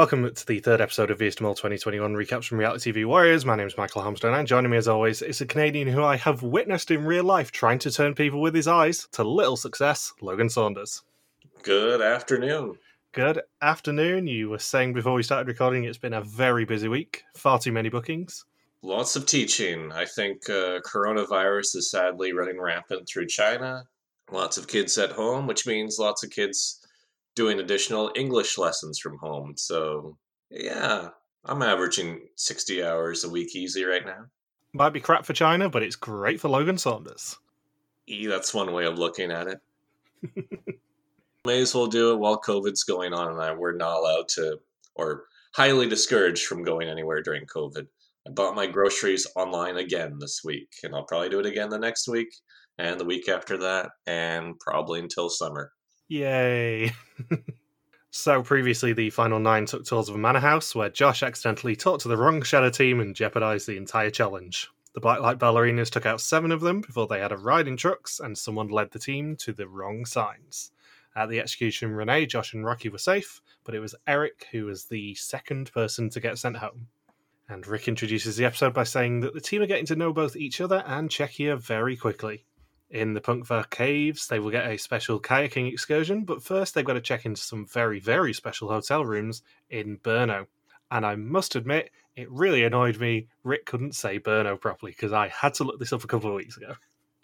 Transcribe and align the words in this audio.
Welcome 0.00 0.34
to 0.34 0.46
the 0.46 0.60
third 0.60 0.80
episode 0.80 1.10
of 1.10 1.18
VSTML 1.18 1.54
2021 1.54 2.14
recaps 2.14 2.46
from 2.46 2.56
Reality 2.56 2.90
TV 2.90 3.04
Warriors. 3.04 3.44
My 3.44 3.54
name 3.54 3.66
is 3.66 3.76
Michael 3.76 4.00
Hamstone, 4.00 4.32
and 4.32 4.48
joining 4.48 4.70
me 4.70 4.78
as 4.78 4.88
always 4.88 5.20
is 5.20 5.42
a 5.42 5.46
Canadian 5.46 5.88
who 5.88 6.02
I 6.02 6.16
have 6.16 6.42
witnessed 6.42 6.90
in 6.90 7.04
real 7.04 7.24
life 7.24 7.52
trying 7.52 7.78
to 7.80 7.90
turn 7.90 8.14
people 8.14 8.40
with 8.40 8.54
his 8.54 8.66
eyes 8.66 9.08
to 9.12 9.24
little 9.24 9.58
success, 9.58 10.14
Logan 10.22 10.48
Saunders. 10.48 11.02
Good 11.62 12.00
afternoon. 12.00 12.78
Good 13.12 13.42
afternoon. 13.60 14.26
You 14.26 14.48
were 14.48 14.58
saying 14.58 14.94
before 14.94 15.12
we 15.12 15.22
started 15.22 15.48
recording 15.48 15.84
it's 15.84 15.98
been 15.98 16.14
a 16.14 16.22
very 16.22 16.64
busy 16.64 16.88
week, 16.88 17.24
far 17.34 17.58
too 17.58 17.70
many 17.70 17.90
bookings. 17.90 18.46
Lots 18.80 19.16
of 19.16 19.26
teaching. 19.26 19.92
I 19.92 20.06
think 20.06 20.48
uh, 20.48 20.80
coronavirus 20.80 21.76
is 21.76 21.90
sadly 21.90 22.32
running 22.32 22.58
rampant 22.58 23.06
through 23.06 23.26
China. 23.26 23.84
Lots 24.32 24.56
of 24.56 24.66
kids 24.66 24.96
at 24.96 25.12
home, 25.12 25.46
which 25.46 25.66
means 25.66 25.98
lots 25.98 26.24
of 26.24 26.30
kids 26.30 26.79
doing 27.34 27.60
additional 27.60 28.10
English 28.16 28.58
lessons 28.58 28.98
from 28.98 29.18
home. 29.18 29.54
So, 29.56 30.16
yeah, 30.50 31.08
I'm 31.44 31.62
averaging 31.62 32.28
60 32.36 32.84
hours 32.84 33.24
a 33.24 33.30
week 33.30 33.54
easy 33.54 33.84
right 33.84 34.04
now. 34.04 34.26
Might 34.72 34.92
be 34.92 35.00
crap 35.00 35.24
for 35.24 35.32
China, 35.32 35.68
but 35.68 35.82
it's 35.82 35.96
great 35.96 36.40
for 36.40 36.48
Logan 36.48 36.78
Saunders. 36.78 37.36
E, 38.06 38.26
that's 38.26 38.54
one 38.54 38.72
way 38.72 38.84
of 38.84 38.98
looking 38.98 39.30
at 39.30 39.48
it. 39.48 39.60
May 41.44 41.60
as 41.62 41.74
well 41.74 41.86
do 41.86 42.12
it 42.12 42.18
while 42.18 42.40
COVID's 42.40 42.84
going 42.84 43.14
on 43.14 43.40
and 43.40 43.58
we're 43.58 43.76
not 43.76 43.96
allowed 43.96 44.28
to, 44.30 44.58
or 44.94 45.24
highly 45.54 45.88
discouraged 45.88 46.46
from 46.46 46.62
going 46.62 46.88
anywhere 46.88 47.22
during 47.22 47.46
COVID. 47.46 47.86
I 48.26 48.30
bought 48.30 48.54
my 48.54 48.66
groceries 48.66 49.26
online 49.34 49.78
again 49.78 50.18
this 50.18 50.42
week, 50.44 50.68
and 50.84 50.94
I'll 50.94 51.04
probably 51.04 51.30
do 51.30 51.40
it 51.40 51.46
again 51.46 51.70
the 51.70 51.78
next 51.78 52.06
week, 52.06 52.28
and 52.78 53.00
the 53.00 53.04
week 53.04 53.28
after 53.28 53.56
that, 53.58 53.90
and 54.06 54.58
probably 54.60 55.00
until 55.00 55.30
summer. 55.30 55.72
Yay. 56.10 56.92
so 58.10 58.42
previously 58.42 58.92
the 58.92 59.10
final 59.10 59.38
nine 59.38 59.64
took 59.64 59.84
tours 59.84 60.08
of 60.08 60.16
a 60.16 60.18
manor 60.18 60.40
house 60.40 60.74
where 60.74 60.90
Josh 60.90 61.22
accidentally 61.22 61.76
talked 61.76 62.02
to 62.02 62.08
the 62.08 62.16
wrong 62.16 62.42
shadow 62.42 62.68
team 62.68 62.98
and 62.98 63.14
jeopardized 63.14 63.68
the 63.68 63.76
entire 63.76 64.10
challenge. 64.10 64.68
The 64.92 65.00
Blacklight 65.00 65.38
Ballerinas 65.38 65.88
took 65.88 66.06
out 66.06 66.20
seven 66.20 66.50
of 66.50 66.62
them 66.62 66.80
before 66.80 67.06
they 67.06 67.20
had 67.20 67.30
a 67.30 67.36
ride 67.36 67.68
in 67.68 67.76
trucks, 67.76 68.18
and 68.18 68.36
someone 68.36 68.66
led 68.66 68.90
the 68.90 68.98
team 68.98 69.36
to 69.36 69.52
the 69.52 69.68
wrong 69.68 70.04
signs. 70.04 70.72
At 71.14 71.28
the 71.28 71.38
execution, 71.38 71.92
Renee, 71.92 72.26
Josh, 72.26 72.54
and 72.54 72.64
Rocky 72.64 72.88
were 72.88 72.98
safe, 72.98 73.40
but 73.62 73.76
it 73.76 73.80
was 73.80 73.94
Eric 74.08 74.48
who 74.50 74.64
was 74.64 74.86
the 74.86 75.14
second 75.14 75.70
person 75.72 76.10
to 76.10 76.18
get 76.18 76.38
sent 76.38 76.56
home. 76.56 76.88
And 77.48 77.64
Rick 77.68 77.86
introduces 77.86 78.36
the 78.36 78.46
episode 78.46 78.74
by 78.74 78.82
saying 78.82 79.20
that 79.20 79.32
the 79.32 79.40
team 79.40 79.62
are 79.62 79.66
getting 79.66 79.86
to 79.86 79.96
know 79.96 80.12
both 80.12 80.34
each 80.34 80.60
other 80.60 80.82
and 80.88 81.08
Czechia 81.08 81.56
very 81.56 81.96
quickly. 81.96 82.46
In 82.90 83.14
the 83.14 83.20
Punkva 83.20 83.70
Caves, 83.70 84.26
they 84.26 84.40
will 84.40 84.50
get 84.50 84.68
a 84.68 84.76
special 84.76 85.20
kayaking 85.20 85.72
excursion, 85.72 86.24
but 86.24 86.42
first 86.42 86.74
they've 86.74 86.84
got 86.84 86.94
to 86.94 87.00
check 87.00 87.24
into 87.24 87.40
some 87.40 87.64
very, 87.64 88.00
very 88.00 88.32
special 88.32 88.68
hotel 88.68 89.04
rooms 89.04 89.42
in 89.70 89.98
Brno. 89.98 90.46
And 90.90 91.06
I 91.06 91.14
must 91.14 91.54
admit, 91.54 91.90
it 92.16 92.28
really 92.30 92.64
annoyed 92.64 92.98
me 92.98 93.28
Rick 93.44 93.66
couldn't 93.66 93.94
say 93.94 94.18
Brno 94.18 94.60
properly 94.60 94.90
because 94.90 95.12
I 95.12 95.28
had 95.28 95.54
to 95.54 95.64
look 95.64 95.78
this 95.78 95.92
up 95.92 96.02
a 96.02 96.08
couple 96.08 96.30
of 96.30 96.36
weeks 96.36 96.56
ago. 96.56 96.74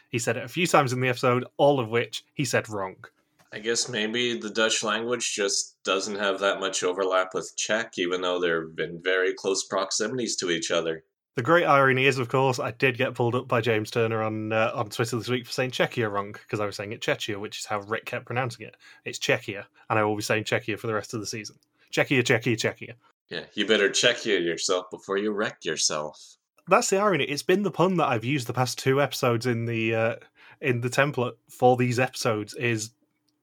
He 0.09 0.21
said 0.21 0.37
it 0.37 0.45
a 0.45 0.49
few 0.49 0.69
times 0.69 0.93
in 0.93 1.01
the 1.01 1.09
episode, 1.09 1.45
all 1.57 1.81
of 1.81 1.89
which 1.89 2.25
he 2.33 2.45
said 2.45 2.69
wrong. 2.69 3.05
I 3.53 3.59
guess 3.59 3.89
maybe 3.89 4.39
the 4.39 4.51
Dutch 4.51 4.85
language 4.85 5.35
just 5.35 5.83
doesn't 5.83 6.17
have 6.17 6.39
that 6.41 6.61
much 6.61 6.85
overlap 6.85 7.35
with 7.35 7.55
Czech, 7.57 7.95
even 7.97 8.21
though 8.21 8.39
they're 8.39 8.69
in 8.79 9.01
very 9.03 9.35
close 9.35 9.65
proximities 9.65 10.37
to 10.37 10.51
each 10.51 10.71
other. 10.71 11.05
The 11.37 11.43
great 11.43 11.67
irony 11.67 12.07
is, 12.07 12.19
of 12.19 12.31
course, 12.31 12.59
I 12.59 12.71
did 12.71 12.97
get 12.97 13.15
pulled 13.15 13.35
up 13.35 13.47
by 13.47 13.61
James 13.61 13.91
Turner 13.91 14.23
on 14.23 14.55
uh, 14.55 14.73
on 14.75 14.89
Twitter 14.89 15.19
this 15.19 15.29
week 15.29 15.45
for 15.45 15.53
saying 15.53 15.73
Czechia 15.73 16.11
wrong 16.11 16.33
because 16.33 16.61
I 16.61 16.67
was 16.67 16.77
saying 16.77 16.93
it 16.93 17.03
Czechia, 17.03 17.39
which 17.39 17.59
is 17.59 17.67
how 17.67 17.81
Rick 17.81 18.07
kept 18.07 18.25
pronouncing 18.25 18.67
it. 18.67 18.75
It's 19.05 19.19
Czechia, 19.19 19.67
and 19.91 19.99
I 19.99 20.05
will 20.05 20.17
be 20.17 20.23
saying 20.23 20.45
Czechia 20.45 20.79
for 20.79 20.87
the 20.87 20.95
rest 20.95 21.13
of 21.13 21.21
the 21.21 21.27
season. 21.27 21.57
Czechia, 21.93 22.23
Czechia, 22.23 22.57
Czechia. 22.57 22.95
Yeah, 23.29 23.45
you 23.53 23.67
better 23.67 23.91
Czechia 23.91 24.43
yourself 24.43 24.91
before 24.91 25.19
you 25.19 25.31
wreck 25.31 25.63
yourself. 25.63 26.39
That's 26.69 26.89
the 26.89 26.97
irony. 26.97 27.25
It's 27.25 27.43
been 27.43 27.65
the 27.65 27.71
pun 27.71 27.99
that 27.99 28.09
I've 28.09 28.25
used 28.25 28.47
the 28.47 28.55
past 28.55 28.79
two 28.79 29.03
episodes 29.03 29.45
in 29.45 29.67
the 29.67 29.95
uh, 29.95 30.17
in 30.63 30.81
the 30.81 30.89
template 30.89 31.35
for 31.51 31.77
these 31.77 31.99
episodes 31.99 32.55
is 32.55 32.93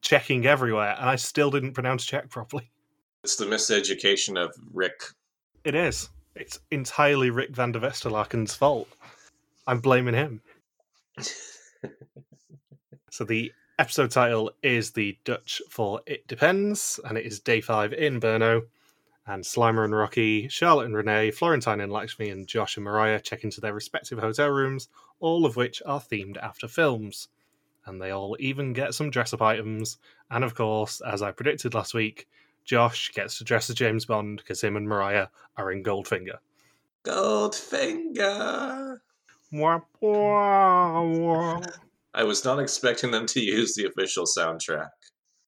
checking 0.01 0.47
everywhere, 0.47 0.95
and 0.97 1.07
I 1.07 1.15
still 1.17 1.51
didn't 1.51 1.73
pronounce 1.73 2.05
Czech 2.05 2.27
properly. 2.31 2.71
It's 3.23 3.35
the 3.35 3.45
miseducation 3.45 4.43
of 4.43 4.51
Rick. 4.73 4.99
It 5.63 5.75
is. 5.75 6.09
It's 6.35 6.59
entirely 6.71 7.29
Rick 7.29 7.51
van 7.51 7.71
der 7.73 7.79
Westelaken's 7.79 8.55
fault. 8.55 8.87
I'm 9.67 9.79
blaming 9.79 10.15
him. 10.15 10.41
so 13.11 13.23
the 13.23 13.53
episode 13.77 14.09
title 14.09 14.51
is 14.63 14.91
the 14.91 15.15
Dutch 15.25 15.61
for 15.69 16.01
It 16.07 16.27
Depends, 16.27 16.99
and 17.05 17.19
it 17.19 17.25
is 17.25 17.39
day 17.39 17.61
five 17.61 17.93
in 17.93 18.19
Brno. 18.19 18.63
And 19.27 19.43
Slimer 19.43 19.85
and 19.85 19.95
Rocky, 19.95 20.47
Charlotte 20.49 20.87
and 20.87 20.95
Renee, 20.95 21.29
Florentine 21.31 21.79
and 21.81 21.91
Lakshmi, 21.91 22.29
and 22.29 22.47
Josh 22.47 22.77
and 22.77 22.83
Mariah 22.83 23.21
check 23.21 23.43
into 23.43 23.61
their 23.61 23.73
respective 23.73 24.17
hotel 24.17 24.49
rooms, 24.49 24.89
all 25.19 25.45
of 25.45 25.55
which 25.55 25.83
are 25.85 26.01
themed 26.01 26.37
after 26.37 26.67
films. 26.67 27.29
And 27.85 28.01
they 28.01 28.09
all 28.09 28.35
even 28.39 28.73
get 28.73 28.95
some 28.95 29.11
dress 29.11 29.33
up 29.33 29.41
items. 29.41 29.97
And 30.31 30.43
of 30.43 30.55
course, 30.55 30.99
as 31.01 31.21
I 31.21 31.31
predicted 31.31 31.75
last 31.75 31.93
week, 31.93 32.27
Josh 32.65 33.11
gets 33.13 33.37
to 33.37 33.43
dress 33.43 33.69
as 33.69 33.75
James 33.75 34.05
Bond 34.05 34.37
because 34.37 34.61
him 34.61 34.75
and 34.75 34.87
Mariah 34.87 35.27
are 35.57 35.71
in 35.71 35.83
Goldfinger. 35.83 36.37
Goldfinger! 37.03 38.99
Wah, 39.51 39.81
wah, 39.99 41.01
wah. 41.03 41.61
I 42.15 42.23
was 42.23 42.45
not 42.45 42.59
expecting 42.59 43.11
them 43.11 43.25
to 43.27 43.41
use 43.41 43.73
the 43.73 43.85
official 43.85 44.25
soundtrack. 44.25 44.89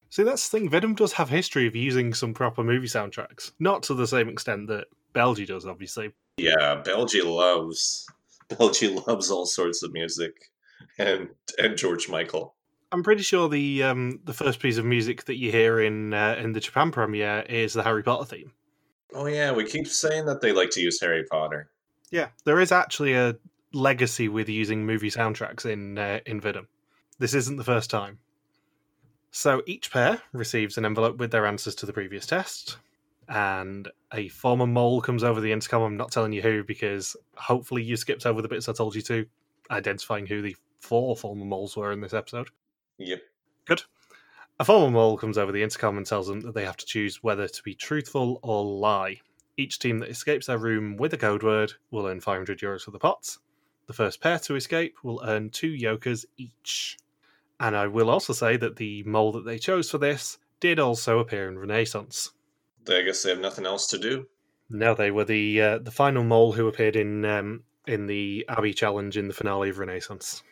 See, 0.10 0.24
that's 0.24 0.50
the 0.50 0.60
thing. 0.60 0.70
Venom 0.70 0.96
does 0.96 1.14
have 1.14 1.30
history 1.30 1.68
of 1.68 1.76
using 1.76 2.14
some 2.14 2.34
proper 2.34 2.64
movie 2.64 2.88
soundtracks. 2.88 3.52
Not 3.60 3.84
to 3.84 3.94
the 3.94 4.08
same 4.08 4.30
extent 4.30 4.68
that 4.68 4.86
Belgy 5.14 5.46
does, 5.46 5.66
obviously. 5.66 6.14
Yeah, 6.38 6.82
Belgy 6.84 7.22
loves 7.24 8.08
Belgy 8.50 8.90
loves 9.08 9.32
all 9.32 9.46
sorts 9.46 9.84
of 9.84 9.94
music, 9.94 10.52
and 10.98 11.30
and 11.58 11.78
George 11.78 12.10
Michael. 12.10 12.56
I'm 12.92 13.04
pretty 13.04 13.24
sure 13.24 13.50
the 13.50 13.84
um, 13.84 14.20
the 14.24 14.34
first 14.34 14.60
piece 14.60 14.78
of 14.78 14.86
music 14.86 15.26
that 15.26 15.38
you 15.38 15.52
hear 15.52 15.82
in 15.82 16.14
uh, 16.14 16.36
in 16.40 16.54
the 16.54 16.60
Japan 16.60 16.92
premiere 16.92 17.42
is 17.50 17.74
the 17.74 17.84
Harry 17.84 18.04
Potter 18.04 18.26
theme. 18.26 18.52
Oh 19.14 19.28
yeah, 19.28 19.52
we 19.52 19.66
keep 19.66 19.88
saying 19.88 20.26
that 20.26 20.42
they 20.42 20.52
like 20.52 20.70
to 20.72 20.82
use 20.82 21.00
Harry 21.02 21.24
Potter. 21.24 21.70
Yeah, 22.12 22.28
there 22.44 22.60
is 22.60 22.72
actually 22.72 23.14
a 23.14 23.36
legacy 23.74 24.30
with 24.30 24.48
using 24.48 24.86
movie 24.86 25.10
soundtracks 25.10 25.66
in 25.66 25.98
uh, 25.98 26.20
in 26.26 26.40
Vidum. 26.40 26.68
This 27.18 27.34
isn't 27.34 27.58
the 27.58 27.64
first 27.64 27.90
time. 27.90 28.20
So 29.32 29.62
each 29.66 29.92
pair 29.92 30.22
receives 30.32 30.78
an 30.78 30.86
envelope 30.86 31.18
with 31.18 31.32
their 31.32 31.46
answers 31.46 31.76
to 31.76 31.86
the 31.86 31.94
previous 31.94 32.26
test, 32.26 32.78
and 33.28 33.90
a 34.14 34.30
former 34.30 34.68
mole 34.68 35.02
comes 35.02 35.24
over 35.24 35.42
the 35.42 35.52
intercom. 35.52 35.82
I'm 35.82 35.98
not 35.98 36.12
telling 36.12 36.32
you 36.34 36.42
who 36.42 36.64
because 36.64 37.18
hopefully 37.36 37.84
you 37.84 37.98
skipped 37.98 38.26
over 38.26 38.42
the 38.42 38.48
bits 38.48 38.70
I 38.70 38.74
told 38.74 38.96
you 38.96 39.02
to, 39.04 39.26
identifying 39.72 40.28
who 40.28 40.42
the 40.42 40.56
four 40.80 41.18
former 41.18 41.46
moles 41.46 41.76
were 41.76 41.92
in 41.92 42.00
this 42.00 42.14
episode. 42.14 42.50
Yep. 42.98 43.22
Good. 43.66 43.84
A 44.60 44.66
former 44.66 44.90
mole 44.90 45.18
comes 45.18 45.38
over 45.38 45.52
the 45.52 45.64
intercom 45.64 45.98
and 45.98 46.06
tells 46.06 46.28
them 46.28 46.40
that 46.42 46.54
they 46.54 46.64
have 46.64 46.78
to 46.78 46.86
choose 46.86 47.22
whether 47.22 47.48
to 47.48 47.64
be 47.64 47.76
truthful 47.76 48.40
or 48.42 48.64
lie. 48.64 49.20
Each 49.58 49.80
team 49.80 50.00
that 50.00 50.10
escapes 50.10 50.48
their 50.48 50.58
room 50.58 50.96
with 50.96 51.14
a 51.14 51.18
code 51.18 51.44
word 51.44 51.74
will 51.92 52.08
earn 52.08 52.22
500 52.22 52.60
euros 52.60 52.84
for 52.84 52.92
the 52.92 53.00
pots. 53.00 53.40
The 53.88 53.94
first 53.94 54.22
pair 54.22 54.40
to 54.40 54.56
escape 54.56 54.96
will 55.04 55.22
earn 55.26 55.50
two 55.50 55.70
yokers 55.70 56.26
each. 56.38 56.98
And 57.60 57.76
I 57.76 57.88
will 57.88 58.10
also 58.10 58.34
say 58.34 58.58
that 58.58 58.78
the 58.78 59.04
mole 59.04 59.32
that 59.34 59.46
they 59.46 59.60
chose 59.60 59.90
for 59.90 59.98
this 59.98 60.38
did 60.60 60.80
also 60.80 61.20
appear 61.20 61.48
in 61.48 61.60
Renaissance. 61.60 62.32
I 62.88 63.02
guess 63.02 63.24
they 63.24 63.30
have 63.32 63.40
nothing 63.40 63.66
else 63.66 63.88
to 63.88 63.98
do. 63.98 64.28
No, 64.70 64.94
they 64.94 65.12
were 65.12 65.26
the 65.26 65.62
uh, 65.62 65.78
the 65.80 65.92
final 65.92 66.24
mole 66.24 66.54
who 66.54 66.68
appeared 66.68 66.96
in 66.96 67.24
um, 67.26 67.64
in 67.88 68.08
the 68.08 68.46
Abbey 68.50 68.74
challenge 68.74 69.18
in 69.18 69.28
the 69.28 69.34
finale 69.34 69.70
of 69.70 69.80
Renaissance 69.80 70.44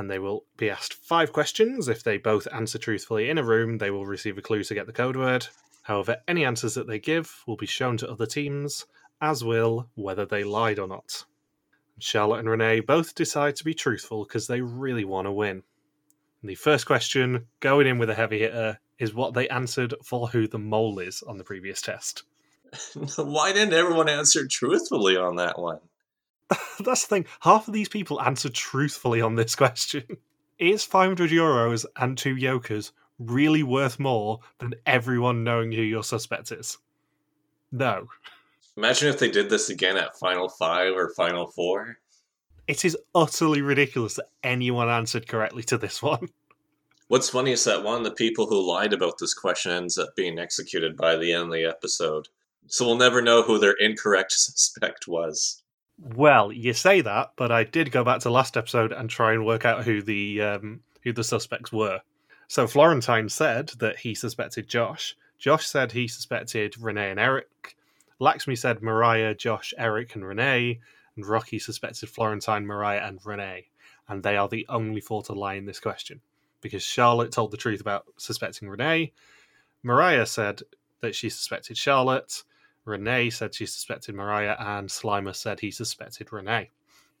and 0.00 0.10
they 0.10 0.18
will 0.18 0.46
be 0.56 0.70
asked 0.70 0.94
five 0.94 1.30
questions. 1.30 1.86
If 1.86 2.02
they 2.02 2.16
both 2.16 2.48
answer 2.54 2.78
truthfully 2.78 3.28
in 3.28 3.36
a 3.36 3.44
room, 3.44 3.76
they 3.76 3.90
will 3.90 4.06
receive 4.06 4.38
a 4.38 4.42
clue 4.42 4.64
to 4.64 4.74
get 4.74 4.86
the 4.86 4.94
code 4.94 5.14
word. 5.14 5.46
However, 5.82 6.16
any 6.26 6.42
answers 6.42 6.72
that 6.72 6.86
they 6.86 6.98
give 6.98 7.42
will 7.46 7.58
be 7.58 7.66
shown 7.66 7.98
to 7.98 8.10
other 8.10 8.24
teams, 8.24 8.86
as 9.20 9.44
will 9.44 9.90
whether 9.96 10.24
they 10.24 10.42
lied 10.42 10.78
or 10.78 10.88
not. 10.88 11.26
Charlotte 11.98 12.38
and 12.38 12.48
Renee 12.48 12.80
both 12.80 13.14
decide 13.14 13.56
to 13.56 13.64
be 13.64 13.74
truthful 13.74 14.24
because 14.24 14.46
they 14.46 14.62
really 14.62 15.04
want 15.04 15.26
to 15.26 15.32
win. 15.32 15.64
The 16.42 16.54
first 16.54 16.86
question, 16.86 17.48
going 17.60 17.86
in 17.86 17.98
with 17.98 18.08
a 18.08 18.14
heavy 18.14 18.38
hitter, 18.38 18.78
is 18.98 19.12
what 19.12 19.34
they 19.34 19.50
answered 19.50 19.92
for 20.02 20.28
who 20.28 20.48
the 20.48 20.58
mole 20.58 20.98
is 20.98 21.22
on 21.22 21.36
the 21.36 21.44
previous 21.44 21.82
test. 21.82 22.22
Why 23.18 23.52
didn't 23.52 23.74
everyone 23.74 24.08
answer 24.08 24.46
truthfully 24.50 25.18
on 25.18 25.36
that 25.36 25.58
one? 25.58 25.80
That's 26.80 27.06
the 27.06 27.08
thing. 27.08 27.26
Half 27.40 27.68
of 27.68 27.74
these 27.74 27.88
people 27.88 28.20
answered 28.20 28.54
truthfully 28.54 29.20
on 29.20 29.36
this 29.36 29.54
question. 29.54 30.04
Is 30.58 30.84
500 30.84 31.30
euros 31.30 31.86
and 31.96 32.18
two 32.18 32.38
jokers 32.38 32.92
really 33.18 33.62
worth 33.62 33.98
more 33.98 34.40
than 34.58 34.74
everyone 34.86 35.44
knowing 35.44 35.72
who 35.72 35.82
your 35.82 36.04
suspect 36.04 36.52
is? 36.52 36.78
No. 37.72 38.08
Imagine 38.76 39.08
if 39.08 39.18
they 39.18 39.30
did 39.30 39.50
this 39.50 39.68
again 39.68 39.96
at 39.96 40.18
Final 40.18 40.48
Five 40.48 40.94
or 40.94 41.12
Final 41.14 41.46
Four. 41.46 41.98
It 42.66 42.84
is 42.84 42.96
utterly 43.14 43.62
ridiculous 43.62 44.14
that 44.14 44.28
anyone 44.42 44.88
answered 44.88 45.26
correctly 45.26 45.62
to 45.64 45.78
this 45.78 46.02
one. 46.02 46.28
What's 47.08 47.28
funny 47.28 47.52
is 47.52 47.64
that 47.64 47.82
one 47.82 47.98
of 47.98 48.04
the 48.04 48.12
people 48.12 48.46
who 48.46 48.64
lied 48.64 48.92
about 48.92 49.18
this 49.18 49.34
question 49.34 49.72
ends 49.72 49.98
up 49.98 50.14
being 50.14 50.38
executed 50.38 50.96
by 50.96 51.16
the 51.16 51.32
end 51.32 51.46
of 51.46 51.52
the 51.52 51.64
episode. 51.64 52.28
So 52.68 52.86
we'll 52.86 52.96
never 52.96 53.20
know 53.20 53.42
who 53.42 53.58
their 53.58 53.74
incorrect 53.80 54.32
suspect 54.36 55.08
was. 55.08 55.62
Well, 56.02 56.50
you 56.50 56.72
say 56.72 57.02
that, 57.02 57.32
but 57.36 57.52
I 57.52 57.64
did 57.64 57.92
go 57.92 58.04
back 58.04 58.20
to 58.20 58.30
last 58.30 58.56
episode 58.56 58.90
and 58.92 59.10
try 59.10 59.32
and 59.32 59.44
work 59.44 59.64
out 59.66 59.84
who 59.84 60.02
the 60.02 60.40
um, 60.40 60.80
who 61.02 61.12
the 61.12 61.24
suspects 61.24 61.72
were. 61.72 62.00
So 62.48 62.66
Florentine 62.66 63.28
said 63.28 63.68
that 63.78 63.98
he 63.98 64.14
suspected 64.14 64.66
Josh. 64.66 65.16
Josh 65.38 65.66
said 65.66 65.92
he 65.92 66.08
suspected 66.08 66.80
Renee 66.80 67.10
and 67.10 67.20
Eric. 67.20 67.76
Laxmi 68.20 68.58
said 68.58 68.82
Mariah, 68.82 69.34
Josh, 69.34 69.72
Eric, 69.78 70.14
and 70.14 70.26
Renee. 70.26 70.80
And 71.16 71.26
Rocky 71.26 71.58
suspected 71.58 72.08
Florentine, 72.08 72.66
Mariah, 72.66 73.06
and 73.06 73.20
Renee. 73.24 73.68
And 74.08 74.22
they 74.22 74.36
are 74.36 74.48
the 74.48 74.66
only 74.68 75.00
four 75.00 75.22
to 75.24 75.32
lie 75.32 75.54
in 75.54 75.64
this 75.64 75.80
question 75.80 76.20
because 76.60 76.82
Charlotte 76.82 77.32
told 77.32 77.50
the 77.50 77.56
truth 77.56 77.80
about 77.80 78.06
suspecting 78.16 78.68
Renee. 78.68 79.12
Mariah 79.82 80.26
said 80.26 80.62
that 81.00 81.14
she 81.14 81.30
suspected 81.30 81.76
Charlotte. 81.76 82.42
Renee 82.84 83.30
said 83.30 83.54
she 83.54 83.66
suspected 83.66 84.14
Mariah, 84.14 84.56
and 84.58 84.88
Slimer 84.88 85.34
said 85.34 85.60
he 85.60 85.70
suspected 85.70 86.32
Renee. 86.32 86.70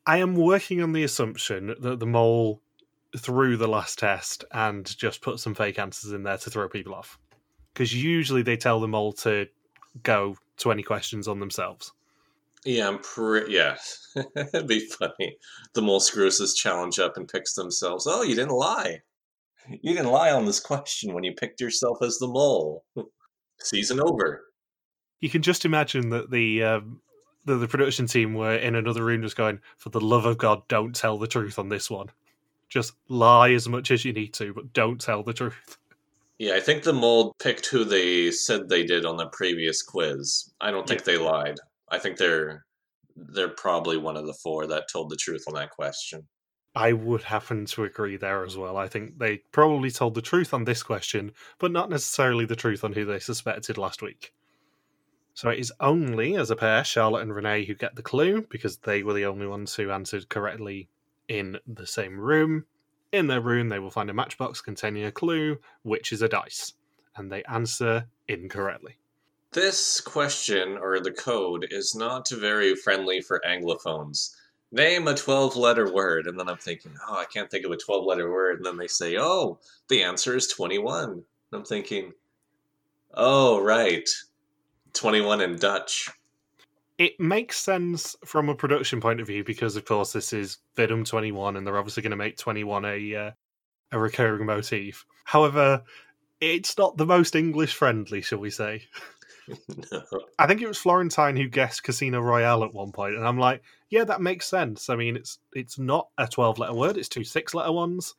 I 0.06 0.18
am 0.18 0.34
working 0.34 0.82
on 0.82 0.92
the 0.92 1.04
assumption 1.04 1.74
that 1.78 2.00
the 2.00 2.06
mole 2.06 2.60
threw 3.16 3.56
the 3.56 3.68
last 3.68 3.98
test 3.98 4.44
and 4.52 4.96
just 4.96 5.20
put 5.20 5.40
some 5.40 5.54
fake 5.54 5.78
answers 5.78 6.12
in 6.12 6.22
there 6.22 6.38
to 6.38 6.50
throw 6.50 6.68
people 6.68 6.94
off. 6.94 7.18
Because 7.72 7.92
usually 7.94 8.42
they 8.42 8.56
tell 8.56 8.80
the 8.80 8.88
mole 8.88 9.12
to 9.14 9.46
go 10.02 10.36
20 10.58 10.82
questions 10.82 11.28
on 11.28 11.40
themselves. 11.40 11.92
Yeah, 12.64 12.88
I'm 12.88 12.98
pretty. 12.98 13.52
Yeah, 13.52 13.76
it'd 14.36 14.66
be 14.66 14.80
funny. 14.80 15.36
The 15.72 15.82
mole 15.82 16.00
screws 16.00 16.38
this 16.38 16.54
challenge 16.54 16.98
up 16.98 17.16
and 17.16 17.28
picks 17.28 17.54
themselves. 17.54 18.06
Oh, 18.06 18.22
you 18.22 18.34
didn't 18.34 18.50
lie. 18.50 19.00
You 19.68 19.94
didn't 19.94 20.10
lie 20.10 20.30
on 20.30 20.44
this 20.44 20.60
question 20.60 21.14
when 21.14 21.24
you 21.24 21.32
picked 21.32 21.60
yourself 21.60 21.98
as 22.02 22.18
the 22.18 22.26
mole. 22.26 22.84
Season 23.60 24.00
over. 24.00 24.49
You 25.20 25.28
can 25.30 25.42
just 25.42 25.64
imagine 25.64 26.10
that 26.10 26.30
the 26.30 26.62
um, 26.62 27.00
the, 27.44 27.56
the 27.56 27.68
production 27.68 28.06
team 28.06 28.34
were 28.34 28.54
in 28.56 28.74
another 28.74 29.04
room 29.04 29.22
just 29.22 29.36
going, 29.36 29.60
"For 29.76 29.90
the 29.90 30.00
love 30.00 30.24
of 30.24 30.38
God, 30.38 30.66
don't 30.68 30.94
tell 30.94 31.18
the 31.18 31.26
truth 31.26 31.58
on 31.58 31.68
this 31.68 31.90
one. 31.90 32.10
Just 32.68 32.94
lie 33.08 33.52
as 33.52 33.68
much 33.68 33.90
as 33.90 34.04
you 34.04 34.12
need 34.12 34.32
to, 34.34 34.54
but 34.54 34.72
don't 34.72 35.00
tell 35.00 35.22
the 35.22 35.32
truth." 35.32 35.78
Yeah, 36.38 36.54
I 36.54 36.60
think 36.60 36.82
the 36.82 36.94
mold 36.94 37.34
picked 37.38 37.66
who 37.66 37.84
they 37.84 38.30
said 38.30 38.68
they 38.68 38.82
did 38.82 39.04
on 39.04 39.18
the 39.18 39.26
previous 39.26 39.82
quiz. 39.82 40.50
I 40.58 40.70
don't 40.70 40.88
think 40.88 41.04
they 41.04 41.18
lied. 41.18 41.58
I 41.90 41.98
think 41.98 42.16
they're 42.16 42.64
they're 43.14 43.48
probably 43.48 43.98
one 43.98 44.16
of 44.16 44.26
the 44.26 44.34
four 44.42 44.66
that 44.66 44.88
told 44.90 45.10
the 45.10 45.16
truth 45.16 45.44
on 45.46 45.54
that 45.54 45.70
question. 45.70 46.26
I 46.74 46.92
would 46.92 47.22
happen 47.22 47.66
to 47.66 47.84
agree 47.84 48.16
there 48.16 48.44
as 48.44 48.56
well. 48.56 48.76
I 48.76 48.88
think 48.88 49.18
they 49.18 49.38
probably 49.52 49.90
told 49.90 50.14
the 50.14 50.22
truth 50.22 50.54
on 50.54 50.64
this 50.64 50.82
question, 50.82 51.32
but 51.58 51.72
not 51.72 51.90
necessarily 51.90 52.46
the 52.46 52.56
truth 52.56 52.84
on 52.84 52.92
who 52.92 53.04
they 53.04 53.18
suspected 53.18 53.76
last 53.76 54.00
week. 54.00 54.32
So 55.34 55.48
it 55.48 55.58
is 55.58 55.72
only 55.80 56.36
as 56.36 56.50
a 56.50 56.56
pair, 56.56 56.84
Charlotte 56.84 57.22
and 57.22 57.34
Renee, 57.34 57.64
who 57.64 57.74
get 57.74 57.96
the 57.96 58.02
clue 58.02 58.46
because 58.50 58.78
they 58.78 59.02
were 59.02 59.14
the 59.14 59.26
only 59.26 59.46
ones 59.46 59.74
who 59.74 59.90
answered 59.90 60.28
correctly 60.28 60.88
in 61.28 61.58
the 61.66 61.86
same 61.86 62.18
room. 62.18 62.66
In 63.12 63.26
their 63.26 63.40
room, 63.40 63.68
they 63.68 63.78
will 63.78 63.90
find 63.90 64.10
a 64.10 64.14
matchbox 64.14 64.60
containing 64.60 65.04
a 65.04 65.12
clue, 65.12 65.58
which 65.82 66.12
is 66.12 66.22
a 66.22 66.28
dice, 66.28 66.74
and 67.16 67.30
they 67.30 67.42
answer 67.44 68.06
incorrectly. 68.28 68.98
This 69.52 70.00
question, 70.00 70.78
or 70.78 71.00
the 71.00 71.10
code, 71.10 71.66
is 71.70 71.94
not 71.94 72.28
very 72.28 72.76
friendly 72.76 73.20
for 73.20 73.42
Anglophones. 73.44 74.36
Name 74.70 75.08
a 75.08 75.14
12 75.16 75.56
letter 75.56 75.92
word, 75.92 76.28
and 76.28 76.38
then 76.38 76.48
I'm 76.48 76.56
thinking, 76.56 76.92
oh, 77.08 77.16
I 77.16 77.24
can't 77.24 77.50
think 77.50 77.64
of 77.64 77.72
a 77.72 77.76
12 77.76 78.04
letter 78.04 78.30
word. 78.30 78.58
And 78.58 78.66
then 78.66 78.76
they 78.76 78.86
say, 78.86 79.16
oh, 79.18 79.58
the 79.88 80.04
answer 80.04 80.36
is 80.36 80.46
21. 80.46 81.10
And 81.10 81.24
I'm 81.52 81.64
thinking, 81.64 82.12
oh, 83.14 83.60
right. 83.60 84.08
21 84.92 85.40
in 85.40 85.56
Dutch. 85.56 86.10
It 86.98 87.18
makes 87.18 87.58
sense 87.58 88.14
from 88.24 88.48
a 88.48 88.54
production 88.54 89.00
point 89.00 89.20
of 89.20 89.26
view 89.26 89.42
because, 89.42 89.76
of 89.76 89.86
course, 89.86 90.12
this 90.12 90.32
is 90.32 90.58
Vidum 90.76 91.06
21, 91.06 91.56
and 91.56 91.66
they're 91.66 91.78
obviously 91.78 92.02
going 92.02 92.10
to 92.10 92.16
make 92.16 92.36
21 92.36 92.84
a 92.84 93.14
uh, 93.14 93.30
a 93.92 93.98
recurring 93.98 94.46
motif. 94.46 95.06
However, 95.24 95.82
it's 96.40 96.76
not 96.78 96.96
the 96.96 97.06
most 97.06 97.34
English 97.34 97.74
friendly, 97.74 98.20
shall 98.20 98.38
we 98.38 98.50
say? 98.50 98.82
no. 99.92 100.02
I 100.38 100.46
think 100.46 100.62
it 100.62 100.68
was 100.68 100.78
Florentine 100.78 101.36
who 101.36 101.48
guessed 101.48 101.82
Casino 101.82 102.20
Royale 102.20 102.64
at 102.64 102.74
one 102.74 102.92
point, 102.92 103.16
and 103.16 103.26
I'm 103.26 103.38
like, 103.38 103.62
yeah, 103.88 104.04
that 104.04 104.20
makes 104.20 104.46
sense. 104.46 104.88
I 104.88 104.96
mean, 104.96 105.16
it's 105.16 105.38
it's 105.52 105.78
not 105.78 106.08
a 106.18 106.26
12 106.26 106.58
letter 106.58 106.74
word; 106.74 106.96
it's 106.96 107.08
two 107.08 107.24
six 107.24 107.54
letter 107.54 107.72
ones. 107.72 108.14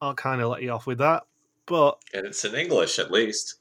I'll 0.00 0.14
kind 0.14 0.40
of 0.40 0.50
let 0.50 0.62
you 0.62 0.70
off 0.70 0.86
with 0.86 0.98
that, 0.98 1.24
but 1.66 1.98
And 2.12 2.26
it's 2.26 2.44
in 2.44 2.54
English, 2.54 2.98
at 2.98 3.12
least. 3.12 3.56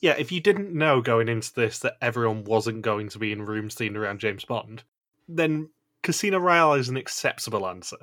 Yeah, 0.00 0.14
if 0.18 0.30
you 0.30 0.40
didn't 0.40 0.72
know 0.72 1.00
going 1.00 1.28
into 1.28 1.52
this 1.54 1.80
that 1.80 1.96
everyone 2.00 2.44
wasn't 2.44 2.82
going 2.82 3.08
to 3.10 3.18
be 3.18 3.32
in 3.32 3.44
rooms 3.44 3.74
themed 3.74 3.96
around 3.96 4.20
James 4.20 4.44
Bond, 4.44 4.84
then 5.28 5.70
Casino 6.02 6.38
Royale 6.38 6.74
is 6.74 6.88
an 6.88 6.96
acceptable 6.96 7.66
answer. 7.66 7.98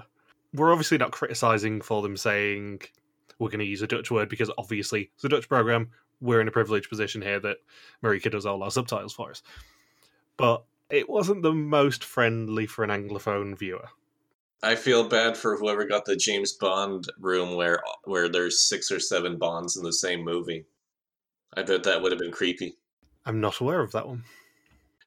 We're 0.54 0.72
obviously 0.72 0.98
not 0.98 1.12
criticizing 1.12 1.82
for 1.82 2.02
them 2.02 2.18
saying 2.18 2.82
we're 3.40 3.50
going 3.50 3.60
to 3.60 3.66
use 3.66 3.82
a 3.82 3.88
Dutch 3.88 4.12
word 4.12 4.30
because 4.30 4.52
obviously 4.58 5.12
it's 5.16 5.24
a 5.24 5.30
Dutch 5.30 5.48
program. 5.48 5.90
We're 6.22 6.42
in 6.42 6.48
a 6.48 6.52
privileged 6.52 6.90
position 6.90 7.22
here 7.22 7.40
that 7.42 7.58
Marika 8.04 8.32
does 8.32 8.46
all 8.46 8.64
our 8.64 8.72
subtitles 8.72 9.14
for 9.14 9.32
us. 9.32 9.42
But 10.38 10.64
it 10.90 11.10
wasn't 11.10 11.44
the 11.44 11.54
most 11.54 12.04
friendly 12.04 12.66
for 12.68 12.84
an 12.84 12.90
Anglophone 12.90 13.58
viewer. 13.58 13.90
I 14.64 14.76
feel 14.76 15.08
bad 15.08 15.38
for 15.38 15.58
whoever 15.58 15.86
got 15.86 16.06
the 16.06 16.16
James 16.16 16.54
Bond 16.54 17.08
room 17.20 17.56
where 17.56 17.84
where 18.06 18.30
there's 18.30 18.62
six 18.62 18.92
or 18.92 19.00
seven 19.00 19.38
Bonds 19.38 19.78
in 19.78 19.84
the 19.84 19.94
same 19.94 20.24
movie. 20.24 20.66
I 21.56 21.64
bet 21.64 21.84
that 21.84 22.02
would 22.02 22.12
have 22.12 22.20
been 22.20 22.32
creepy. 22.32 22.78
I'm 23.26 23.40
not 23.40 23.60
aware 23.60 23.82
of 23.82 23.92
that 23.94 24.08
one. 24.08 24.24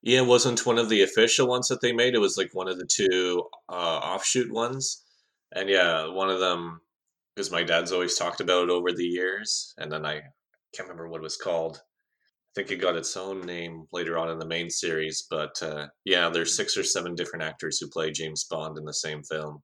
Yeah, 0.03 0.21
it 0.21 0.27
wasn't 0.27 0.65
one 0.65 0.79
of 0.79 0.89
the 0.89 1.03
official 1.03 1.49
ones 1.49 1.69
that 1.69 1.81
they 1.81 1.93
made. 1.93 2.15
It 2.15 2.21
was 2.21 2.39
like 2.39 2.51
one 2.55 2.69
of 2.69 2.79
the 2.79 2.87
two 2.87 3.45
uh, 3.69 3.73
offshoot 3.73 4.53
ones. 4.53 5.05
And 5.53 5.69
yeah, 5.69 6.07
one 6.09 6.31
of 6.31 6.41
them, 6.41 6.81
because 7.35 7.51
my 7.51 7.63
dad's 7.63 7.93
always 7.93 8.17
talked 8.17 8.41
about 8.41 8.65
it 8.65 8.71
over 8.71 8.93
the 8.93 9.05
years. 9.05 9.75
And 9.77 9.91
then 9.91 10.07
I 10.07 10.21
can't 10.75 10.89
remember 10.89 11.09
what 11.09 11.19
it 11.19 11.23
was 11.23 11.37
called. 11.37 11.77
I 11.79 12.53
think 12.55 12.71
it 12.71 12.81
got 12.81 12.97
its 12.97 13.17
own 13.17 13.43
name 13.43 13.85
later 13.93 14.19
on 14.19 14.31
in 14.31 14.39
the 14.39 14.47
main 14.47 14.71
series. 14.71 15.27
But 15.29 15.61
uh, 15.63 15.89
yeah, 16.05 16.29
there's 16.29 16.57
six 16.57 16.77
or 16.77 16.85
seven 16.85 17.15
different 17.15 17.45
actors 17.45 17.79
who 17.79 17.89
play 17.89 18.11
James 18.11 18.45
Bond 18.45 18.79
in 18.79 18.85
the 18.85 18.95
same 18.95 19.23
film. 19.23 19.63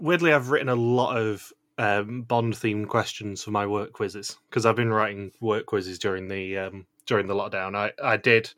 Weirdly, 0.00 0.32
I've 0.32 0.50
written 0.50 0.68
a 0.68 0.76
lot 0.76 1.16
of 1.16 1.52
um, 1.78 2.22
Bond 2.22 2.54
themed 2.54 2.88
questions 2.88 3.42
for 3.42 3.52
my 3.52 3.66
work 3.66 3.92
quizzes 3.92 4.36
because 4.50 4.66
I've 4.66 4.76
been 4.76 4.92
writing 4.92 5.32
work 5.40 5.66
quizzes 5.66 5.98
during 5.98 6.28
the 6.28 6.58
um, 6.58 6.86
during 7.06 7.26
the 7.26 7.34
lockdown. 7.34 7.76
I, 7.76 7.92
I 8.02 8.16
did, 8.16 8.52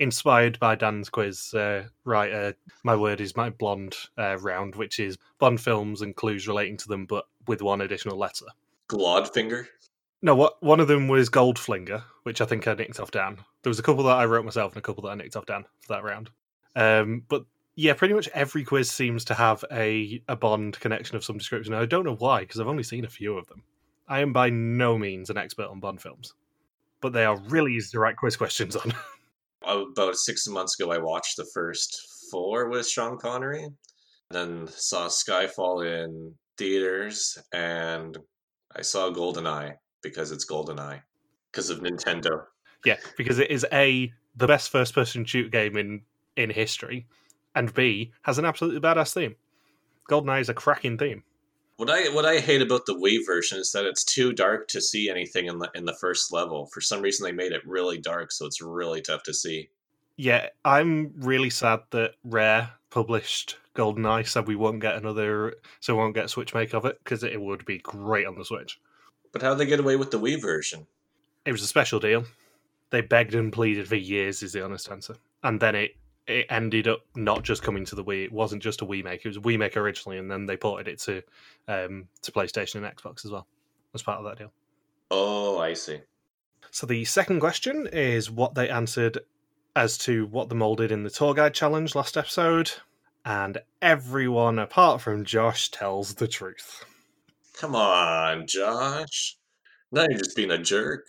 inspired 0.00 0.58
by 0.58 0.74
Dan's 0.74 1.08
quiz, 1.08 1.54
uh, 1.54 1.84
write 2.04 2.32
a 2.32 2.54
my 2.82 2.96
word 2.96 3.20
is 3.20 3.36
my 3.36 3.50
blonde 3.50 3.94
uh, 4.18 4.38
round, 4.38 4.74
which 4.74 4.98
is 4.98 5.18
Bond 5.38 5.60
films 5.60 6.02
and 6.02 6.16
clues 6.16 6.48
relating 6.48 6.76
to 6.78 6.88
them, 6.88 7.06
but 7.06 7.26
with 7.46 7.62
one 7.62 7.82
additional 7.82 8.18
letter. 8.18 8.46
Glodfinger? 8.88 9.66
No, 10.22 10.34
what 10.34 10.62
one 10.62 10.80
of 10.80 10.88
them 10.88 11.06
was 11.06 11.28
Goldflinger, 11.28 12.02
which 12.22 12.40
I 12.40 12.46
think 12.46 12.66
I 12.66 12.74
nicked 12.74 12.98
off 12.98 13.10
Dan. 13.10 13.36
There 13.62 13.70
was 13.70 13.78
a 13.78 13.82
couple 13.82 14.04
that 14.04 14.16
I 14.16 14.24
wrote 14.24 14.44
myself 14.44 14.72
and 14.72 14.78
a 14.78 14.82
couple 14.82 15.02
that 15.02 15.10
I 15.10 15.14
nicked 15.14 15.36
off 15.36 15.46
Dan 15.46 15.64
for 15.80 15.92
that 15.92 16.02
round. 16.02 16.30
Um, 16.74 17.24
but 17.28 17.44
yeah, 17.76 17.94
pretty 17.94 18.14
much 18.14 18.28
every 18.34 18.64
quiz 18.64 18.90
seems 18.90 19.24
to 19.26 19.34
have 19.34 19.64
a 19.72 20.22
a 20.28 20.36
Bond 20.36 20.78
connection 20.80 21.16
of 21.16 21.24
some 21.24 21.38
description. 21.38 21.74
I 21.74 21.86
don't 21.86 22.04
know 22.04 22.16
why, 22.16 22.40
because 22.40 22.60
I've 22.60 22.68
only 22.68 22.82
seen 22.82 23.04
a 23.04 23.10
few 23.10 23.36
of 23.36 23.46
them. 23.48 23.62
I 24.08 24.20
am 24.20 24.32
by 24.32 24.50
no 24.50 24.98
means 24.98 25.30
an 25.30 25.38
expert 25.38 25.68
on 25.68 25.80
Bond 25.80 26.00
films, 26.00 26.34
but 27.00 27.12
they 27.12 27.24
are 27.24 27.36
really 27.48 27.74
easy 27.74 27.90
to 27.92 28.00
write 28.00 28.16
quiz 28.16 28.36
questions 28.36 28.76
on. 28.76 28.92
Oh, 29.66 29.86
about 29.92 30.16
six 30.16 30.46
months 30.46 30.78
ago, 30.78 30.92
I 30.92 30.98
watched 30.98 31.38
the 31.38 31.46
first 31.54 32.28
four 32.30 32.68
with 32.68 32.86
Sean 32.86 33.16
Connery, 33.16 33.66
then 34.30 34.66
saw 34.68 35.08
Skyfall 35.08 35.86
in 35.86 36.34
theaters, 36.58 37.38
and 37.54 38.18
I 38.76 38.82
saw 38.82 39.10
GoldenEye 39.10 39.74
because 40.02 40.32
it's 40.32 40.44
GoldenEye 40.44 41.00
because 41.50 41.70
of 41.70 41.80
Nintendo. 41.80 42.44
yeah, 42.84 42.96
because 43.16 43.38
it 43.38 43.50
is 43.50 43.64
a 43.72 44.12
the 44.36 44.46
best 44.46 44.68
first 44.68 44.94
person 44.94 45.24
shoot 45.24 45.50
game 45.50 45.78
in 45.78 46.02
in 46.36 46.50
history, 46.50 47.06
and 47.54 47.72
B 47.72 48.12
has 48.22 48.38
an 48.38 48.44
absolutely 48.44 48.80
badass 48.80 49.12
theme. 49.12 49.36
GoldenEye 50.08 50.40
is 50.40 50.48
a 50.48 50.54
cracking 50.54 50.98
theme. 50.98 51.24
What 51.76 51.90
I 51.90 52.08
what 52.14 52.24
I 52.24 52.38
hate 52.38 52.62
about 52.62 52.86
the 52.86 52.94
Wii 52.94 53.26
version 53.26 53.58
is 53.58 53.72
that 53.72 53.84
it's 53.84 54.04
too 54.04 54.32
dark 54.32 54.68
to 54.68 54.80
see 54.80 55.10
anything 55.10 55.46
in 55.46 55.58
the 55.58 55.70
in 55.74 55.84
the 55.84 55.94
first 55.94 56.32
level. 56.32 56.66
For 56.66 56.80
some 56.80 57.02
reason, 57.02 57.24
they 57.24 57.32
made 57.32 57.52
it 57.52 57.66
really 57.66 57.98
dark, 57.98 58.30
so 58.30 58.46
it's 58.46 58.62
really 58.62 59.00
tough 59.00 59.24
to 59.24 59.34
see. 59.34 59.70
Yeah, 60.16 60.50
I'm 60.64 61.12
really 61.16 61.50
sad 61.50 61.80
that 61.90 62.12
Rare 62.22 62.70
published 62.90 63.56
GoldenEye, 63.74 64.28
said 64.28 64.46
we 64.46 64.54
won't 64.54 64.80
get 64.80 64.94
another, 64.94 65.56
so 65.80 65.94
we 65.94 65.98
won't 65.98 66.14
get 66.14 66.26
a 66.26 66.28
Switch 66.28 66.54
make 66.54 66.74
of 66.74 66.84
it 66.84 67.00
because 67.02 67.24
it 67.24 67.40
would 67.40 67.64
be 67.64 67.78
great 67.78 68.26
on 68.26 68.38
the 68.38 68.44
Switch. 68.44 68.80
But 69.32 69.42
how 69.42 69.50
did 69.50 69.58
they 69.58 69.66
get 69.66 69.80
away 69.80 69.96
with 69.96 70.12
the 70.12 70.20
Wii 70.20 70.40
version? 70.40 70.86
It 71.44 71.50
was 71.50 71.62
a 71.62 71.66
special 71.66 71.98
deal. 71.98 72.24
They 72.90 73.00
begged 73.00 73.34
and 73.34 73.52
pleaded 73.52 73.88
for 73.88 73.96
years, 73.96 74.44
is 74.44 74.52
the 74.52 74.64
honest 74.64 74.88
answer, 74.88 75.16
and 75.42 75.58
then 75.58 75.74
it 75.74 75.96
it 76.26 76.46
ended 76.48 76.88
up 76.88 77.00
not 77.14 77.42
just 77.42 77.62
coming 77.62 77.84
to 77.86 77.94
the 77.94 78.04
Wii. 78.04 78.24
It 78.24 78.32
wasn't 78.32 78.62
just 78.62 78.82
a 78.82 78.86
Wii 78.86 79.04
make. 79.04 79.24
It 79.24 79.28
was 79.28 79.36
a 79.36 79.40
Wii 79.40 79.58
make 79.58 79.76
originally, 79.76 80.18
and 80.18 80.30
then 80.30 80.46
they 80.46 80.56
ported 80.56 80.88
it 80.88 80.98
to 81.00 81.22
um, 81.68 82.08
to 82.22 82.32
PlayStation 82.32 82.76
and 82.76 82.86
Xbox 82.86 83.24
as 83.24 83.30
well 83.30 83.46
as 83.94 84.02
part 84.02 84.18
of 84.18 84.24
that 84.24 84.38
deal. 84.38 84.52
Oh, 85.10 85.58
I 85.58 85.74
see. 85.74 86.00
So 86.70 86.86
the 86.86 87.04
second 87.04 87.40
question 87.40 87.88
is 87.92 88.30
what 88.30 88.54
they 88.54 88.68
answered 88.68 89.18
as 89.76 89.98
to 89.98 90.26
what 90.26 90.48
the 90.48 90.54
mole 90.54 90.76
did 90.76 90.92
in 90.92 91.02
the 91.02 91.10
tour 91.10 91.34
guide 91.34 91.54
challenge 91.54 91.94
last 91.94 92.16
episode, 92.16 92.72
and 93.24 93.58
everyone 93.82 94.58
apart 94.58 95.00
from 95.00 95.24
Josh 95.24 95.70
tells 95.70 96.14
the 96.14 96.28
truth. 96.28 96.84
Come 97.58 97.76
on, 97.76 98.46
Josh. 98.46 99.36
Now 99.92 100.06
you're 100.08 100.18
just 100.18 100.36
being 100.36 100.50
a 100.50 100.58
jerk. 100.58 101.06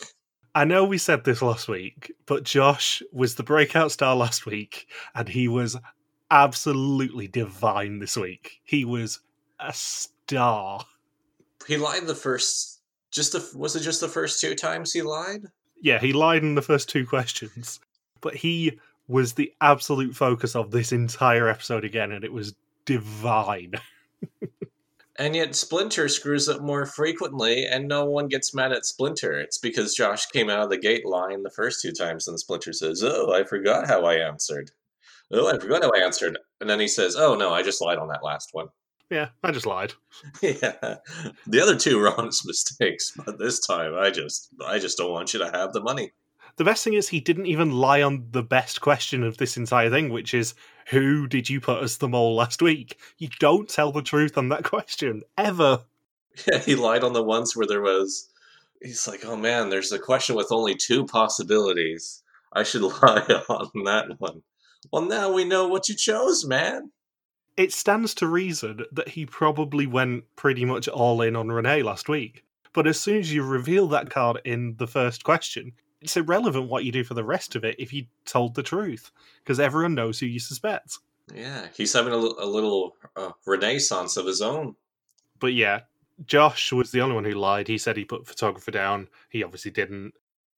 I 0.55 0.63
know 0.63 0.85
we 0.85 0.97
said 0.97 1.25
this 1.25 1.41
last 1.41 1.67
week, 1.67 2.13
but 2.25 2.43
Josh 2.43 3.03
was 3.11 3.35
the 3.35 3.43
breakout 3.43 3.91
star 3.91 4.15
last 4.15 4.45
week, 4.45 4.87
and 5.13 5.27
he 5.27 5.49
was 5.49 5.75
absolutely 6.31 7.27
divine 7.27 7.99
this 7.99 8.15
week. 8.15 8.61
He 8.63 8.85
was 8.85 9.19
a 9.59 9.73
star. 9.73 10.85
He 11.67 11.75
lied 11.75 12.07
the 12.07 12.15
first. 12.15 12.79
Just 13.11 13.33
the 13.33 13.57
was 13.57 13.75
it 13.75 13.81
just 13.81 13.99
the 13.99 14.07
first 14.07 14.39
two 14.39 14.55
times 14.55 14.93
he 14.93 15.01
lied? 15.01 15.43
Yeah, 15.81 15.99
he 15.99 16.13
lied 16.13 16.43
in 16.43 16.55
the 16.55 16.61
first 16.61 16.87
two 16.87 17.05
questions, 17.05 17.81
but 18.21 18.33
he 18.33 18.79
was 19.09 19.33
the 19.33 19.51
absolute 19.59 20.15
focus 20.15 20.55
of 20.55 20.71
this 20.71 20.93
entire 20.93 21.49
episode 21.49 21.83
again, 21.83 22.13
and 22.13 22.23
it 22.23 22.31
was 22.31 22.55
divine. 22.85 23.73
And 25.17 25.35
yet 25.35 25.55
Splinter 25.55 26.09
screws 26.09 26.49
up 26.49 26.61
more 26.61 26.85
frequently, 26.85 27.65
and 27.65 27.87
no 27.87 28.05
one 28.05 28.27
gets 28.27 28.53
mad 28.53 28.73
at 28.73 28.85
Splinter. 28.85 29.39
It's 29.39 29.57
because 29.57 29.95
Josh 29.95 30.25
came 30.25 30.49
out 30.49 30.59
of 30.59 30.69
the 30.69 30.77
gate 30.77 31.05
lying 31.05 31.41
the 31.41 31.49
first 31.49 31.81
two 31.81 31.93
times, 31.93 32.27
and 32.27 32.37
Splinter 32.37 32.73
says, 32.73 33.01
Oh, 33.01 33.33
I 33.33 33.45
forgot 33.45 33.87
how 33.87 34.03
I 34.03 34.15
answered. 34.15 34.71
Oh, 35.31 35.47
I 35.47 35.57
forgot 35.57 35.83
how 35.83 35.91
I 35.95 36.03
answered. 36.03 36.37
And 36.59 36.69
then 36.69 36.79
he 36.79 36.87
says, 36.87 37.15
Oh, 37.15 37.35
no, 37.35 37.53
I 37.53 37.63
just 37.63 37.81
lied 37.81 37.97
on 37.97 38.09
that 38.09 38.23
last 38.23 38.49
one. 38.51 38.67
Yeah, 39.09 39.29
I 39.43 39.51
just 39.51 39.65
lied. 39.65 39.93
yeah. 40.41 40.97
The 41.47 41.61
other 41.61 41.77
two 41.77 41.97
were 41.97 42.13
honest 42.17 42.45
mistakes, 42.45 43.13
but 43.25 43.39
this 43.39 43.65
time 43.65 43.93
I 43.95 44.09
just 44.09 44.49
I 44.65 44.79
just 44.79 44.97
don't 44.97 45.11
want 45.11 45.33
you 45.33 45.39
to 45.39 45.51
have 45.51 45.73
the 45.73 45.81
money. 45.81 46.11
The 46.57 46.63
best 46.63 46.83
thing 46.83 46.93
is 46.93 47.09
he 47.09 47.19
didn't 47.19 47.47
even 47.47 47.71
lie 47.71 48.01
on 48.01 48.27
the 48.31 48.43
best 48.43 48.79
question 48.79 49.23
of 49.23 49.37
this 49.37 49.57
entire 49.57 49.89
thing, 49.89 50.09
which 50.09 50.33
is 50.33 50.53
who 50.87 51.27
did 51.27 51.49
you 51.49 51.59
put 51.59 51.83
as 51.83 51.97
the 51.97 52.07
mole 52.07 52.35
last 52.35 52.61
week? 52.61 52.97
You 53.17 53.27
don't 53.39 53.67
tell 53.67 53.91
the 53.91 54.01
truth 54.01 54.37
on 54.37 54.49
that 54.49 54.63
question 54.63 55.23
ever. 55.37 55.83
Yeah, 56.51 56.59
he 56.59 56.75
lied 56.75 57.05
on 57.05 57.13
the 57.13 57.23
ones 57.23 57.55
where 57.55 57.65
there 57.65 57.81
was. 57.81 58.27
He's 58.81 59.07
like, 59.07 59.23
oh 59.23 59.37
man, 59.37 59.69
there's 59.69 59.93
a 59.93 59.97
question 59.97 60.35
with 60.35 60.51
only 60.51 60.75
two 60.75 61.05
possibilities. 61.05 62.23
I 62.51 62.63
should 62.63 62.81
lie 63.01 63.41
on 63.47 63.69
that 63.85 64.19
one. 64.19 64.41
Well, 64.91 65.03
now 65.03 65.31
we 65.31 65.45
know 65.45 65.69
what 65.69 65.87
you 65.87 65.95
chose, 65.95 66.45
man. 66.45 66.91
It 67.55 67.71
stands 67.71 68.13
to 68.15 68.27
reason 68.27 68.83
that 68.91 69.07
he 69.07 69.25
probably 69.25 69.87
went 69.87 70.25
pretty 70.35 70.65
much 70.65 70.89
all 70.89 71.21
in 71.21 71.37
on 71.37 71.53
Renee 71.53 71.83
last 71.83 72.09
week. 72.09 72.43
But 72.73 72.85
as 72.85 72.99
soon 72.99 73.19
as 73.19 73.33
you 73.33 73.41
reveal 73.41 73.87
that 73.87 74.09
card 74.09 74.41
in 74.43 74.75
the 74.75 74.87
first 74.87 75.23
question, 75.23 75.71
it's 76.05 76.15
irrelevant 76.15 76.69
what 76.69 76.85
you 76.85 76.91
do 76.91 77.03
for 77.03 77.15
the 77.15 77.23
rest 77.23 77.55
of 77.55 77.63
it 77.65 77.75
if 77.79 77.91
you 77.91 78.05
told 78.25 78.53
the 78.53 78.61
truth, 78.61 79.11
because 79.43 79.59
everyone 79.59 79.95
knows 79.95 80.19
who 80.19 80.27
you 80.27 80.39
suspect. 80.39 80.99
Yeah, 81.33 81.65
he's 81.75 81.93
having 81.93 82.13
a, 82.13 82.17
a 82.17 82.45
little 82.45 82.95
uh, 83.15 83.31
renaissance 83.47 84.15
of 84.15 84.27
his 84.27 84.39
own. 84.39 84.75
But 85.39 85.53
yeah, 85.53 85.81
Josh 86.27 86.71
was 86.71 86.91
the 86.91 87.01
only 87.01 87.15
one 87.15 87.23
who 87.23 87.31
lied. 87.31 87.67
He 87.67 87.79
said 87.79 87.97
he 87.97 88.05
put 88.05 88.27
photographer 88.27 88.69
down. 88.69 89.07
He 89.29 89.43
obviously 89.43 89.71
didn't. 89.71 90.13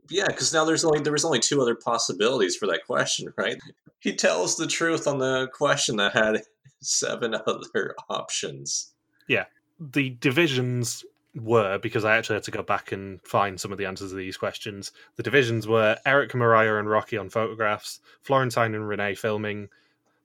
Yeah, 0.10 0.28
because 0.28 0.52
now 0.52 0.66
there's 0.66 0.84
only 0.84 1.00
there 1.00 1.14
was 1.14 1.24
only 1.24 1.40
two 1.40 1.62
other 1.62 1.76
possibilities 1.76 2.58
for 2.58 2.68
that 2.68 2.86
question, 2.86 3.34
right? 3.38 3.58
He 4.00 4.14
tells 4.14 4.58
the 4.58 4.68
truth 4.68 5.08
on 5.08 5.20
the 5.20 5.48
question 5.54 5.96
that 5.96 6.12
had 6.12 6.42
seven 6.82 7.36
other 7.36 7.96
options. 8.10 8.92
Yeah. 9.30 9.46
The 9.80 10.10
divisions 10.10 11.06
were, 11.40 11.78
because 11.78 12.06
I 12.06 12.18
actually 12.18 12.36
had 12.36 12.44
to 12.44 12.52
go 12.52 12.64
back 12.64 12.92
and 12.92 13.22
find 13.22 13.60
some 13.60 13.72
of 13.72 13.78
the 13.78 13.86
answers 13.86 14.12
to 14.12 14.16
these 14.16 14.38
questions, 14.38 14.92
the 15.16 15.24
divisions 15.24 15.68
were 15.68 15.98
Eric, 16.06 16.34
Mariah, 16.36 16.78
and 16.78 16.90
Rocky 16.90 17.18
on 17.18 17.30
photographs, 17.30 18.00
Florentine 18.22 18.76
and 18.76 18.88
Renee 18.88 19.16
filming, 19.16 19.70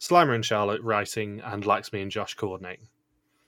Slimer 0.00 0.34
and 0.34 0.44
Charlotte 0.44 0.82
writing, 0.82 1.40
and 1.44 1.64
Laxmi 1.64 2.02
and 2.02 2.10
Josh 2.10 2.34
coordinating. 2.34 2.88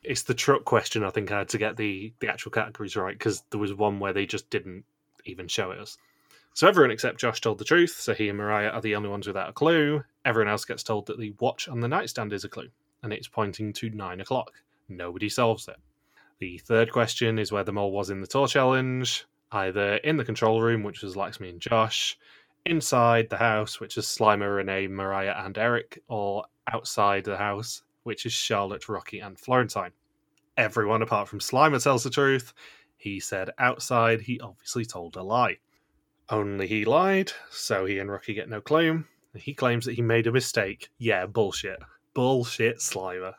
It's 0.02 0.22
the 0.22 0.34
truck 0.34 0.64
question 0.64 1.02
I 1.02 1.10
think 1.10 1.32
I 1.32 1.38
had 1.38 1.48
to 1.50 1.58
get 1.58 1.76
the, 1.76 2.12
the 2.20 2.28
actual 2.28 2.50
categories 2.50 2.96
right 2.96 3.18
because 3.18 3.42
there 3.50 3.60
was 3.60 3.72
one 3.72 4.00
where 4.00 4.12
they 4.12 4.26
just 4.26 4.50
didn't 4.50 4.84
even 5.24 5.48
show 5.48 5.70
it 5.70 5.78
us. 5.78 5.96
So 6.52 6.68
everyone 6.68 6.92
except 6.92 7.18
Josh 7.18 7.40
told 7.40 7.58
the 7.58 7.64
truth, 7.64 7.96
so 7.98 8.14
he 8.14 8.28
and 8.28 8.38
Mariah 8.38 8.68
are 8.68 8.80
the 8.80 8.94
only 8.94 9.08
ones 9.08 9.26
without 9.26 9.48
a 9.48 9.52
clue. 9.52 10.04
Everyone 10.24 10.50
else 10.50 10.64
gets 10.64 10.82
told 10.82 11.06
that 11.06 11.18
the 11.18 11.34
watch 11.40 11.68
on 11.68 11.80
the 11.80 11.88
nightstand 11.88 12.32
is 12.32 12.44
a 12.44 12.48
clue 12.48 12.68
and 13.02 13.12
it's 13.12 13.28
pointing 13.28 13.72
to 13.74 13.90
nine 13.90 14.20
o'clock. 14.20 14.52
Nobody 14.88 15.28
solves 15.28 15.66
it. 15.68 15.76
The 16.44 16.58
third 16.58 16.92
question 16.92 17.38
is 17.38 17.52
where 17.52 17.64
the 17.64 17.72
mole 17.72 17.90
was 17.90 18.10
in 18.10 18.20
the 18.20 18.26
tour 18.26 18.46
challenge, 18.46 19.24
either 19.50 19.94
in 19.94 20.18
the 20.18 20.26
control 20.26 20.60
room, 20.60 20.82
which 20.82 21.00
was 21.00 21.14
Laxmi 21.14 21.48
and 21.48 21.58
Josh, 21.58 22.18
inside 22.66 23.30
the 23.30 23.38
house, 23.38 23.80
which 23.80 23.96
is 23.96 24.04
Slimer, 24.04 24.56
Renee, 24.56 24.88
Mariah, 24.88 25.36
and 25.38 25.56
Eric, 25.56 26.02
or 26.06 26.44
outside 26.70 27.24
the 27.24 27.38
house, 27.38 27.82
which 28.02 28.26
is 28.26 28.34
Charlotte, 28.34 28.90
Rocky, 28.90 29.20
and 29.20 29.38
Florentine. 29.38 29.92
Everyone 30.58 31.00
apart 31.00 31.28
from 31.28 31.38
Slimer 31.38 31.82
tells 31.82 32.04
the 32.04 32.10
truth. 32.10 32.52
He 32.98 33.20
said 33.20 33.48
outside, 33.58 34.20
he 34.20 34.38
obviously 34.38 34.84
told 34.84 35.16
a 35.16 35.22
lie. 35.22 35.56
Only 36.28 36.66
he 36.66 36.84
lied, 36.84 37.32
so 37.50 37.86
he 37.86 37.98
and 37.98 38.10
Rocky 38.10 38.34
get 38.34 38.50
no 38.50 38.60
claim. 38.60 39.08
He 39.34 39.54
claims 39.54 39.86
that 39.86 39.94
he 39.94 40.02
made 40.02 40.26
a 40.26 40.32
mistake. 40.32 40.90
Yeah, 40.98 41.24
bullshit. 41.24 41.82
Bullshit, 42.12 42.80
Slimer. 42.80 43.32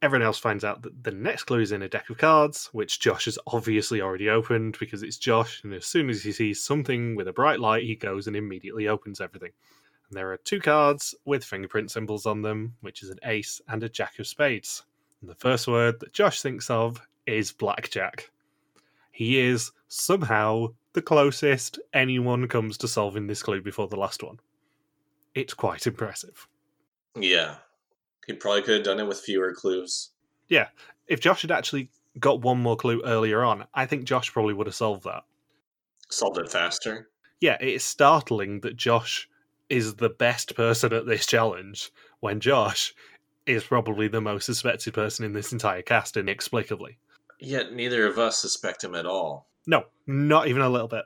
Everyone 0.00 0.24
else 0.24 0.38
finds 0.38 0.64
out 0.64 0.82
that 0.82 1.02
the 1.02 1.10
next 1.10 1.44
clue 1.44 1.58
is 1.58 1.72
in 1.72 1.82
a 1.82 1.88
deck 1.88 2.08
of 2.08 2.18
cards, 2.18 2.68
which 2.72 3.00
Josh 3.00 3.24
has 3.24 3.38
obviously 3.48 4.00
already 4.00 4.28
opened 4.28 4.76
because 4.78 5.02
it's 5.02 5.16
Josh, 5.16 5.62
and 5.64 5.74
as 5.74 5.86
soon 5.86 6.08
as 6.08 6.22
he 6.22 6.30
sees 6.30 6.62
something 6.62 7.16
with 7.16 7.26
a 7.26 7.32
bright 7.32 7.58
light, 7.58 7.82
he 7.82 7.96
goes 7.96 8.28
and 8.28 8.36
immediately 8.36 8.86
opens 8.86 9.20
everything. 9.20 9.50
And 10.08 10.16
there 10.16 10.32
are 10.32 10.36
two 10.38 10.60
cards 10.60 11.16
with 11.24 11.44
fingerprint 11.44 11.90
symbols 11.90 12.26
on 12.26 12.42
them, 12.42 12.76
which 12.80 13.02
is 13.02 13.10
an 13.10 13.18
ace 13.24 13.60
and 13.68 13.82
a 13.82 13.88
jack 13.88 14.18
of 14.20 14.28
spades. 14.28 14.84
And 15.20 15.28
the 15.28 15.34
first 15.34 15.66
word 15.66 15.98
that 15.98 16.12
Josh 16.12 16.42
thinks 16.42 16.70
of 16.70 17.00
is 17.26 17.50
blackjack. 17.50 18.30
He 19.10 19.40
is 19.40 19.72
somehow 19.88 20.68
the 20.92 21.02
closest 21.02 21.80
anyone 21.92 22.46
comes 22.46 22.78
to 22.78 22.88
solving 22.88 23.26
this 23.26 23.42
clue 23.42 23.60
before 23.60 23.88
the 23.88 23.96
last 23.96 24.22
one. 24.22 24.38
It's 25.34 25.54
quite 25.54 25.86
impressive. 25.88 26.46
Yeah, 27.16 27.56
he 28.28 28.34
probably 28.34 28.62
could 28.62 28.74
have 28.76 28.84
done 28.84 29.00
it 29.00 29.08
with 29.08 29.20
fewer 29.20 29.52
clues. 29.52 30.10
Yeah, 30.48 30.68
if 31.08 31.18
Josh 31.18 31.42
had 31.42 31.50
actually 31.50 31.90
got 32.20 32.42
one 32.42 32.60
more 32.60 32.76
clue 32.76 33.02
earlier 33.04 33.42
on, 33.42 33.66
I 33.74 33.86
think 33.86 34.04
Josh 34.04 34.32
probably 34.32 34.54
would 34.54 34.66
have 34.66 34.76
solved 34.76 35.04
that. 35.04 35.24
Solved 36.10 36.38
it 36.38 36.52
faster. 36.52 37.08
Yeah, 37.40 37.56
it's 37.60 37.84
startling 37.84 38.60
that 38.60 38.76
Josh 38.76 39.28
is 39.68 39.96
the 39.96 40.10
best 40.10 40.54
person 40.54 40.92
at 40.92 41.06
this 41.06 41.26
challenge 41.26 41.90
when 42.20 42.40
Josh 42.40 42.94
is 43.46 43.64
probably 43.64 44.08
the 44.08 44.20
most 44.20 44.44
suspected 44.44 44.92
person 44.92 45.24
in 45.24 45.32
this 45.32 45.52
entire 45.52 45.82
cast 45.82 46.16
inexplicably. 46.16 46.98
Yet 47.40 47.72
neither 47.72 48.06
of 48.06 48.18
us 48.18 48.38
suspect 48.38 48.84
him 48.84 48.94
at 48.94 49.06
all. 49.06 49.48
No, 49.66 49.84
not 50.06 50.48
even 50.48 50.62
a 50.62 50.68
little 50.68 50.88
bit. 50.88 51.04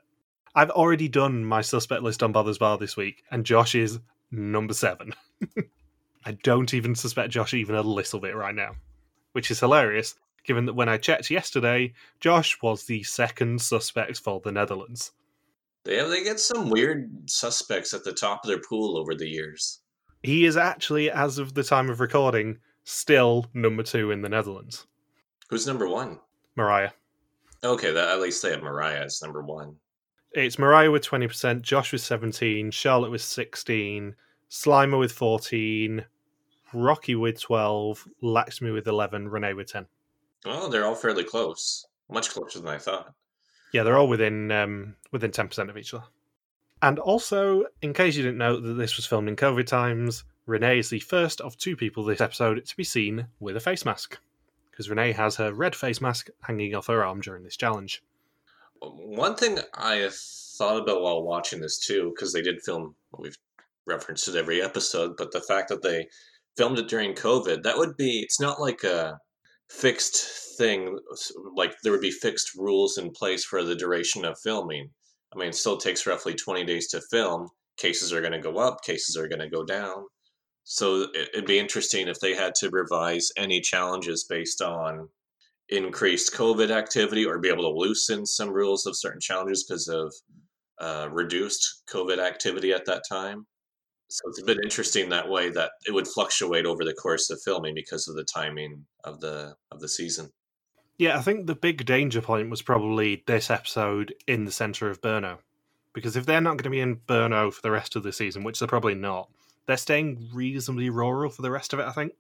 I've 0.54 0.70
already 0.70 1.08
done 1.08 1.44
my 1.44 1.62
suspect 1.62 2.02
list 2.02 2.22
on 2.22 2.32
Bothers 2.32 2.58
Bar 2.58 2.78
this 2.78 2.96
week, 2.96 3.22
and 3.30 3.44
Josh 3.44 3.74
is 3.74 4.00
number 4.30 4.74
seven. 4.74 5.14
I 6.24 6.32
don't 6.42 6.72
even 6.74 6.94
suspect 6.94 7.30
Josh 7.30 7.54
even 7.54 7.74
a 7.74 7.82
little 7.82 8.20
bit 8.20 8.36
right 8.36 8.54
now, 8.54 8.76
which 9.32 9.50
is 9.50 9.60
hilarious 9.60 10.14
given 10.44 10.66
that 10.66 10.74
when 10.74 10.88
I 10.88 10.96
checked 10.96 11.30
yesterday, 11.30 11.92
Josh 12.20 12.60
was 12.62 12.84
the 12.84 13.02
second 13.02 13.60
suspect 13.60 14.18
for 14.18 14.40
the 14.40 14.52
Netherlands. 14.52 15.12
They 15.84 15.96
have, 15.96 16.08
they 16.08 16.22
get 16.22 16.40
some 16.40 16.70
weird 16.70 17.10
suspects 17.28 17.92
at 17.92 18.04
the 18.04 18.12
top 18.12 18.44
of 18.44 18.48
their 18.48 18.60
pool 18.60 18.96
over 18.96 19.14
the 19.14 19.28
years. 19.28 19.80
He 20.22 20.44
is 20.44 20.56
actually, 20.56 21.10
as 21.10 21.38
of 21.38 21.54
the 21.54 21.64
time 21.64 21.90
of 21.90 22.00
recording, 22.00 22.58
still 22.84 23.46
number 23.54 23.82
two 23.82 24.12
in 24.12 24.22
the 24.22 24.28
Netherlands. 24.28 24.86
Who's 25.48 25.66
number 25.66 25.88
one? 25.88 26.20
Mariah. 26.56 26.90
Okay, 27.64 27.92
that, 27.92 28.08
at 28.08 28.20
least 28.20 28.42
they 28.42 28.50
have 28.50 28.62
Mariah 28.62 29.04
as 29.04 29.20
number 29.22 29.42
one. 29.42 29.76
It's 30.32 30.58
Mariah 30.58 30.90
with 30.90 31.04
20%, 31.04 31.62
Josh 31.62 31.92
with 31.92 32.00
17, 32.00 32.70
Charlotte 32.70 33.10
with 33.10 33.22
16, 33.22 34.14
Slimer 34.50 34.98
with 34.98 35.12
14, 35.12 36.04
Rocky 36.72 37.14
with 37.14 37.40
12, 37.40 38.08
Laxmi 38.22 38.72
with 38.72 38.86
11, 38.86 39.28
Renee 39.28 39.54
with 39.54 39.72
10. 39.72 39.86
Oh, 40.44 40.68
they're 40.68 40.86
all 40.86 40.94
fairly 40.94 41.24
close. 41.24 41.86
Much 42.10 42.30
closer 42.30 42.60
than 42.60 42.68
I 42.68 42.78
thought. 42.78 43.14
Yeah, 43.72 43.84
they're 43.84 43.96
all 43.96 44.08
within 44.08 44.50
um, 44.50 44.96
within 45.12 45.30
10% 45.30 45.70
of 45.70 45.78
each 45.78 45.94
other. 45.94 46.04
And 46.82 46.98
also, 46.98 47.66
in 47.80 47.94
case 47.94 48.16
you 48.16 48.22
didn't 48.22 48.38
know 48.38 48.58
that 48.58 48.74
this 48.74 48.96
was 48.96 49.06
filmed 49.06 49.28
in 49.28 49.36
COVID 49.36 49.66
times, 49.66 50.24
Renee 50.46 50.80
is 50.80 50.90
the 50.90 50.98
first 50.98 51.40
of 51.40 51.56
two 51.56 51.76
people 51.76 52.04
this 52.04 52.20
episode 52.20 52.64
to 52.66 52.76
be 52.76 52.84
seen 52.84 53.28
with 53.38 53.56
a 53.56 53.60
face 53.60 53.84
mask. 53.84 54.18
Because 54.70 54.90
Renee 54.90 55.12
has 55.12 55.36
her 55.36 55.52
red 55.52 55.76
face 55.76 56.00
mask 56.00 56.28
hanging 56.40 56.74
off 56.74 56.88
her 56.88 57.04
arm 57.04 57.20
during 57.20 57.44
this 57.44 57.56
challenge. 57.56 58.02
One 58.80 59.36
thing 59.36 59.60
I 59.74 60.08
thought 60.10 60.82
about 60.82 61.02
while 61.02 61.22
watching 61.22 61.60
this 61.60 61.78
too, 61.78 62.10
because 62.10 62.32
they 62.32 62.42
did 62.42 62.62
film, 62.62 62.96
we've 63.16 63.38
referenced 63.86 64.26
it 64.28 64.34
every 64.34 64.60
episode, 64.60 65.16
but 65.16 65.30
the 65.30 65.40
fact 65.40 65.68
that 65.68 65.82
they 65.82 66.08
filmed 66.56 66.78
it 66.78 66.88
during 66.88 67.14
COVID, 67.14 67.62
that 67.62 67.78
would 67.78 67.97
be, 67.97 68.21
it's 68.21 68.40
not 68.40 68.61
like 68.61 68.85
a 68.85 69.18
fixed 69.71 70.56
thing, 70.59 70.99
like 71.56 71.75
there 71.82 71.92
would 71.92 72.00
be 72.00 72.11
fixed 72.11 72.54
rules 72.56 72.99
in 72.99 73.11
place 73.11 73.44
for 73.44 73.62
the 73.62 73.75
duration 73.75 74.25
of 74.25 74.38
filming. 74.42 74.90
I 75.35 75.38
mean, 75.38 75.49
it 75.49 75.54
still 75.54 75.78
takes 75.78 76.06
roughly 76.06 76.35
20 76.35 76.64
days 76.64 76.88
to 76.88 77.00
film. 77.11 77.49
cases 77.78 78.12
are 78.12 78.21
going 78.21 78.32
to 78.32 78.38
go 78.38 78.59
up, 78.59 78.82
cases 78.85 79.16
are 79.16 79.28
going 79.28 79.40
to 79.40 79.49
go 79.49 79.64
down. 79.64 80.04
So 80.64 81.06
it'd 81.14 81.47
be 81.47 81.59
interesting 81.59 82.06
if 82.06 82.21
they 82.21 82.35
had 82.35 82.54
to 82.56 82.71
revise 82.71 83.30
any 83.37 83.61
challenges 83.61 84.25
based 84.28 84.62
on 84.62 85.09
increased 85.68 86.35
COVID 86.35 86.71
activity 86.71 87.25
or 87.25 87.38
be 87.38 87.49
able 87.49 87.64
to 87.64 87.78
loosen 87.78 88.26
some 88.26 88.50
rules 88.50 88.87
of 88.87 88.97
certain 88.97 89.21
challenges 89.21 89.64
because 89.64 89.88
of 89.88 90.14
uh, 90.80 91.09
reduced 91.11 91.82
COVID 91.90 92.18
activity 92.18 92.73
at 92.73 92.85
that 92.87 93.02
time. 93.09 93.47
So 94.12 94.28
it's 94.28 94.42
a 94.42 94.45
bit 94.45 94.59
interesting 94.62 95.09
that 95.09 95.31
way 95.31 95.49
that 95.50 95.73
it 95.87 95.92
would 95.92 96.07
fluctuate 96.07 96.66
over 96.66 96.85
the 96.85 96.92
course 96.92 97.31
of 97.31 97.40
filming 97.42 97.75
because 97.75 98.09
of 98.09 98.14
the 98.14 98.25
timing 98.25 98.85
of 99.04 99.21
the 99.21 99.54
of 99.71 99.81
the 99.81 99.88
season. 99.88 100.31
Yeah, 100.99 101.16
I 101.16 101.23
think 101.23 101.47
the 101.47 101.54
big 101.54 101.87
danger 101.87 102.21
point 102.21 102.50
was 102.50 102.61
probably 102.61 103.25
this 103.26 103.50
episode 103.50 104.14
in 104.26 104.45
the 104.45 104.52
center 104.52 104.90
of 104.90 105.00
Brno. 105.00 105.38
Because 105.95 106.14
if 106.16 106.26
they're 106.26 106.40
not 106.42 106.50
going 106.50 106.64
to 106.64 106.71
be 106.71 106.81
in 106.81 106.97
Brno 106.97 107.52
for 107.52 107.62
the 107.62 107.71
rest 107.71 107.97
of 107.97 108.02
the 108.02 108.12
season, 108.12 108.45
which 108.45 108.59
they're 108.59 108.69
probably 108.69 108.95
not, 108.95 109.31
they're 109.66 109.76
staying 109.78 110.28
reasonably 110.33 110.90
rural 110.90 111.31
for 111.31 111.42
the 111.42 111.50
rest 111.50 111.73
of 111.73 111.78
it, 111.78 111.87
I 111.87 111.92
think. 111.92 112.12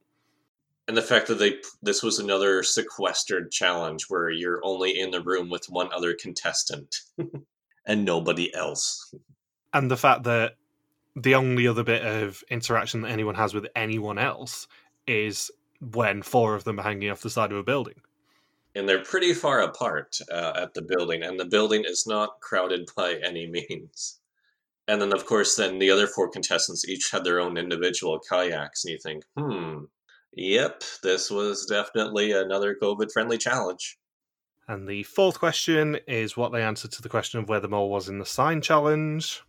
And 0.88 0.96
the 0.96 1.02
fact 1.02 1.28
that 1.28 1.38
they 1.38 1.58
this 1.82 2.02
was 2.02 2.18
another 2.18 2.62
sequestered 2.62 3.52
challenge 3.52 4.06
where 4.08 4.30
you're 4.30 4.60
only 4.64 4.98
in 4.98 5.10
the 5.10 5.22
room 5.22 5.50
with 5.50 5.66
one 5.68 5.92
other 5.92 6.14
contestant 6.14 6.96
and 7.86 8.04
nobody 8.04 8.52
else. 8.54 9.14
And 9.74 9.90
the 9.90 9.96
fact 9.96 10.24
that 10.24 10.54
the 11.14 11.34
only 11.34 11.66
other 11.66 11.84
bit 11.84 12.04
of 12.04 12.42
interaction 12.50 13.02
that 13.02 13.10
anyone 13.10 13.34
has 13.34 13.54
with 13.54 13.66
anyone 13.76 14.18
else 14.18 14.66
is 15.06 15.50
when 15.80 16.22
four 16.22 16.54
of 16.54 16.64
them 16.64 16.78
are 16.78 16.84
hanging 16.84 17.10
off 17.10 17.20
the 17.20 17.30
side 17.30 17.52
of 17.52 17.58
a 17.58 17.62
building. 17.62 18.00
And 18.74 18.88
they're 18.88 19.04
pretty 19.04 19.34
far 19.34 19.60
apart 19.60 20.18
uh, 20.30 20.52
at 20.56 20.74
the 20.74 20.82
building, 20.82 21.22
and 21.22 21.38
the 21.38 21.44
building 21.44 21.84
is 21.86 22.06
not 22.06 22.40
crowded 22.40 22.88
by 22.96 23.16
any 23.22 23.46
means. 23.70 24.20
And 24.88 25.00
then, 25.00 25.12
of 25.12 25.26
course, 25.26 25.56
then 25.56 25.78
the 25.78 25.90
other 25.90 26.06
four 26.06 26.28
contestants 26.28 26.88
each 26.88 27.10
had 27.10 27.24
their 27.24 27.40
own 27.40 27.56
individual 27.56 28.18
kayaks, 28.18 28.84
and 28.84 28.92
you 28.92 28.98
think, 28.98 29.24
hmm, 29.36 29.84
yep, 30.32 30.82
this 31.02 31.30
was 31.30 31.66
definitely 31.66 32.32
another 32.32 32.76
COVID 32.80 33.12
friendly 33.12 33.38
challenge. 33.38 33.98
And 34.66 34.88
the 34.88 35.02
fourth 35.02 35.38
question 35.38 35.98
is 36.08 36.36
what 36.36 36.52
they 36.52 36.62
answered 36.62 36.92
to 36.92 37.02
the 37.02 37.08
question 37.08 37.40
of 37.40 37.48
where 37.48 37.60
the 37.60 37.68
mole 37.68 37.90
was 37.90 38.08
in 38.08 38.18
the 38.18 38.26
sign 38.26 38.60
challenge. 38.60 39.42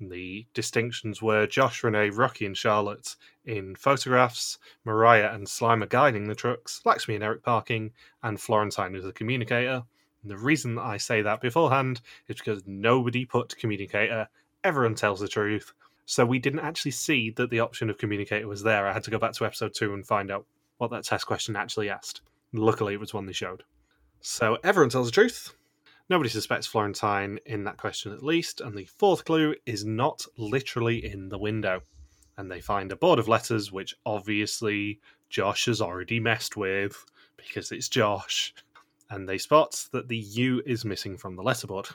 The 0.00 0.46
distinctions 0.54 1.20
were 1.20 1.46
Josh, 1.46 1.84
Renee, 1.84 2.08
Rocky, 2.08 2.46
and 2.46 2.56
Charlotte 2.56 3.16
in 3.44 3.76
photographs, 3.76 4.58
Mariah 4.84 5.34
and 5.34 5.46
Slimer 5.46 5.88
guiding 5.88 6.24
the 6.24 6.34
trucks, 6.34 6.80
Laxmi 6.86 7.14
and 7.14 7.24
Eric 7.24 7.42
parking, 7.42 7.92
and 8.22 8.40
Florentine 8.40 8.94
as 8.94 9.04
the 9.04 9.12
communicator. 9.12 9.84
And 10.22 10.30
the 10.30 10.38
reason 10.38 10.78
I 10.78 10.96
say 10.96 11.20
that 11.22 11.42
beforehand 11.42 12.00
is 12.28 12.36
because 12.36 12.62
nobody 12.66 13.26
put 13.26 13.56
communicator, 13.58 14.28
everyone 14.64 14.94
tells 14.94 15.20
the 15.20 15.28
truth. 15.28 15.72
So 16.06 16.24
we 16.24 16.38
didn't 16.38 16.60
actually 16.60 16.92
see 16.92 17.30
that 17.32 17.50
the 17.50 17.60
option 17.60 17.90
of 17.90 17.98
communicator 17.98 18.48
was 18.48 18.62
there. 18.62 18.86
I 18.86 18.92
had 18.92 19.04
to 19.04 19.10
go 19.10 19.18
back 19.18 19.32
to 19.34 19.44
episode 19.44 19.74
two 19.74 19.92
and 19.94 20.06
find 20.06 20.30
out 20.30 20.46
what 20.78 20.90
that 20.92 21.04
test 21.04 21.26
question 21.26 21.56
actually 21.56 21.90
asked. 21.90 22.22
Luckily, 22.52 22.94
it 22.94 23.00
was 23.00 23.14
one 23.14 23.26
they 23.26 23.32
showed. 23.32 23.64
So 24.20 24.58
everyone 24.64 24.90
tells 24.90 25.06
the 25.06 25.12
truth. 25.12 25.54
Nobody 26.10 26.28
suspects 26.28 26.66
Florentine 26.66 27.38
in 27.46 27.62
that 27.62 27.76
question 27.76 28.12
at 28.12 28.24
least, 28.24 28.60
and 28.60 28.76
the 28.76 28.84
fourth 28.84 29.24
clue 29.24 29.54
is 29.64 29.84
not 29.84 30.26
literally 30.36 31.04
in 31.06 31.28
the 31.28 31.38
window. 31.38 31.82
And 32.36 32.50
they 32.50 32.60
find 32.60 32.90
a 32.90 32.96
board 32.96 33.20
of 33.20 33.28
letters, 33.28 33.70
which 33.70 33.94
obviously 34.04 34.98
Josh 35.28 35.66
has 35.66 35.80
already 35.80 36.18
messed 36.18 36.56
with 36.56 37.04
because 37.36 37.70
it's 37.70 37.88
Josh. 37.88 38.52
And 39.08 39.28
they 39.28 39.38
spot 39.38 39.86
that 39.92 40.08
the 40.08 40.18
U 40.18 40.60
is 40.66 40.84
missing 40.84 41.16
from 41.16 41.36
the 41.36 41.44
letterboard. 41.44 41.94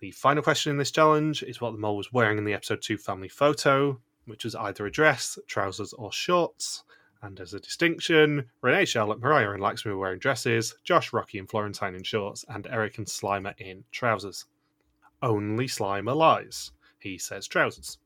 The 0.00 0.10
final 0.10 0.42
question 0.42 0.72
in 0.72 0.76
this 0.76 0.90
challenge 0.90 1.42
is 1.42 1.62
what 1.62 1.72
the 1.72 1.78
mole 1.78 1.96
was 1.96 2.12
wearing 2.12 2.36
in 2.36 2.44
the 2.44 2.52
episode 2.52 2.82
2 2.82 2.98
family 2.98 3.28
photo, 3.28 3.98
which 4.26 4.44
was 4.44 4.54
either 4.54 4.84
a 4.84 4.92
dress, 4.92 5.38
trousers, 5.46 5.94
or 5.94 6.12
shorts. 6.12 6.84
And 7.22 7.38
as 7.38 7.52
a 7.52 7.60
distinction, 7.60 8.50
Renee, 8.62 8.86
Charlotte, 8.86 9.20
Mariah, 9.20 9.50
and 9.50 9.62
Laxmi 9.62 9.86
were 9.86 9.98
wearing 9.98 10.18
dresses, 10.18 10.74
Josh, 10.84 11.12
Rocky, 11.12 11.38
and 11.38 11.48
Florentine 11.48 11.94
in 11.94 12.02
shorts, 12.02 12.44
and 12.48 12.66
Eric 12.66 12.96
and 12.98 13.06
Slimer 13.06 13.54
in 13.58 13.84
trousers. 13.92 14.46
Only 15.22 15.66
Slimer 15.66 16.16
lies. 16.16 16.72
He 16.98 17.18
says 17.18 17.46
trousers. 17.46 17.98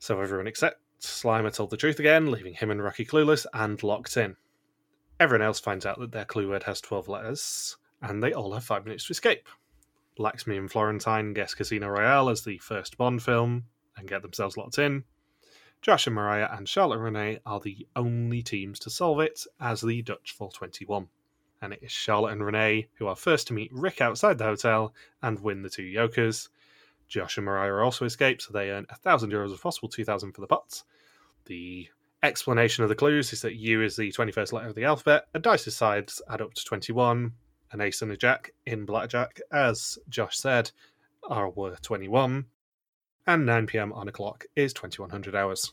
So 0.00 0.20
everyone 0.20 0.48
except 0.48 0.80
Slimer 1.00 1.54
told 1.54 1.70
the 1.70 1.76
truth 1.76 2.00
again, 2.00 2.30
leaving 2.30 2.54
him 2.54 2.70
and 2.70 2.82
Rocky 2.82 3.04
clueless 3.04 3.46
and 3.52 3.80
locked 3.82 4.16
in. 4.16 4.36
Everyone 5.20 5.46
else 5.46 5.60
finds 5.60 5.86
out 5.86 6.00
that 6.00 6.10
their 6.10 6.24
clue 6.24 6.48
word 6.48 6.64
has 6.64 6.80
12 6.80 7.08
letters, 7.08 7.76
and 8.02 8.22
they 8.22 8.32
all 8.32 8.52
have 8.52 8.64
five 8.64 8.84
minutes 8.84 9.06
to 9.06 9.12
escape. 9.12 9.48
Laxmi 10.18 10.58
and 10.58 10.70
Florentine 10.70 11.34
guess 11.34 11.54
Casino 11.54 11.88
Royale 11.88 12.30
as 12.30 12.42
the 12.42 12.58
first 12.58 12.96
Bond 12.96 13.22
film 13.22 13.64
and 13.96 14.08
get 14.08 14.22
themselves 14.22 14.56
locked 14.56 14.78
in. 14.78 15.04
Josh 15.84 16.06
and 16.06 16.16
Mariah 16.16 16.48
and 16.50 16.66
Charlotte 16.66 16.94
and 16.94 17.04
Renee 17.04 17.40
are 17.44 17.60
the 17.60 17.86
only 17.94 18.42
teams 18.42 18.78
to 18.78 18.88
solve 18.88 19.20
it 19.20 19.44
as 19.60 19.82
the 19.82 20.00
Dutch 20.00 20.32
Full 20.32 20.48
21. 20.48 21.08
And 21.60 21.74
it 21.74 21.80
is 21.82 21.92
Charlotte 21.92 22.32
and 22.32 22.42
Renee 22.42 22.88
who 22.94 23.06
are 23.06 23.14
first 23.14 23.48
to 23.48 23.52
meet 23.52 23.70
Rick 23.70 24.00
outside 24.00 24.38
the 24.38 24.44
hotel 24.44 24.94
and 25.22 25.38
win 25.38 25.60
the 25.60 25.68
two 25.68 25.92
Jokers. 25.92 26.48
Josh 27.06 27.36
and 27.36 27.44
Mariah 27.44 27.84
also 27.84 28.06
escape, 28.06 28.40
so 28.40 28.50
they 28.50 28.70
earn 28.70 28.86
1,000 28.88 29.30
euros 29.30 29.52
if 29.52 29.60
possible, 29.60 29.90
2,000 29.90 30.32
for 30.32 30.40
the 30.40 30.46
pots. 30.46 30.84
The 31.44 31.86
explanation 32.22 32.82
of 32.82 32.88
the 32.88 32.94
clues 32.94 33.34
is 33.34 33.42
that 33.42 33.56
U 33.56 33.82
is 33.82 33.94
the 33.94 34.10
21st 34.10 34.54
letter 34.54 34.68
of 34.68 34.74
the 34.74 34.84
alphabet, 34.84 35.26
and 35.34 35.42
dice's 35.42 35.76
sides 35.76 36.22
add 36.30 36.40
up 36.40 36.54
to 36.54 36.64
21. 36.64 37.30
An 37.72 37.80
ace 37.82 38.00
and 38.00 38.10
a 38.10 38.16
jack 38.16 38.52
in 38.64 38.86
blackjack, 38.86 39.38
as 39.52 39.98
Josh 40.08 40.38
said, 40.38 40.70
are 41.28 41.50
worth 41.50 41.82
21 41.82 42.46
and 43.26 43.46
9 43.46 43.66
p.m. 43.66 43.92
on 43.92 44.08
a 44.08 44.12
clock 44.12 44.44
is 44.56 44.72
2100 44.72 45.34
hours. 45.34 45.72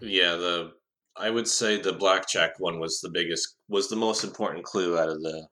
Yeah, 0.00 0.36
the 0.36 0.72
I 1.16 1.30
would 1.30 1.48
say 1.48 1.80
the 1.80 1.92
blackjack 1.92 2.60
one 2.60 2.78
was 2.78 3.00
the 3.00 3.08
biggest 3.08 3.56
was 3.68 3.88
the 3.88 3.96
most 3.96 4.24
important 4.24 4.64
clue 4.64 4.98
out 4.98 5.08
of 5.08 5.22
the 5.22 5.48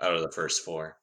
out 0.00 0.14
of 0.14 0.22
the 0.22 0.32
first 0.32 0.64
four. 0.64 0.98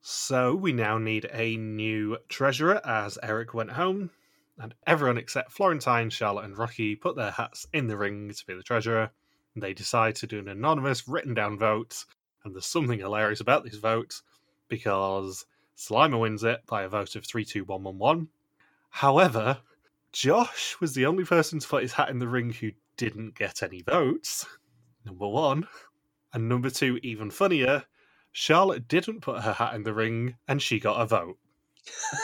So 0.00 0.54
we 0.54 0.72
now 0.72 0.98
need 0.98 1.28
a 1.32 1.56
new 1.56 2.18
treasurer 2.28 2.80
as 2.86 3.18
Eric 3.22 3.54
went 3.54 3.72
home, 3.72 4.10
and 4.58 4.74
everyone 4.86 5.18
except 5.18 5.52
Florentine, 5.52 6.10
Charlotte, 6.10 6.44
and 6.44 6.56
Rocky 6.56 6.94
put 6.94 7.16
their 7.16 7.30
hats 7.30 7.66
in 7.72 7.88
the 7.88 7.96
ring 7.96 8.32
to 8.32 8.46
be 8.46 8.54
the 8.54 8.62
treasurer. 8.62 9.10
They 9.56 9.74
decide 9.74 10.14
to 10.16 10.26
do 10.26 10.38
an 10.38 10.48
anonymous 10.48 11.08
written 11.08 11.34
down 11.34 11.58
vote, 11.58 12.04
and 12.44 12.54
there's 12.54 12.66
something 12.66 12.98
hilarious 12.98 13.40
about 13.40 13.64
these 13.64 13.76
votes 13.78 14.22
because 14.68 15.46
Slimer 15.76 16.20
wins 16.20 16.44
it 16.44 16.64
by 16.66 16.82
a 16.82 16.88
vote 16.88 17.16
of 17.16 17.26
32111, 17.26 18.28
However, 18.90 19.58
Josh 20.12 20.76
was 20.80 20.94
the 20.94 21.06
only 21.06 21.24
person 21.24 21.58
to 21.58 21.68
put 21.68 21.82
his 21.82 21.92
hat 21.92 22.08
in 22.08 22.18
the 22.18 22.28
ring 22.28 22.52
who 22.52 22.70
didn't 22.96 23.36
get 23.36 23.62
any 23.62 23.82
votes. 23.82 24.46
Number 25.04 25.28
one. 25.28 25.68
And 26.32 26.48
number 26.48 26.70
two, 26.70 26.98
even 27.02 27.30
funnier, 27.30 27.84
Charlotte 28.32 28.88
didn't 28.88 29.22
put 29.22 29.40
her 29.40 29.52
hat 29.54 29.74
in 29.74 29.82
the 29.82 29.94
ring 29.94 30.36
and 30.46 30.60
she 30.60 30.78
got 30.78 31.00
a 31.00 31.06
vote. 31.06 31.38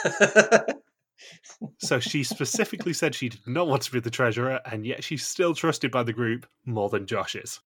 so 1.79 1.99
she 1.99 2.23
specifically 2.23 2.93
said 2.93 3.15
she 3.15 3.29
did 3.29 3.47
not 3.47 3.67
want 3.67 3.81
to 3.83 3.91
be 3.91 3.99
the 3.99 4.11
treasurer, 4.11 4.59
and 4.65 4.85
yet 4.85 5.03
she's 5.03 5.25
still 5.25 5.53
trusted 5.55 5.91
by 5.91 6.03
the 6.03 6.13
group 6.13 6.45
more 6.65 6.89
than 6.89 7.07
Josh 7.07 7.35
is. 7.35 7.59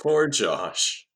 Poor 0.00 0.28
Josh. 0.28 1.06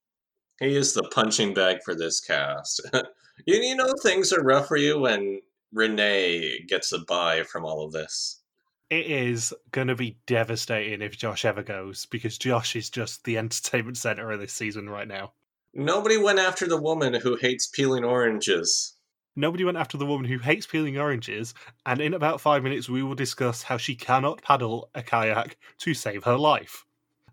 He 0.60 0.76
is 0.76 0.94
the 0.94 1.02
punching 1.02 1.54
bag 1.54 1.78
for 1.84 1.94
this 1.94 2.20
cast. 2.20 2.80
you, 3.46 3.56
you 3.56 3.76
know 3.76 3.92
things 4.02 4.32
are 4.32 4.42
rough 4.42 4.68
for 4.68 4.76
you 4.76 4.98
when 4.98 5.40
Renee 5.76 6.64
gets 6.66 6.90
a 6.92 6.98
buy 7.00 7.42
from 7.42 7.66
all 7.66 7.84
of 7.84 7.92
this. 7.92 8.40
It 8.88 9.06
is 9.06 9.52
going 9.72 9.88
to 9.88 9.94
be 9.94 10.18
devastating 10.26 11.02
if 11.02 11.18
Josh 11.18 11.44
ever 11.44 11.62
goes 11.62 12.06
because 12.06 12.38
Josh 12.38 12.74
is 12.74 12.88
just 12.88 13.24
the 13.24 13.36
entertainment 13.36 13.98
center 13.98 14.30
of 14.32 14.40
this 14.40 14.54
season 14.54 14.88
right 14.88 15.06
now. 15.06 15.32
Nobody 15.74 16.16
went 16.16 16.38
after 16.38 16.66
the 16.66 16.80
woman 16.80 17.12
who 17.12 17.36
hates 17.36 17.66
peeling 17.66 18.04
oranges. 18.04 18.94
Nobody 19.36 19.64
went 19.64 19.76
after 19.76 19.98
the 19.98 20.06
woman 20.06 20.30
who 20.30 20.38
hates 20.38 20.66
peeling 20.66 20.96
oranges, 20.98 21.52
and 21.84 22.00
in 22.00 22.14
about 22.14 22.40
five 22.40 22.62
minutes, 22.62 22.88
we 22.88 23.02
will 23.02 23.14
discuss 23.14 23.62
how 23.62 23.76
she 23.76 23.94
cannot 23.94 24.40
paddle 24.40 24.88
a 24.94 25.02
kayak 25.02 25.58
to 25.80 25.92
save 25.92 26.24
her 26.24 26.38
life. 26.38 26.86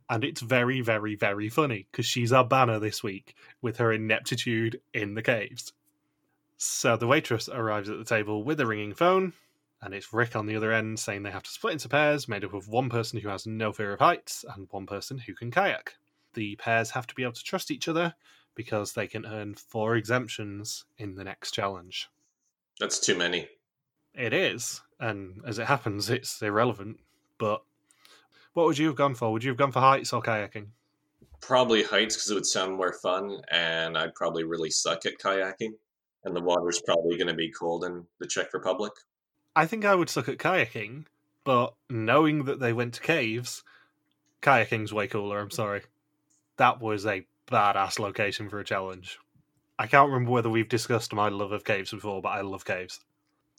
And 0.10 0.26
it's 0.26 0.42
very, 0.42 0.82
very, 0.82 1.16
very 1.16 1.48
funny 1.48 1.88
because 1.90 2.06
she's 2.06 2.34
our 2.34 2.44
banner 2.44 2.78
this 2.78 3.02
week 3.02 3.36
with 3.62 3.78
her 3.78 3.94
ineptitude 3.94 4.82
in 4.94 5.14
the 5.14 5.22
caves. 5.22 5.72
So 6.58 6.96
the 6.96 7.08
waitress 7.08 7.50
arrives 7.50 7.90
at 7.90 7.98
the 7.98 8.06
table 8.06 8.44
with 8.44 8.60
a 8.60 8.66
ringing 8.66 8.94
phone, 8.94 9.34
and 9.82 9.94
it's 9.94 10.14
Rick 10.14 10.36
on 10.36 10.46
the 10.46 10.56
other 10.56 10.72
end 10.72 11.00
saying 11.00 11.24
they 11.24 11.32
have 11.32 11.44
to 11.44 11.52
split 11.52 11.74
into 11.74 11.90
pairs 11.90 12.28
made 12.28 12.46
up 12.46 12.54
of 12.54 12.70
one 12.70 12.90
person 12.90 13.20
who 13.20 13.30
has 13.30 13.46
no 13.46 13.74
fear 13.74 13.94
of 13.94 14.00
heights 14.00 14.46
and 14.56 14.68
one 14.72 14.86
person 14.86 15.18
who 15.18 15.34
can 15.34 15.52
kayak. 15.52 15.96
The 16.34 16.56
pairs 16.56 16.92
have 16.92 17.06
to 17.08 17.16
be 17.16 17.24
able 17.24 17.34
to 17.34 17.44
trust 17.44 17.70
each 17.70 17.88
other 17.88 18.16
because 18.56 18.94
they 18.94 19.08
can 19.08 19.26
earn 19.26 19.56
four 19.56 19.96
exemptions 19.96 20.86
in 20.98 21.16
the 21.16 21.24
next 21.24 21.52
challenge. 21.52 22.10
That's 22.80 23.00
too 23.00 23.16
many. 23.16 23.50
It 24.14 24.32
is, 24.32 24.82
and 25.00 25.42
as 25.46 25.60
it 25.60 25.68
happens, 25.68 26.10
it's 26.10 26.42
irrelevant. 26.42 27.00
But 27.38 27.64
what 28.54 28.68
would 28.68 28.78
you 28.78 28.88
have 28.88 28.96
gone 28.96 29.16
for? 29.16 29.32
Would 29.32 29.44
you 29.44 29.50
have 29.50 29.58
gone 29.58 29.72
for 29.72 29.80
heights 29.80 30.14
or 30.14 30.22
kayaking? 30.22 30.68
Probably 31.42 31.84
heights 31.84 32.16
because 32.16 32.32
it 32.32 32.36
would 32.36 32.46
sound 32.46 32.78
more 32.78 32.94
fun, 32.94 33.42
and 33.50 33.98
I'd 33.98 34.16
probably 34.16 34.44
really 34.44 34.70
suck 34.70 35.06
at 35.06 35.18
kayaking 35.18 35.74
and 36.26 36.36
the 36.36 36.42
water's 36.42 36.82
probably 36.82 37.18
going 37.18 37.28
to 37.28 37.34
be 37.34 37.52
cold 37.52 37.84
in 37.84 38.06
the 38.20 38.28
Czech 38.28 38.54
Republic. 38.54 38.94
I 39.56 39.66
think 39.66 39.86
I 39.86 39.96
would 39.96 40.10
suck 40.10 40.30
at 40.30 40.38
kayaking, 40.38 41.06
but 41.44 41.74
knowing 41.90 42.46
that 42.46 42.60
they 42.60 42.74
went 42.74 42.96
to 42.96 43.02
caves, 43.02 43.64
kayaking's 44.42 44.94
way 44.94 45.08
cooler. 45.08 45.40
I'm 45.40 45.52
sorry. 45.52 45.82
That 46.58 46.82
was 46.82 47.06
a 47.06 47.26
badass 47.48 48.00
location 48.00 48.50
for 48.50 48.60
a 48.60 48.66
challenge. 48.66 49.20
I 49.78 49.88
can't 49.88 50.10
remember 50.10 50.32
whether 50.32 50.50
we've 50.50 50.70
discussed 50.70 51.14
my 51.14 51.30
love 51.30 51.52
of 51.52 51.66
caves 51.66 51.92
before, 51.92 52.22
but 52.22 52.30
I 52.30 52.42
love 52.42 52.66
caves. 52.66 53.00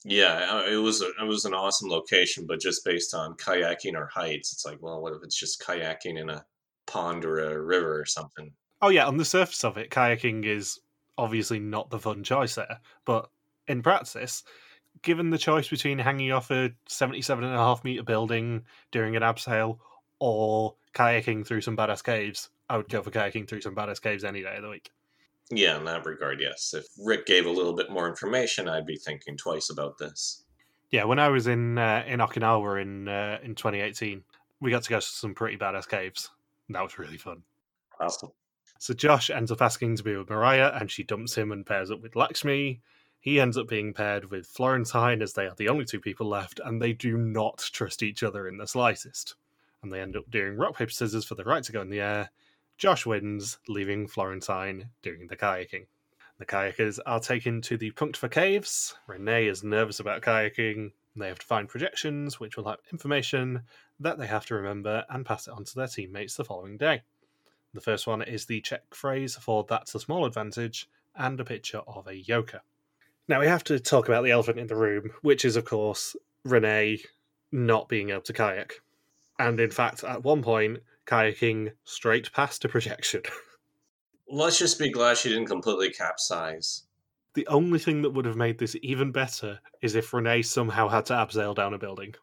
Yeah, 0.05 0.47
uh, 0.51 0.71
it 0.71 0.77
was 0.77 1.01
a, 1.01 1.07
it 1.21 1.27
was 1.27 1.45
an 1.45 1.55
awesome 1.55 1.89
location, 1.89 2.47
but 2.47 2.61
just 2.61 2.85
based 2.85 3.15
on 3.15 3.35
kayaking 3.37 3.95
or 3.95 4.07
heights, 4.07 4.53
it's 4.53 4.67
like, 4.67 4.83
well, 4.83 5.01
what 5.01 5.15
if 5.15 5.23
it's 5.23 5.39
just 5.39 5.63
kayaking 5.63 6.19
in 6.19 6.29
a 6.29 6.45
pond 6.87 7.25
or 7.25 7.39
a 7.39 7.61
river 7.61 8.01
or 8.01 8.05
something? 8.05 8.53
Oh 8.83 8.91
yeah, 8.91 9.07
on 9.07 9.17
the 9.17 9.25
surface 9.25 9.65
of 9.65 9.79
it, 9.79 9.91
kayaking 9.91 10.45
is 10.45 10.79
obviously 11.19 11.59
not 11.59 11.91
the 11.91 11.99
fun 11.99 12.25
choice 12.25 12.55
there, 12.55 12.81
but 13.05 13.29
in 13.67 13.83
practice, 13.83 14.43
given 15.03 15.31
the 15.31 15.39
choice 15.39 15.69
between 15.69 15.99
hanging 15.99 16.33
off 16.33 16.51
a 16.51 16.73
77 16.87 17.45
and 17.45 17.55
a 17.55 17.59
half 17.59 17.85
meter 17.85 18.03
building 18.03 18.65
during 18.91 19.17
an 19.17 19.23
abseil 19.23 19.79
or 20.19 20.75
kayaking 20.95 21.47
through 21.47 21.61
some 21.61 21.77
badass 21.77 22.03
caves, 22.03 22.51
I 22.69 22.77
would 22.77 22.89
go 22.89 23.03
for 23.03 23.11
kayaking 23.11 23.49
through 23.49 23.61
some 23.61 23.75
badass 23.75 24.01
caves 24.01 24.25
any 24.25 24.43
day 24.43 24.57
of 24.57 24.63
the 24.63 24.71
week. 24.71 24.91
Yeah, 25.51 25.77
in 25.77 25.85
that 25.85 26.07
regard, 26.07 26.41
yes. 26.41 26.73
If 26.75 26.87
Rick 27.05 27.27
gave 27.27 27.45
a 27.45 27.51
little 27.51 27.75
bit 27.75 27.91
more 27.91 28.09
information, 28.09 28.69
I'd 28.69 28.87
be 28.87 28.97
thinking 28.97 29.37
twice 29.37 29.71
about 29.71 29.99
this. 29.99 30.45
Yeah, 30.91 31.05
when 31.05 31.19
I 31.19 31.29
was 31.29 31.47
in 31.47 31.77
uh, 31.77 32.05
in 32.07 32.21
Okinawa 32.21 32.81
in 32.81 33.09
uh, 33.09 33.39
in 33.43 33.55
2018, 33.55 34.23
we 34.61 34.71
got 34.71 34.85
to 34.85 34.91
go 34.91 35.01
to 35.01 35.07
some 35.07 35.35
pretty 35.35 35.59
badass 35.59 35.89
caves. 35.89 36.31
That 36.71 36.83
was 36.83 36.99
really 36.99 37.19
fun. 37.19 37.43
Awesome. 38.01 38.31
So 38.79 38.95
Josh 38.95 39.31
ends 39.31 39.51
up 39.51 39.63
asking 39.63 39.97
to 39.97 40.03
be 40.03 40.17
with 40.17 40.31
Mariah, 40.31 40.73
and 40.75 40.91
she 40.91 41.03
dumps 41.03 41.37
him 41.37 41.53
and 41.53 41.65
pairs 41.65 41.91
up 41.91 42.03
with 42.03 42.17
Lakshmi. 42.17 42.81
He 43.21 43.41
ends 43.41 43.57
up 43.57 43.69
being 43.69 43.95
paired 43.95 44.31
with 44.31 44.47
Florentine, 44.47 45.23
as 45.23 45.33
they 45.33 45.47
are 45.47 45.55
the 45.55 45.69
only 45.69 45.85
two 45.85 46.01
people 46.01 46.29
left, 46.29 46.61
and 46.63 46.81
they 46.81 46.93
do 46.93 47.17
not 47.17 47.71
trust 47.73 48.03
each 48.03 48.23
other 48.23 48.47
in 48.47 48.59
the 48.59 48.67
slightest. 48.67 49.37
And 49.83 49.93
they 49.93 50.01
end 50.01 50.17
up 50.17 50.31
doing 50.31 50.57
rock 50.57 50.77
paper 50.77 50.91
scissors 50.91 51.25
for 51.25 51.35
the 51.35 51.45
right 51.45 51.63
to 51.63 51.73
go 51.73 51.81
in 51.81 51.91
the 51.91 52.01
air, 52.01 52.31
Josh 52.77 53.07
wins, 53.07 53.59
leaving 53.69 54.09
Florentine 54.09 54.91
doing 55.01 55.29
the 55.29 55.37
kayaking. 55.37 55.87
The 56.39 56.47
kayakers 56.47 56.99
are 57.07 57.21
taken 57.21 57.63
to 57.63 57.77
the 57.77 57.93
Punkva 57.93 58.31
Caves. 58.31 58.97
Renee 59.07 59.47
is 59.47 59.63
nervous 59.63 60.01
about 60.01 60.23
kayaking. 60.23 60.91
They 61.15 61.29
have 61.29 61.39
to 61.39 61.47
find 61.47 61.69
projections, 61.69 62.41
which 62.41 62.57
will 62.57 62.69
have 62.69 62.81
information 62.91 63.63
that 64.01 64.19
they 64.19 64.27
have 64.27 64.45
to 64.47 64.57
remember 64.57 65.05
and 65.09 65.25
pass 65.25 65.47
it 65.47 65.53
on 65.53 65.65
to 65.65 65.75
their 65.77 65.87
teammates 65.87 66.35
the 66.35 66.45
following 66.45 66.77
day. 66.77 67.03
The 67.75 67.81
first 67.81 68.07
one 68.07 68.23
is 68.23 68.47
the 68.47 68.61
Czech 68.61 68.95
phrase 68.95 69.35
for 69.35 69.67
that's 69.69 69.97
a 69.97 70.01
small 70.01 70.25
advantage 70.25 70.89
and 71.17 71.39
a 71.41 71.45
picture 71.45 71.83
of 71.89 72.07
a 72.07 72.13
yoker. 72.13 72.61
Now 73.27 73.41
we 73.41 73.47
have 73.47 73.65
to 73.65 73.81
talk 73.81 74.07
about 74.09 74.23
the 74.23 74.31
elephant 74.31 74.61
in 74.61 74.69
the 74.69 74.77
room, 74.77 75.11
which 75.23 75.45
is, 75.45 75.57
of 75.57 75.65
course, 75.65 76.15
Renee 76.45 77.03
not 77.51 77.89
being 77.89 78.11
able 78.11 78.21
to 78.23 78.33
kayak. 78.33 78.81
And 79.39 79.59
in 79.59 79.71
fact, 79.71 80.05
at 80.05 80.23
one 80.23 80.43
point, 80.43 80.79
kayaking 81.07 81.73
straight 81.85 82.33
past 82.33 82.65
a 82.65 82.69
projection. 82.69 83.23
Let's 84.29 84.59
just 84.59 84.79
be 84.79 84.91
glad 84.91 85.19
she 85.19 85.29
didn't 85.31 85.47
completely 85.47 85.91
capsize. 85.91 86.85
The 87.35 87.47
only 87.49 87.81
thing 87.81 88.03
that 88.03 88.11
would 88.11 88.25
have 88.25 88.37
made 88.37 88.59
this 88.59 88.77
even 88.83 89.11
better 89.11 89.59
is 89.83 89.97
if 89.97 90.13
Renee 90.13 90.43
somehow 90.43 90.89
had 90.89 91.07
to 91.07 91.15
abseil 91.15 91.55
down 91.55 91.75
a 91.75 91.79
building. 91.79 92.15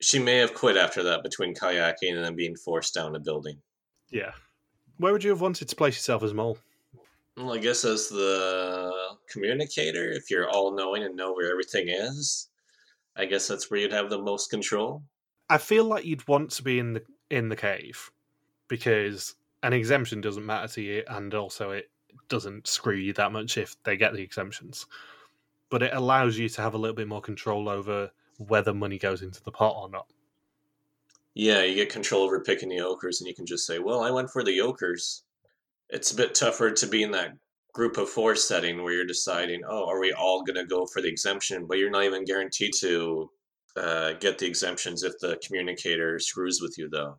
She 0.00 0.18
may 0.18 0.38
have 0.38 0.54
quit 0.54 0.76
after 0.76 1.04
that 1.04 1.22
between 1.22 1.54
kayaking 1.54 2.16
and 2.16 2.24
then 2.24 2.34
being 2.34 2.56
forced 2.56 2.94
down 2.94 3.14
a 3.14 3.20
building. 3.20 3.58
Yeah. 4.10 4.32
Where 5.00 5.14
would 5.14 5.24
you 5.24 5.30
have 5.30 5.40
wanted 5.40 5.66
to 5.66 5.76
place 5.76 5.96
yourself 5.96 6.22
as 6.22 6.34
Mole? 6.34 6.58
Well, 7.34 7.54
I 7.54 7.58
guess 7.58 7.86
as 7.86 8.08
the 8.08 8.92
communicator, 9.30 10.12
if 10.12 10.30
you're 10.30 10.50
all 10.50 10.72
knowing 10.72 11.04
and 11.04 11.16
know 11.16 11.32
where 11.32 11.50
everything 11.50 11.88
is, 11.88 12.50
I 13.16 13.24
guess 13.24 13.48
that's 13.48 13.70
where 13.70 13.80
you'd 13.80 13.94
have 13.94 14.10
the 14.10 14.20
most 14.20 14.50
control. 14.50 15.02
I 15.48 15.56
feel 15.56 15.84
like 15.84 16.04
you'd 16.04 16.28
want 16.28 16.50
to 16.50 16.62
be 16.62 16.78
in 16.78 16.92
the 16.92 17.02
in 17.30 17.48
the 17.48 17.56
cave 17.56 18.10
because 18.68 19.36
an 19.62 19.72
exemption 19.72 20.20
doesn't 20.20 20.44
matter 20.44 20.68
to 20.74 20.82
you, 20.82 21.02
and 21.08 21.32
also 21.32 21.70
it 21.70 21.90
doesn't 22.28 22.66
screw 22.66 22.96
you 22.96 23.14
that 23.14 23.32
much 23.32 23.56
if 23.56 23.82
they 23.84 23.96
get 23.96 24.12
the 24.12 24.22
exemptions. 24.22 24.84
But 25.70 25.82
it 25.82 25.94
allows 25.94 26.36
you 26.36 26.50
to 26.50 26.60
have 26.60 26.74
a 26.74 26.78
little 26.78 26.94
bit 26.96 27.08
more 27.08 27.22
control 27.22 27.70
over 27.70 28.10
whether 28.36 28.74
money 28.74 28.98
goes 28.98 29.22
into 29.22 29.42
the 29.42 29.52
pot 29.52 29.76
or 29.76 29.88
not. 29.88 30.08
Yeah, 31.34 31.62
you 31.62 31.74
get 31.74 31.90
control 31.90 32.22
over 32.24 32.40
picking 32.40 32.68
the 32.68 32.76
Yokers, 32.76 33.20
and 33.20 33.28
you 33.28 33.34
can 33.34 33.46
just 33.46 33.66
say, 33.66 33.78
"Well, 33.78 34.02
I 34.02 34.10
went 34.10 34.30
for 34.30 34.42
the 34.42 34.52
Yokers." 34.52 35.22
It's 35.88 36.10
a 36.10 36.16
bit 36.16 36.34
tougher 36.34 36.70
to 36.70 36.86
be 36.86 37.02
in 37.02 37.12
that 37.12 37.36
group 37.72 37.96
of 37.96 38.08
four 38.08 38.34
setting 38.34 38.82
where 38.82 38.92
you're 38.92 39.04
deciding, 39.04 39.62
"Oh, 39.64 39.88
are 39.88 40.00
we 40.00 40.12
all 40.12 40.42
going 40.42 40.56
to 40.56 40.64
go 40.64 40.86
for 40.86 41.00
the 41.00 41.08
exemption?" 41.08 41.66
But 41.66 41.78
you're 41.78 41.90
not 41.90 42.04
even 42.04 42.24
guaranteed 42.24 42.72
to 42.80 43.30
uh, 43.76 44.12
get 44.14 44.38
the 44.38 44.46
exemptions 44.46 45.02
if 45.02 45.18
the 45.20 45.38
communicator 45.44 46.18
screws 46.18 46.60
with 46.60 46.76
you, 46.78 46.88
though. 46.88 47.18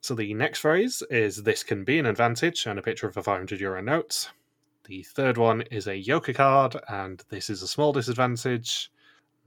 So 0.00 0.16
the 0.16 0.34
next 0.34 0.58
phrase 0.58 1.02
is 1.10 1.44
this 1.44 1.62
can 1.62 1.84
be 1.84 2.00
an 2.00 2.06
advantage 2.06 2.66
and 2.66 2.78
a 2.78 2.82
picture 2.82 3.06
of 3.06 3.16
a 3.16 3.22
500 3.22 3.60
euro 3.60 3.80
note. 3.80 4.30
The 4.84 5.04
third 5.04 5.36
one 5.36 5.62
is 5.70 5.86
a 5.86 6.02
yoker 6.02 6.34
card, 6.34 6.76
and 6.88 7.22
this 7.28 7.48
is 7.48 7.62
a 7.62 7.68
small 7.68 7.92
disadvantage. 7.92 8.90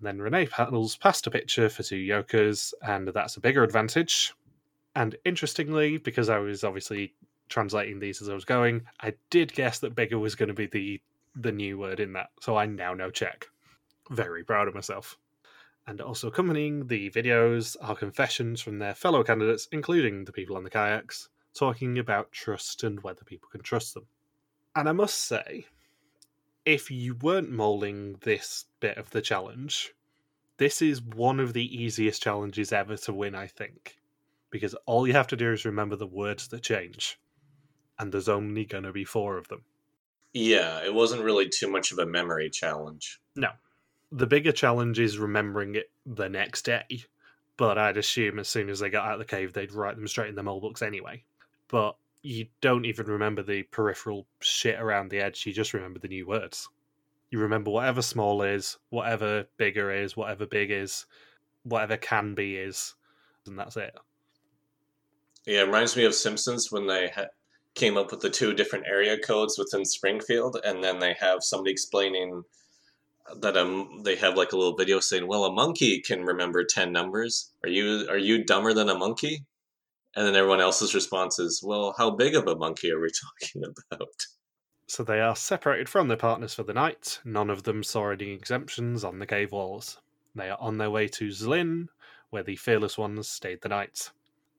Then 0.05 0.19
Renee 0.19 0.47
paddles 0.47 0.95
past 0.97 1.27
a 1.27 1.31
picture 1.31 1.69
for 1.69 1.83
two 1.83 1.97
yokers, 1.97 2.73
and 2.81 3.07
that's 3.07 3.37
a 3.37 3.41
bigger 3.41 3.63
advantage. 3.63 4.33
And 4.95 5.15
interestingly, 5.25 5.97
because 5.97 6.29
I 6.29 6.37
was 6.39 6.63
obviously 6.63 7.13
translating 7.49 7.99
these 7.99 8.21
as 8.21 8.29
I 8.29 8.33
was 8.33 8.45
going, 8.45 8.83
I 9.01 9.13
did 9.29 9.53
guess 9.53 9.79
that 9.79 9.95
bigger 9.95 10.19
was 10.19 10.35
going 10.35 10.49
to 10.49 10.53
be 10.53 10.67
the 10.67 11.01
the 11.37 11.51
new 11.51 11.77
word 11.77 11.99
in 11.99 12.13
that, 12.13 12.29
so 12.39 12.55
I 12.55 12.65
now 12.65 12.93
know 12.93 13.11
Czech. 13.11 13.47
Very 14.09 14.43
proud 14.45 14.69
of 14.69 14.73
myself 14.73 15.17
and 15.87 16.01
also 16.01 16.27
accompanying 16.27 16.87
the 16.87 17.09
videos 17.11 17.75
are 17.81 17.95
confessions 17.95 18.61
from 18.61 18.79
their 18.79 18.95
fellow 18.95 19.23
candidates, 19.23 19.67
including 19.71 20.25
the 20.25 20.31
people 20.31 20.57
on 20.57 20.63
the 20.63 20.69
kayaks, 20.69 21.29
talking 21.53 21.99
about 21.99 22.31
trust 22.31 22.83
and 22.83 23.01
whether 23.03 23.23
people 23.23 23.49
can 23.51 23.61
trust 23.61 23.93
them. 23.93 24.05
And 24.75 24.89
I 24.89 24.93
must 24.93 25.17
say, 25.23 25.65
if 26.65 26.89
you 26.89 27.15
weren't 27.15 27.51
molding 27.51 28.17
this 28.21 28.65
bit 28.79 28.97
of 28.97 29.11
the 29.11 29.21
challenge, 29.21 29.93
this 30.57 30.81
is 30.81 31.01
one 31.01 31.39
of 31.39 31.53
the 31.53 31.83
easiest 31.83 32.21
challenges 32.21 32.73
ever 32.73 32.97
to 32.97 33.13
win, 33.13 33.35
I 33.35 33.47
think. 33.47 33.97
Because 34.49 34.75
all 34.85 35.07
you 35.07 35.13
have 35.13 35.27
to 35.27 35.35
do 35.35 35.51
is 35.51 35.65
remember 35.65 35.95
the 35.95 36.07
words 36.07 36.47
that 36.49 36.63
change. 36.63 37.19
And 37.99 38.11
there's 38.11 38.29
only 38.29 38.65
going 38.65 38.83
to 38.83 38.91
be 38.91 39.05
four 39.05 39.37
of 39.37 39.47
them. 39.47 39.63
Yeah, 40.33 40.83
it 40.83 40.93
wasn't 40.93 41.23
really 41.23 41.47
too 41.47 41.69
much 41.69 41.91
of 41.91 41.99
a 41.99 42.05
memory 42.05 42.49
challenge. 42.49 43.21
No, 43.35 43.49
the 44.11 44.27
bigger 44.27 44.51
challenge 44.51 44.99
is 44.99 45.17
remembering 45.17 45.75
it 45.75 45.91
the 46.05 46.29
next 46.29 46.63
day. 46.63 47.05
But 47.57 47.77
I'd 47.77 47.95
assume 47.95 48.39
as 48.39 48.49
soon 48.49 48.69
as 48.69 48.79
they 48.79 48.89
got 48.89 49.05
out 49.05 49.13
of 49.13 49.19
the 49.19 49.25
cave, 49.25 49.53
they'd 49.53 49.71
write 49.71 49.95
them 49.95 50.07
straight 50.07 50.29
in 50.29 50.35
the 50.35 50.43
mole 50.43 50.59
books 50.59 50.81
anyway. 50.81 51.23
But 51.69 51.95
you 52.25 52.47
don't 52.59 52.85
even 52.85 53.05
remember 53.05 53.43
the 53.43 53.63
peripheral 53.63 54.25
shit 54.39 54.79
around 54.79 55.09
the 55.09 55.19
edge. 55.19 55.45
You 55.45 55.53
just 55.53 55.73
remember 55.75 55.99
the 55.99 56.07
new 56.07 56.25
words. 56.25 56.67
You 57.29 57.39
remember 57.39 57.69
whatever 57.69 58.01
small 58.01 58.41
is, 58.41 58.77
whatever 58.89 59.45
bigger 59.57 59.91
is, 59.91 60.17
whatever 60.17 60.47
big 60.47 60.71
is, 60.71 61.05
whatever 61.63 61.97
can 61.97 62.33
be 62.33 62.57
is, 62.57 62.95
and 63.45 63.59
that's 63.59 63.77
it. 63.77 63.95
Yeah, 65.45 65.61
it 65.61 65.65
reminds 65.65 65.95
me 65.95 66.05
of 66.05 66.15
Simpsons 66.15 66.71
when 66.71 66.87
they 66.87 67.09
ha- 67.09 67.27
came 67.75 67.95
up 67.95 68.09
with 68.09 68.21
the 68.21 68.29
two 68.31 68.53
different 68.53 68.85
area 68.87 69.19
codes 69.19 69.59
within 69.59 69.85
Springfield, 69.85 70.57
and 70.65 70.83
then 70.83 70.97
they 70.97 71.13
have 71.19 71.43
somebody 71.43 71.71
explaining 71.71 72.43
that 73.37 73.57
um 73.57 74.01
they 74.03 74.15
have 74.15 74.35
like 74.35 74.51
a 74.51 74.57
little 74.57 74.75
video 74.75 74.99
saying, 74.99 75.27
"Well, 75.27 75.45
a 75.45 75.51
monkey 75.51 76.01
can 76.01 76.23
remember 76.23 76.63
ten 76.63 76.91
numbers. 76.91 77.51
Are 77.63 77.69
you 77.69 78.07
are 78.09 78.17
you 78.17 78.43
dumber 78.43 78.73
than 78.73 78.89
a 78.89 78.97
monkey?" 78.97 79.45
And 80.15 80.25
then 80.25 80.35
everyone 80.35 80.61
else's 80.61 80.95
response 80.95 81.39
is, 81.39 81.61
"Well, 81.63 81.93
how 81.97 82.11
big 82.11 82.35
of 82.35 82.47
a 82.47 82.55
monkey 82.55 82.91
are 82.91 82.99
we 82.99 83.09
talking 83.41 83.63
about?" 83.91 84.25
So 84.87 85.03
they 85.03 85.19
are 85.19 85.35
separated 85.35 85.89
from 85.89 86.07
their 86.07 86.17
partners 86.17 86.53
for 86.53 86.63
the 86.63 86.73
night. 86.73 87.19
None 87.25 87.49
of 87.49 87.63
them 87.63 87.83
saw 87.83 88.09
any 88.09 88.31
exemptions 88.31 89.03
on 89.03 89.19
the 89.19 89.25
cave 89.25 89.51
walls. 89.51 89.99
They 90.35 90.49
are 90.49 90.59
on 90.59 90.77
their 90.77 90.91
way 90.91 91.07
to 91.07 91.29
Zlin, 91.29 91.87
where 92.29 92.43
the 92.43 92.55
fearless 92.55 92.97
ones 92.97 93.27
stayed 93.27 93.61
the 93.61 93.69
night. 93.69 94.11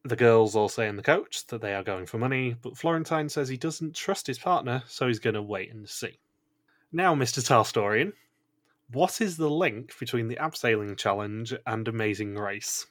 The 0.04 0.16
girls 0.16 0.54
all 0.54 0.68
say 0.68 0.88
in 0.88 0.96
the 0.96 1.02
coach 1.02 1.46
that 1.48 1.60
they 1.60 1.74
are 1.74 1.82
going 1.82 2.06
for 2.06 2.18
money, 2.18 2.54
but 2.60 2.76
Florentine 2.76 3.28
says 3.28 3.48
he 3.48 3.56
doesn't 3.56 3.94
trust 3.94 4.26
his 4.26 4.38
partner, 4.38 4.82
so 4.86 5.06
he's 5.06 5.18
going 5.18 5.34
to 5.34 5.42
wait 5.42 5.72
and 5.72 5.88
see. 5.88 6.18
Now, 6.92 7.14
Mr. 7.14 7.44
Tarstorian, 7.44 8.12
what 8.92 9.20
is 9.20 9.36
the 9.36 9.50
link 9.50 9.98
between 9.98 10.28
the 10.28 10.36
abseiling 10.36 10.96
challenge 10.96 11.54
and 11.66 11.88
Amazing 11.88 12.36
Race? 12.36 12.86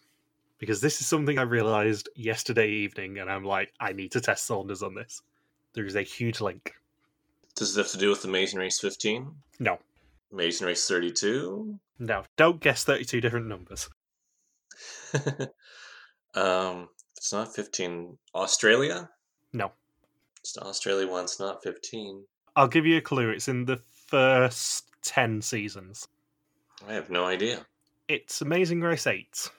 Because 0.58 0.82
this 0.82 1.02
is 1.02 1.08
something 1.08 1.38
I 1.38 1.44
realized 1.44 2.10
yesterday 2.16 2.70
evening, 2.70 3.20
and 3.20 3.30
I'm 3.30 3.44
like, 3.44 3.74
I 3.80 3.92
need 3.92 4.12
to 4.14 4.22
test 4.22 4.46
Saunders 4.46 4.82
on 4.82 4.96
this. 4.96 5.22
There 5.74 5.86
is 5.86 5.96
a 5.96 6.02
huge 6.02 6.40
link. 6.40 6.74
Does 7.56 7.76
it 7.76 7.82
have 7.82 7.92
to 7.92 7.98
do 7.98 8.10
with 8.10 8.24
Amazing 8.26 8.60
Race 8.60 8.80
15? 8.80 9.32
No. 9.60 9.80
Amazing 10.32 10.68
Race 10.68 10.88
32? 10.88 11.78
No. 12.00 12.24
Don't 12.38 12.60
guess 12.60 12.84
32 12.84 13.22
different 13.22 13.48
numbers. 13.48 13.90
um, 16.36 16.90
it's 17.18 17.34
not 17.34 17.54
15. 17.54 18.18
Australia? 18.34 19.10
No. 19.54 19.72
It's 20.40 20.58
not 20.58 20.68
Australia 20.68 21.08
once, 21.08 21.40
not 21.40 21.64
15. 21.64 22.24
I'll 22.56 22.68
give 22.68 22.86
you 22.86 22.98
a 22.98 23.02
clue. 23.02 23.30
It's 23.30 23.48
in 23.48 23.66
the 23.66 23.82
first 24.08 24.90
10 25.04 25.42
seasons. 25.42 26.08
I 26.88 26.94
have 26.94 27.10
no 27.10 27.26
idea. 27.26 27.66
It's 28.08 28.42
Amazing 28.42 28.82
Race 28.82 29.08
8. 29.08 29.50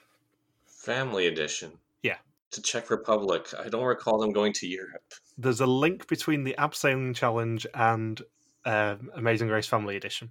Family 0.87 1.27
edition. 1.27 1.73
Yeah. 2.01 2.15
To 2.51 2.61
Czech 2.61 2.89
Republic. 2.89 3.53
I 3.59 3.67
don't 3.67 3.83
recall 3.83 4.19
them 4.19 4.31
going 4.31 4.53
to 4.53 4.67
Europe. 4.67 5.03
There's 5.37 5.59
a 5.59 5.65
link 5.65 6.07
between 6.07 6.45
the 6.45 6.55
Abseiling 6.57 7.13
Challenge 7.13 7.67
and 7.73 8.21
um, 8.63 9.11
Amazing 9.13 9.49
Race 9.49 9.67
Family 9.67 9.97
Edition. 9.97 10.29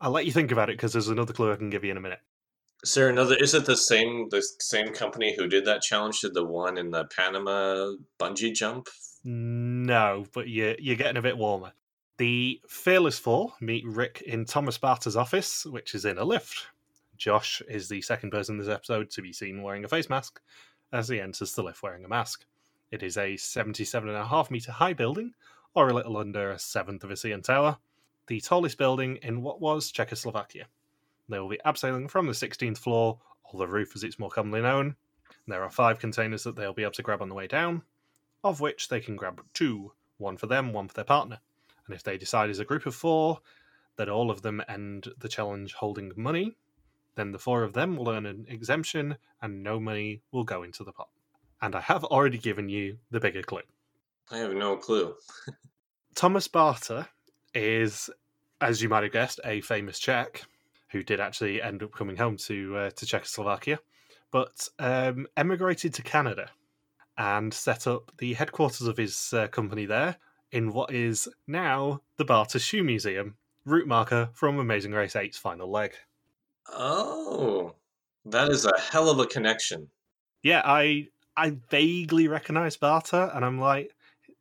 I'll 0.00 0.10
let 0.10 0.24
you 0.24 0.32
think 0.32 0.50
about 0.50 0.70
it 0.70 0.78
because 0.78 0.94
there's 0.94 1.08
another 1.08 1.34
clue 1.34 1.52
I 1.52 1.56
can 1.56 1.68
give 1.68 1.84
you 1.84 1.90
in 1.90 1.98
a 1.98 2.00
minute. 2.00 2.20
Is 2.82 2.94
there 2.94 3.10
another? 3.10 3.36
Is 3.36 3.52
it 3.52 3.66
the 3.66 3.76
same 3.76 4.30
the 4.30 4.42
same 4.60 4.94
company 4.94 5.34
who 5.36 5.46
did 5.46 5.66
that 5.66 5.82
challenge? 5.82 6.22
Did 6.22 6.32
the 6.32 6.46
one 6.46 6.78
in 6.78 6.90
the 6.90 7.04
Panama 7.14 7.92
bungee 8.18 8.54
jump? 8.54 8.88
No, 9.24 10.24
but 10.32 10.48
you're, 10.48 10.76
you're 10.78 10.96
getting 10.96 11.18
a 11.18 11.22
bit 11.22 11.36
warmer. 11.36 11.72
The 12.16 12.62
Fearless 12.66 13.18
Four 13.18 13.52
meet 13.60 13.84
Rick 13.86 14.22
in 14.26 14.46
Thomas 14.46 14.78
Bata's 14.78 15.18
office, 15.18 15.66
which 15.66 15.94
is 15.94 16.06
in 16.06 16.16
a 16.16 16.24
lift. 16.24 16.68
Josh 17.22 17.62
is 17.68 17.88
the 17.88 18.02
second 18.02 18.32
person 18.32 18.56
in 18.56 18.58
this 18.58 18.74
episode 18.74 19.08
to 19.10 19.22
be 19.22 19.32
seen 19.32 19.62
wearing 19.62 19.84
a 19.84 19.88
face 19.88 20.10
mask 20.10 20.40
as 20.92 21.08
he 21.08 21.20
enters 21.20 21.54
the 21.54 21.62
lift 21.62 21.80
wearing 21.80 22.04
a 22.04 22.08
mask. 22.08 22.44
It 22.90 23.04
is 23.04 23.16
a 23.16 23.34
77.5 23.34 24.50
metre 24.50 24.72
high 24.72 24.92
building, 24.92 25.32
or 25.72 25.88
a 25.88 25.94
little 25.94 26.16
under 26.16 26.50
a 26.50 26.58
seventh 26.58 27.04
of 27.04 27.12
a 27.12 27.14
CN 27.14 27.44
Tower, 27.44 27.76
the 28.26 28.40
tallest 28.40 28.76
building 28.76 29.20
in 29.22 29.40
what 29.40 29.60
was 29.60 29.92
Czechoslovakia. 29.92 30.66
They 31.28 31.38
will 31.38 31.48
be 31.48 31.60
abseiling 31.64 32.10
from 32.10 32.26
the 32.26 32.32
16th 32.32 32.78
floor, 32.78 33.20
or 33.44 33.60
the 33.60 33.68
roof 33.68 33.94
as 33.94 34.02
it's 34.02 34.18
more 34.18 34.28
commonly 34.28 34.60
known. 34.60 34.96
There 35.46 35.62
are 35.62 35.70
five 35.70 36.00
containers 36.00 36.42
that 36.42 36.56
they'll 36.56 36.72
be 36.72 36.82
able 36.82 36.90
to 36.94 37.02
grab 37.02 37.22
on 37.22 37.28
the 37.28 37.36
way 37.36 37.46
down, 37.46 37.82
of 38.42 38.60
which 38.60 38.88
they 38.88 38.98
can 38.98 39.14
grab 39.14 39.40
two 39.54 39.92
one 40.18 40.36
for 40.36 40.48
them, 40.48 40.72
one 40.72 40.88
for 40.88 40.94
their 40.94 41.04
partner. 41.04 41.38
And 41.86 41.94
if 41.94 42.02
they 42.02 42.18
decide 42.18 42.50
as 42.50 42.58
a 42.58 42.64
group 42.64 42.84
of 42.84 42.96
four 42.96 43.38
that 43.94 44.08
all 44.08 44.28
of 44.28 44.42
them 44.42 44.60
end 44.68 45.06
the 45.18 45.28
challenge 45.28 45.74
holding 45.74 46.10
money, 46.16 46.56
then 47.14 47.32
the 47.32 47.38
four 47.38 47.62
of 47.62 47.72
them 47.72 47.96
will 47.96 48.08
earn 48.08 48.26
an 48.26 48.46
exemption 48.48 49.16
and 49.40 49.62
no 49.62 49.78
money 49.78 50.22
will 50.30 50.44
go 50.44 50.62
into 50.62 50.84
the 50.84 50.92
pot. 50.92 51.08
And 51.60 51.74
I 51.74 51.80
have 51.80 52.04
already 52.04 52.38
given 52.38 52.68
you 52.68 52.98
the 53.10 53.20
bigger 53.20 53.42
clue. 53.42 53.62
I 54.30 54.38
have 54.38 54.54
no 54.54 54.76
clue. 54.76 55.14
Thomas 56.14 56.48
Bata 56.48 57.08
is, 57.54 58.10
as 58.60 58.82
you 58.82 58.88
might 58.88 59.02
have 59.02 59.12
guessed, 59.12 59.40
a 59.44 59.60
famous 59.60 59.98
Czech 59.98 60.42
who 60.88 61.02
did 61.02 61.20
actually 61.20 61.62
end 61.62 61.82
up 61.82 61.92
coming 61.92 62.16
home 62.16 62.36
to 62.36 62.76
uh, 62.76 62.90
to 62.90 63.06
Czechoslovakia, 63.06 63.78
but 64.30 64.68
um, 64.78 65.26
emigrated 65.36 65.94
to 65.94 66.02
Canada 66.02 66.50
and 67.16 67.52
set 67.52 67.86
up 67.86 68.12
the 68.18 68.34
headquarters 68.34 68.86
of 68.86 68.96
his 68.96 69.32
uh, 69.32 69.48
company 69.48 69.86
there 69.86 70.16
in 70.50 70.72
what 70.72 70.92
is 70.92 71.28
now 71.46 72.00
the 72.16 72.24
Bata 72.24 72.58
Shoe 72.58 72.82
Museum, 72.82 73.36
route 73.64 73.86
marker 73.86 74.28
from 74.34 74.58
Amazing 74.58 74.92
Race 74.92 75.14
8's 75.14 75.38
final 75.38 75.70
leg. 75.70 75.94
Oh, 76.68 77.74
that 78.24 78.48
is 78.50 78.64
a 78.64 78.80
hell 78.80 79.10
of 79.10 79.18
a 79.18 79.26
connection. 79.26 79.88
Yeah, 80.42 80.62
I 80.64 81.08
I 81.36 81.56
vaguely 81.70 82.28
recognise 82.28 82.76
Bata, 82.76 83.30
and 83.34 83.44
I'm 83.44 83.60
like, 83.60 83.92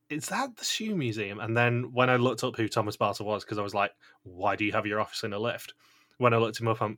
is 0.10 0.28
that 0.28 0.58
the 0.58 0.66
shoe 0.66 0.96
museum? 0.96 1.40
And 1.40 1.56
then 1.56 1.92
when 1.94 2.10
I 2.10 2.18
looked 2.18 2.44
up 2.44 2.58
who 2.58 2.68
Thomas 2.68 2.98
Bata 2.98 3.24
was, 3.24 3.44
because 3.44 3.58
I 3.58 3.64
was 3.64 3.74
like, 3.74 3.92
why 4.24 4.56
do 4.56 4.66
you 4.66 4.72
have 4.74 4.86
your 4.86 5.00
office 5.00 5.24
in 5.24 5.34
a 5.34 5.40
lift? 5.40 5.74
When 6.18 6.34
I 6.34 6.38
looked 6.38 6.60
him 6.60 6.68
up, 6.68 6.82
I'm, 6.82 6.98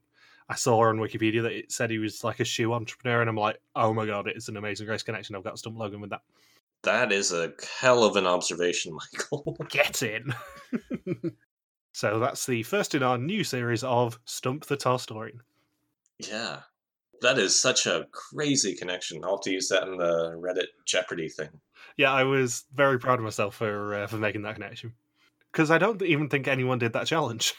I 0.49 0.55
saw 0.55 0.81
on 0.87 0.97
Wikipedia 0.97 1.43
that 1.43 1.51
it 1.51 1.71
said 1.71 1.89
he 1.89 1.99
was 1.99 2.23
like 2.23 2.39
a 2.39 2.45
shoe 2.45 2.73
entrepreneur, 2.73 3.21
and 3.21 3.29
I'm 3.29 3.37
like, 3.37 3.59
oh 3.75 3.93
my 3.93 4.05
god, 4.05 4.27
it's 4.27 4.49
an 4.49 4.57
amazing 4.57 4.87
grace 4.87 5.03
connection. 5.03 5.35
I've 5.35 5.43
got 5.43 5.59
Stump 5.59 5.77
Logan 5.77 6.01
with 6.01 6.09
that. 6.09 6.21
That 6.83 7.13
is 7.13 7.31
a 7.31 7.53
hell 7.79 8.03
of 8.03 8.17
an 8.17 8.27
observation, 8.27 8.97
Michael. 9.13 9.57
Get 9.69 10.03
in. 10.03 10.33
so 11.93 12.19
that's 12.19 12.45
the 12.45 12.63
first 12.63 12.95
in 12.95 13.03
our 13.03 13.17
new 13.17 13.43
series 13.43 13.83
of 13.83 14.19
Stump 14.25 14.65
the 14.65 14.75
Tolstoyan. 14.75 15.39
yeah. 16.19 16.59
That 17.21 17.39
is 17.39 17.57
such 17.57 17.85
a 17.85 18.05
crazy 18.11 18.75
connection. 18.75 19.23
I'll 19.23 19.37
have 19.37 19.41
to 19.43 19.51
use 19.51 19.69
that 19.69 19.83
in 19.83 19.95
the 19.95 20.33
Reddit 20.37 20.67
Jeopardy 20.83 21.29
thing. 21.29 21.47
Yeah, 21.95 22.11
I 22.11 22.25
was 22.25 22.65
very 22.73 22.99
proud 22.99 23.17
of 23.17 23.23
myself 23.23 23.55
for 23.55 23.95
uh, 23.95 24.07
for 24.07 24.17
making 24.17 24.41
that 24.41 24.55
connection 24.55 24.93
because 25.49 25.71
I 25.71 25.77
don't 25.77 26.01
even 26.01 26.27
think 26.27 26.49
anyone 26.49 26.79
did 26.79 26.91
that 26.93 27.07
challenge. 27.07 27.53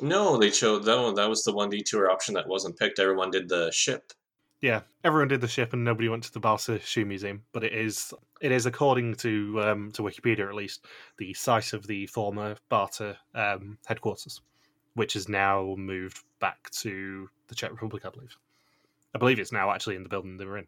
No, 0.00 0.36
they 0.36 0.50
chose 0.50 0.86
no, 0.86 1.12
that 1.12 1.28
was 1.28 1.44
the 1.44 1.52
one 1.52 1.70
detour 1.70 2.10
option 2.10 2.34
that 2.34 2.48
wasn't 2.48 2.76
picked. 2.76 2.98
Everyone 2.98 3.30
did 3.30 3.48
the 3.48 3.70
ship. 3.72 4.12
Yeah, 4.60 4.80
everyone 5.04 5.28
did 5.28 5.40
the 5.40 5.48
ship 5.48 5.72
and 5.72 5.84
nobody 5.84 6.08
went 6.08 6.24
to 6.24 6.32
the 6.32 6.40
Bata 6.40 6.80
Shoe 6.80 7.04
Museum, 7.04 7.44
but 7.52 7.62
it 7.62 7.72
is 7.72 8.12
it 8.40 8.50
is 8.50 8.66
according 8.66 9.14
to 9.16 9.60
um, 9.62 9.92
to 9.92 10.02
Wikipedia 10.02 10.48
at 10.48 10.54
least 10.54 10.84
the 11.16 11.32
site 11.34 11.72
of 11.72 11.86
the 11.86 12.06
former 12.08 12.56
Bata 12.68 13.16
um, 13.34 13.78
headquarters, 13.86 14.40
which 14.94 15.14
is 15.14 15.28
now 15.28 15.76
moved 15.78 16.24
back 16.40 16.70
to 16.70 17.28
the 17.46 17.54
Czech 17.54 17.70
Republic, 17.70 18.04
I 18.04 18.10
believe. 18.10 18.36
I 19.14 19.18
believe 19.18 19.38
it's 19.38 19.52
now 19.52 19.70
actually 19.70 19.96
in 19.96 20.02
the 20.02 20.08
building 20.08 20.36
they 20.36 20.44
were 20.44 20.58
in. 20.58 20.66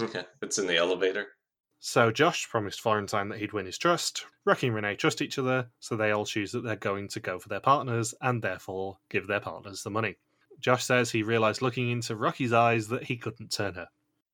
Okay, 0.00 0.24
it's 0.42 0.58
in 0.58 0.66
the 0.66 0.76
elevator. 0.76 1.28
So 1.78 2.10
Josh 2.10 2.48
promised 2.48 2.80
Florentine 2.80 3.28
that 3.28 3.38
he'd 3.38 3.52
win 3.52 3.66
his 3.66 3.78
trust. 3.78 4.24
Rocky 4.44 4.68
and 4.68 4.74
Renee 4.74 4.96
trust 4.96 5.20
each 5.20 5.38
other, 5.38 5.68
so 5.80 5.96
they 5.96 6.12
all 6.12 6.24
choose 6.24 6.50
that 6.52 6.64
they're 6.64 6.76
going 6.76 7.08
to 7.08 7.20
go 7.20 7.38
for 7.38 7.48
their 7.48 7.60
partners 7.60 8.14
and 8.22 8.42
therefore 8.42 8.98
give 9.10 9.26
their 9.26 9.40
partners 9.40 9.82
the 9.82 9.90
money. 9.90 10.16
Josh 10.60 10.84
says 10.84 11.10
he 11.10 11.22
realized 11.22 11.62
looking 11.62 11.90
into 11.90 12.16
Rocky's 12.16 12.52
eyes 12.52 12.88
that 12.88 13.04
he 13.04 13.16
couldn't 13.16 13.52
turn 13.52 13.74
her. 13.74 13.88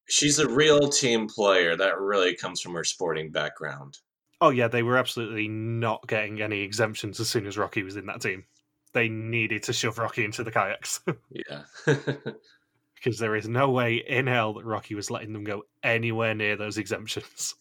She's 0.08 0.38
a 0.38 0.48
real 0.48 0.88
team 0.88 1.28
player. 1.28 1.76
That 1.76 2.00
really 2.00 2.34
comes 2.34 2.60
from 2.60 2.74
her 2.74 2.84
sporting 2.84 3.30
background. 3.30 3.98
Oh 4.40 4.50
yeah, 4.50 4.68
they 4.68 4.82
were 4.82 4.96
absolutely 4.96 5.48
not 5.48 6.06
getting 6.08 6.40
any 6.40 6.62
exemptions 6.62 7.20
as 7.20 7.28
soon 7.28 7.46
as 7.46 7.58
Rocky 7.58 7.82
was 7.82 7.96
in 7.96 8.06
that 8.06 8.20
team. 8.22 8.44
They 8.92 9.08
needed 9.08 9.62
to 9.64 9.72
shove 9.72 9.98
Rocky 9.98 10.24
into 10.24 10.42
the 10.42 10.50
kayaks 10.50 11.00
Yeah. 11.30 11.62
because 12.94 13.18
there 13.18 13.36
is 13.36 13.48
no 13.48 13.70
way 13.70 13.96
in 13.96 14.26
hell 14.26 14.54
that 14.54 14.64
Rocky 14.64 14.94
was 14.94 15.10
letting 15.10 15.32
them 15.32 15.44
go 15.44 15.62
anywhere 15.82 16.34
near 16.34 16.56
those 16.56 16.76
exemptions. 16.76 17.54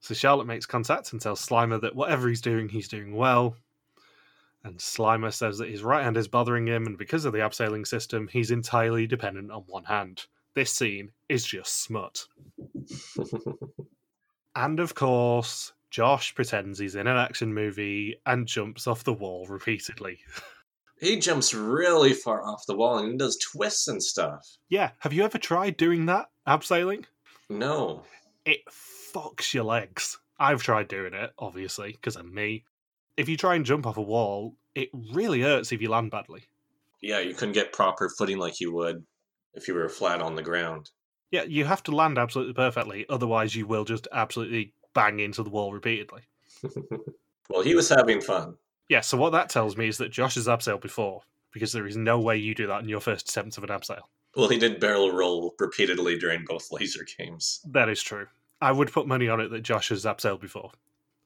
So 0.00 0.14
Charlotte 0.14 0.46
makes 0.46 0.66
contact 0.66 1.12
and 1.12 1.20
tells 1.20 1.46
Slimer 1.46 1.80
that 1.80 1.94
whatever 1.94 2.28
he's 2.28 2.40
doing, 2.40 2.68
he's 2.68 2.88
doing 2.88 3.14
well. 3.14 3.56
And 4.64 4.78
Slimer 4.78 5.32
says 5.32 5.58
that 5.58 5.70
his 5.70 5.82
right 5.82 6.04
hand 6.04 6.16
is 6.16 6.28
bothering 6.28 6.68
him, 6.68 6.86
and 6.86 6.96
because 6.96 7.24
of 7.24 7.32
the 7.32 7.40
abseiling 7.40 7.86
system, 7.86 8.28
he's 8.28 8.50
entirely 8.50 9.06
dependent 9.06 9.50
on 9.50 9.64
one 9.66 9.84
hand. 9.84 10.26
This 10.54 10.70
scene 10.70 11.10
is 11.28 11.44
just 11.44 11.82
smut. 11.82 12.26
And 14.54 14.80
of 14.80 14.94
course, 14.94 15.72
Josh 15.90 16.34
pretends 16.34 16.78
he's 16.78 16.94
in 16.94 17.06
an 17.06 17.16
action 17.16 17.54
movie 17.54 18.20
and 18.26 18.46
jumps 18.46 18.86
off 18.86 19.04
the 19.04 19.12
wall 19.12 19.46
repeatedly. 19.48 20.18
he 21.00 21.18
jumps 21.18 21.54
really 21.54 22.12
far 22.12 22.44
off 22.44 22.66
the 22.66 22.76
wall 22.76 22.98
and 22.98 23.18
does 23.18 23.38
twists 23.38 23.88
and 23.88 24.02
stuff. 24.02 24.58
Yeah, 24.68 24.90
have 24.98 25.12
you 25.12 25.24
ever 25.24 25.38
tried 25.38 25.76
doing 25.76 26.06
that? 26.06 26.26
Abseiling? 26.46 27.04
No. 27.48 28.02
It 28.44 28.60
fucks 28.70 29.54
your 29.54 29.64
legs. 29.64 30.18
I've 30.38 30.62
tried 30.62 30.88
doing 30.88 31.14
it, 31.14 31.32
obviously, 31.38 31.92
because 31.92 32.16
of 32.16 32.26
me. 32.26 32.64
If 33.16 33.28
you 33.28 33.36
try 33.36 33.54
and 33.54 33.64
jump 33.64 33.86
off 33.86 33.96
a 33.96 34.02
wall, 34.02 34.56
it 34.74 34.88
really 35.12 35.42
hurts 35.42 35.72
if 35.72 35.82
you 35.82 35.90
land 35.90 36.10
badly. 36.10 36.44
Yeah, 37.00 37.20
you 37.20 37.34
couldn't 37.34 37.54
get 37.54 37.72
proper 37.72 38.08
footing 38.08 38.38
like 38.38 38.60
you 38.60 38.72
would 38.72 39.04
if 39.54 39.68
you 39.68 39.74
were 39.74 39.88
flat 39.88 40.22
on 40.22 40.34
the 40.34 40.42
ground. 40.42 40.90
Yeah, 41.30 41.42
you 41.44 41.64
have 41.64 41.82
to 41.84 41.96
land 41.96 42.18
absolutely 42.18 42.54
perfectly, 42.54 43.06
otherwise, 43.08 43.54
you 43.54 43.66
will 43.66 43.84
just 43.84 44.06
absolutely 44.12 44.74
bang 44.94 45.20
into 45.20 45.42
the 45.42 45.50
wall 45.50 45.72
repeatedly. 45.72 46.22
well, 47.50 47.62
he 47.62 47.74
was 47.74 47.88
having 47.88 48.20
fun. 48.20 48.56
Yeah, 48.88 49.00
so 49.00 49.16
what 49.16 49.32
that 49.32 49.48
tells 49.48 49.76
me 49.76 49.88
is 49.88 49.98
that 49.98 50.12
Josh 50.12 50.34
has 50.34 50.46
abseiled 50.46 50.82
before, 50.82 51.22
because 51.50 51.72
there 51.72 51.86
is 51.86 51.96
no 51.96 52.20
way 52.20 52.36
you 52.36 52.54
do 52.54 52.66
that 52.66 52.82
in 52.82 52.88
your 52.88 53.00
first 53.00 53.28
attempt 53.28 53.56
of 53.56 53.64
an 53.64 53.70
abseil. 53.70 54.02
Well, 54.36 54.48
he 54.48 54.58
did 54.58 54.80
barrel 54.80 55.12
roll 55.12 55.54
repeatedly 55.58 56.18
during 56.18 56.44
both 56.44 56.68
laser 56.72 57.06
games. 57.18 57.60
That 57.70 57.88
is 57.88 58.02
true. 58.02 58.26
I 58.60 58.72
would 58.72 58.92
put 58.92 59.08
money 59.08 59.28
on 59.28 59.40
it 59.40 59.50
that 59.50 59.62
Josh 59.62 59.88
has 59.88 60.04
abseiled 60.04 60.40
before. 60.40 60.70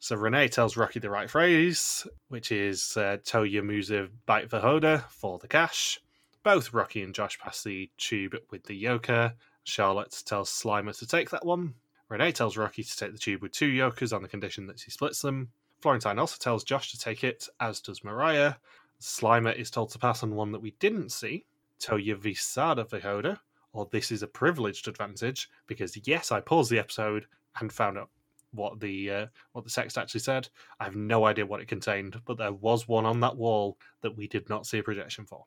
So 0.07 0.15
Renee 0.15 0.47
tells 0.47 0.77
Rocky 0.77 1.01
the 1.01 1.11
right 1.11 1.29
phrase, 1.29 2.07
which 2.29 2.53
is 2.53 2.97
uh, 2.97 3.17
Toya 3.25 3.61
Musa 3.65 4.07
bite 4.25 4.49
Vahoda 4.49 5.03
for 5.09 5.41
the 5.41 5.49
cash. 5.49 6.01
Both 6.45 6.73
Rocky 6.73 7.03
and 7.03 7.13
Josh 7.13 7.41
pass 7.41 7.65
the 7.65 7.91
tube 7.99 8.37
with 8.53 8.63
the 8.63 8.85
Yoker. 8.85 9.35
Charlotte 9.65 10.23
tells 10.25 10.49
Slimer 10.49 10.97
to 11.01 11.09
take 11.09 11.31
that 11.31 11.45
one. 11.45 11.75
Renee 12.09 12.31
tells 12.31 12.57
Rocky 12.57 12.85
to 12.85 12.97
take 12.97 13.11
the 13.11 13.19
tube 13.19 13.43
with 13.43 13.51
two 13.51 13.67
Yokers 13.67 14.13
on 14.13 14.23
the 14.23 14.29
condition 14.29 14.69
that 14.69 14.79
she 14.79 14.93
splits 14.93 15.23
them. 15.23 15.49
Florentine 15.81 16.21
also 16.21 16.37
tells 16.39 16.63
Josh 16.63 16.93
to 16.93 17.01
take 17.01 17.25
it, 17.25 17.49
as 17.59 17.81
does 17.81 18.05
Mariah. 18.05 18.55
Slimer 19.01 19.57
is 19.57 19.73
told 19.73 19.91
to 19.91 19.99
pass 19.99 20.23
on 20.23 20.37
one 20.37 20.53
that 20.53 20.63
we 20.63 20.71
didn't 20.79 21.11
see, 21.11 21.47
Toya 21.81 22.15
Visada 22.15 22.89
Vahoda, 22.89 23.41
or 23.73 23.89
this 23.91 24.13
is 24.13 24.23
a 24.23 24.29
privileged 24.29 24.87
advantage, 24.87 25.51
because 25.67 25.99
yes, 26.07 26.31
I 26.31 26.39
paused 26.39 26.71
the 26.71 26.79
episode 26.79 27.27
and 27.59 27.73
found 27.73 27.99
out 27.99 28.11
what 28.57 28.81
the 28.81 29.11
uh, 29.11 29.27
what 29.53 29.65
the 29.65 29.71
text 29.71 29.97
actually 29.97 30.21
said. 30.21 30.49
I 30.81 30.85
have 30.85 30.97
no 30.97 31.27
idea 31.27 31.47
what 31.47 31.61
it 31.61 31.69
contained, 31.69 32.21
but 32.25 32.39
there 32.39 32.53
was 32.53 32.89
one 32.89 33.07
on 33.07 33.21
that 33.21 33.37
wall 33.37 33.79
that 34.03 34.17
we 34.17 34.27
did 34.27 34.49
not 34.49 34.67
see 34.67 34.79
a 34.79 34.83
projection 34.83 35.27
for. 35.27 35.45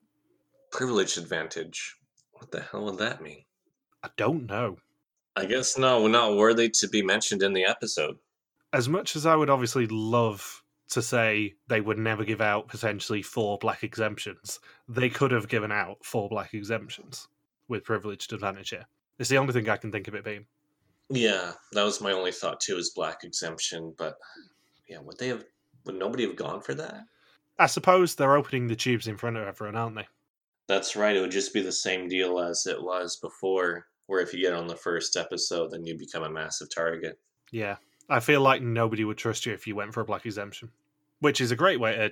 Privileged 0.71 1.17
advantage. 1.17 1.97
What 2.33 2.51
the 2.51 2.61
hell 2.61 2.85
would 2.85 2.99
that 2.99 3.21
mean? 3.21 3.43
I 4.03 4.09
don't 4.15 4.45
know. 4.45 4.77
I 5.35 5.45
guess 5.45 5.77
no, 5.77 6.07
not 6.07 6.37
worthy 6.37 6.69
to 6.69 6.87
be 6.87 7.01
mentioned 7.01 7.43
in 7.43 7.53
the 7.53 7.65
episode. 7.65 8.17
As 8.71 8.87
much 8.87 9.15
as 9.15 9.25
I 9.25 9.35
would 9.35 9.49
obviously 9.49 9.87
love 9.87 10.63
to 10.89 11.01
say 11.01 11.53
they 11.67 11.81
would 11.81 11.97
never 11.97 12.23
give 12.23 12.41
out 12.41 12.67
potentially 12.67 13.21
four 13.21 13.57
black 13.57 13.83
exemptions. 13.83 14.59
They 14.87 15.09
could 15.09 15.31
have 15.31 15.47
given 15.47 15.71
out 15.71 15.97
four 16.03 16.29
black 16.29 16.53
exemptions 16.53 17.27
with 17.67 17.83
privileged 17.83 18.33
advantage 18.33 18.71
here. 18.71 18.87
It's 19.19 19.29
the 19.29 19.37
only 19.37 19.53
thing 19.53 19.69
I 19.69 19.77
can 19.77 19.91
think 19.91 20.07
of 20.07 20.15
it 20.15 20.23
being. 20.23 20.45
Yeah, 21.09 21.53
that 21.71 21.83
was 21.83 22.01
my 22.01 22.11
only 22.11 22.31
thought 22.31 22.61
too, 22.61 22.77
is 22.77 22.91
black 22.91 23.23
exemption. 23.23 23.93
But 23.97 24.15
yeah, 24.87 24.99
would 24.99 25.17
they 25.17 25.29
have? 25.29 25.43
Would 25.85 25.95
nobody 25.95 26.25
have 26.25 26.35
gone 26.35 26.61
for 26.61 26.73
that? 26.75 27.01
I 27.57 27.65
suppose 27.65 28.15
they're 28.15 28.35
opening 28.35 28.67
the 28.67 28.75
tubes 28.75 29.07
in 29.07 29.17
front 29.17 29.37
of 29.37 29.47
everyone, 29.47 29.75
aren't 29.75 29.95
they? 29.95 30.07
That's 30.67 30.95
right. 30.95 31.15
It 31.15 31.21
would 31.21 31.31
just 31.31 31.53
be 31.53 31.61
the 31.61 31.71
same 31.71 32.07
deal 32.07 32.39
as 32.39 32.67
it 32.67 32.81
was 32.81 33.17
before, 33.17 33.87
where 34.05 34.21
if 34.21 34.33
you 34.33 34.41
get 34.41 34.53
on 34.53 34.67
the 34.67 34.75
first 34.75 35.17
episode, 35.17 35.71
then 35.71 35.85
you 35.85 35.97
become 35.97 36.23
a 36.23 36.29
massive 36.29 36.73
target. 36.73 37.19
Yeah. 37.51 37.77
I 38.07 38.19
feel 38.19 38.41
like 38.41 38.61
nobody 38.61 39.03
would 39.03 39.17
trust 39.17 39.45
you 39.45 39.53
if 39.53 39.67
you 39.67 39.75
went 39.75 39.93
for 39.93 40.01
a 40.01 40.05
black 40.05 40.25
exemption, 40.25 40.71
which 41.19 41.41
is 41.41 41.51
a 41.51 41.55
great 41.55 41.79
way 41.79 41.95
to 41.95 42.11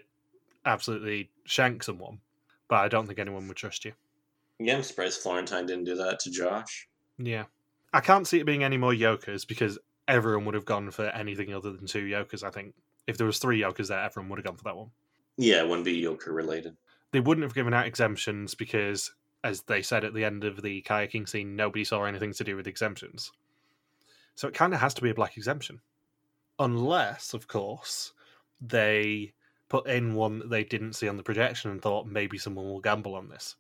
absolutely 0.65 1.29
shank 1.45 1.83
someone, 1.83 2.19
but 2.67 2.77
I 2.77 2.87
don't 2.87 3.07
think 3.07 3.19
anyone 3.19 3.47
would 3.47 3.57
trust 3.57 3.85
you. 3.85 3.93
Yeah, 4.59 4.75
I'm 4.75 4.83
surprised 4.83 5.21
Florentine 5.21 5.65
didn't 5.65 5.85
do 5.85 5.95
that 5.95 6.19
to 6.21 6.31
Josh. 6.31 6.87
Yeah. 7.17 7.45
I 7.93 7.99
can't 8.01 8.27
see 8.27 8.39
it 8.39 8.45
being 8.45 8.63
any 8.63 8.77
more 8.77 8.93
Yokers 8.93 9.45
because 9.45 9.79
everyone 10.07 10.45
would 10.45 10.55
have 10.55 10.65
gone 10.65 10.91
for 10.91 11.05
anything 11.07 11.53
other 11.53 11.71
than 11.71 11.85
two 11.85 12.03
Yokers, 12.03 12.43
I 12.43 12.49
think. 12.49 12.73
If 13.07 13.17
there 13.17 13.27
was 13.27 13.39
three 13.39 13.59
Yokers 13.59 13.87
there, 13.87 13.99
everyone 13.99 14.29
would 14.29 14.39
have 14.39 14.45
gone 14.45 14.57
for 14.57 14.63
that 14.63 14.75
one. 14.75 14.91
Yeah, 15.37 15.61
it 15.61 15.67
wouldn't 15.67 15.85
be 15.85 16.01
Yoker 16.01 16.33
related. 16.33 16.75
They 17.11 17.19
wouldn't 17.19 17.43
have 17.43 17.53
given 17.53 17.73
out 17.73 17.87
exemptions 17.87 18.55
because, 18.55 19.13
as 19.43 19.61
they 19.61 19.81
said 19.81 20.03
at 20.03 20.13
the 20.13 20.25
end 20.25 20.43
of 20.43 20.61
the 20.61 20.81
kayaking 20.81 21.29
scene, 21.29 21.55
nobody 21.55 21.83
saw 21.83 22.03
anything 22.03 22.33
to 22.33 22.43
do 22.43 22.55
with 22.55 22.67
exemptions. 22.67 23.31
So 24.35 24.47
it 24.47 24.53
kind 24.53 24.73
of 24.73 24.79
has 24.79 24.93
to 24.95 25.01
be 25.01 25.09
a 25.09 25.15
black 25.15 25.37
exemption. 25.37 25.79
Unless, 26.59 27.33
of 27.33 27.47
course, 27.47 28.13
they 28.59 29.33
put 29.69 29.87
in 29.87 30.15
one 30.15 30.39
that 30.39 30.49
they 30.49 30.63
didn't 30.63 30.93
see 30.93 31.07
on 31.07 31.17
the 31.17 31.23
projection 31.23 31.71
and 31.71 31.81
thought 31.81 32.07
maybe 32.07 32.37
someone 32.37 32.65
will 32.65 32.79
gamble 32.79 33.15
on 33.15 33.29
this. 33.29 33.55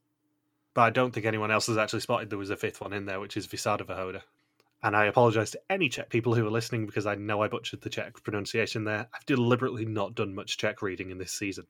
But 0.77 0.83
I 0.83 0.89
don't 0.91 1.11
think 1.11 1.25
anyone 1.25 1.49
else 1.49 1.65
has 1.65 1.77
actually 1.79 2.01
spotted 2.01 2.29
there 2.29 2.37
was 2.37 2.51
a 2.51 2.55
fifth 2.55 2.81
one 2.81 2.93
in 2.93 3.07
there, 3.07 3.19
which 3.19 3.35
is 3.35 3.47
Visada 3.47 3.81
Vahoda. 3.81 4.21
And 4.83 4.95
I 4.95 5.05
apologise 5.05 5.49
to 5.49 5.61
any 5.71 5.89
Czech 5.89 6.09
people 6.09 6.35
who 6.35 6.45
are 6.45 6.51
listening 6.51 6.85
because 6.85 7.07
I 7.07 7.15
know 7.15 7.41
I 7.41 7.47
butchered 7.47 7.81
the 7.81 7.89
Czech 7.89 8.21
pronunciation 8.21 8.83
there. 8.83 9.07
I've 9.11 9.25
deliberately 9.25 9.87
not 9.87 10.13
done 10.13 10.35
much 10.35 10.55
Czech 10.55 10.83
reading 10.83 11.09
in 11.09 11.17
this 11.17 11.31
season. 11.31 11.65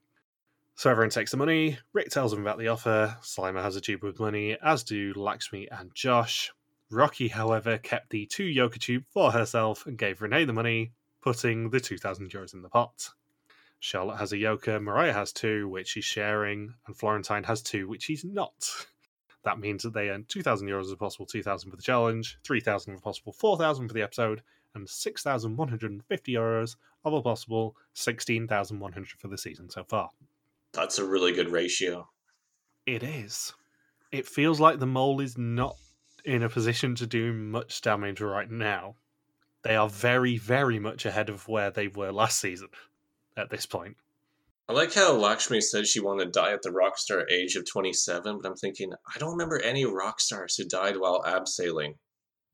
So 0.75 0.89
everyone 0.89 1.11
takes 1.11 1.31
the 1.31 1.37
money. 1.37 1.77
Rik 1.93 2.09
tells 2.09 2.31
them 2.31 2.41
about 2.41 2.59
the 2.59 2.67
offer. 2.67 3.15
Slimer 3.21 3.61
has 3.61 3.77
a 3.77 3.81
tube 3.81 4.03
with 4.03 4.19
money, 4.19 4.57
as 4.61 4.83
do 4.83 5.13
Lakshmi 5.15 5.69
and 5.71 5.95
Josh. 5.95 6.51
Rocky, 6.91 7.29
however, 7.29 7.77
kept 7.77 8.09
the 8.09 8.25
two 8.25 8.43
Yoker 8.43 8.77
tube 8.77 9.05
for 9.07 9.31
herself 9.31 9.85
and 9.85 9.97
gave 9.97 10.21
Renee 10.21 10.43
the 10.43 10.51
money, 10.51 10.91
putting 11.21 11.69
the 11.69 11.79
2,000 11.79 12.29
euros 12.29 12.53
in 12.53 12.61
the 12.61 12.67
pot. 12.67 13.11
Charlotte 13.79 14.17
has 14.17 14.33
a 14.33 14.37
Yoker, 14.37 14.81
Mariah 14.83 15.13
has 15.13 15.31
two, 15.31 15.69
which 15.69 15.87
she's 15.87 16.03
sharing, 16.03 16.73
and 16.85 16.97
Florentine 16.97 17.45
has 17.45 17.61
two, 17.61 17.87
which 17.87 18.03
she's 18.03 18.25
not. 18.25 18.87
That 19.47 19.59
means 19.59 19.83
that 19.83 19.93
they 19.93 20.09
earn 20.09 20.25
2,000 20.27 20.67
euros 20.67 20.81
as 20.81 20.91
a 20.91 20.97
possible 20.97 21.25
2,000 21.25 21.71
for 21.71 21.77
the 21.77 21.81
challenge, 21.81 22.37
3,000 22.43 22.91
of 22.91 22.99
a 22.99 23.01
possible 23.01 23.31
4,000 23.31 23.87
for 23.87 23.93
the 23.93 24.01
episode, 24.01 24.41
and 24.75 24.89
6,150 24.89 26.33
euros 26.33 26.75
of 27.05 27.13
a 27.13 27.21
possible 27.21 27.77
16,100 27.93 29.07
for 29.17 29.29
the 29.29 29.37
season 29.37 29.69
so 29.69 29.85
far. 29.85 30.09
That's 30.73 30.99
a 30.99 31.05
really 31.05 31.31
good 31.31 31.49
ratio. 31.49 32.09
It 32.85 33.03
is. 33.03 33.53
It 34.11 34.27
feels 34.27 34.59
like 34.59 34.79
the 34.79 34.85
mole 34.85 35.21
is 35.21 35.37
not 35.37 35.77
in 36.25 36.43
a 36.43 36.49
position 36.49 36.93
to 36.95 37.07
do 37.07 37.31
much 37.31 37.79
damage 37.79 38.19
right 38.19 38.51
now. 38.51 38.95
They 39.61 39.77
are 39.77 39.87
very, 39.87 40.37
very 40.37 40.77
much 40.77 41.05
ahead 41.05 41.29
of 41.29 41.47
where 41.47 41.71
they 41.71 41.87
were 41.87 42.11
last 42.11 42.41
season 42.41 42.67
at 43.37 43.49
this 43.49 43.65
point. 43.65 43.95
I 44.69 44.73
like 44.73 44.93
how 44.93 45.13
Lakshmi 45.13 45.61
said 45.61 45.87
she 45.87 46.01
wanted 46.01 46.25
to 46.25 46.39
die 46.39 46.51
at 46.51 46.61
the 46.61 46.71
rock 46.71 46.97
star 46.97 47.25
age 47.29 47.55
of 47.55 47.65
27, 47.65 48.39
but 48.41 48.47
I'm 48.47 48.57
thinking, 48.57 48.91
I 49.15 49.17
don't 49.17 49.31
remember 49.31 49.61
any 49.61 49.85
rock 49.85 50.19
stars 50.19 50.57
who 50.57 50.65
died 50.65 50.97
while 50.97 51.23
abseiling. 51.23 51.95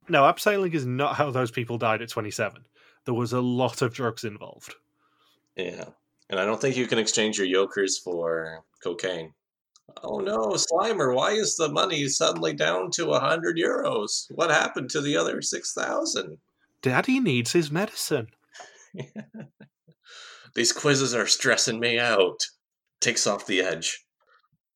No, 0.08 0.24
abseiling 0.24 0.74
is 0.74 0.86
not 0.86 1.16
how 1.16 1.32
those 1.32 1.50
people 1.50 1.80
died 1.80 2.04
at 2.04 2.10
27. 2.10 2.66
There 3.06 3.14
was 3.16 3.34
a 3.34 3.42
lot 3.42 3.82
of 3.82 3.94
drugs 3.94 4.24
involved. 4.24 4.76
Yeah. 5.56 5.86
And 6.30 6.40
I 6.40 6.46
don't 6.46 6.62
think 6.62 6.78
you 6.78 6.88
can 6.88 7.00
exchange 7.00 7.38
your 7.38 7.48
yokers 7.48 7.98
for 7.98 8.64
cocaine. 8.84 9.34
Oh 10.04 10.20
no, 10.20 10.50
Slimer, 10.50 11.14
why 11.16 11.32
is 11.32 11.56
the 11.56 11.70
money 11.70 12.08
suddenly 12.08 12.54
down 12.54 12.92
to 12.92 13.06
a 13.06 13.20
100 13.20 13.58
euros? 13.58 14.32
What 14.32 14.50
happened 14.50 14.90
to 14.92 15.02
the 15.02 15.18
other 15.18 15.42
6,000? 15.42 16.38
Daddy 16.82 17.20
needs 17.20 17.52
his 17.52 17.72
medicine. 17.72 18.28
These 20.56 20.72
quizzes 20.72 21.16
are 21.16 21.26
stressing 21.26 21.80
me 21.80 22.00
out. 22.00 22.40
Takes 23.00 23.26
off 23.28 23.48
the 23.48 23.62
edge. 23.62 24.06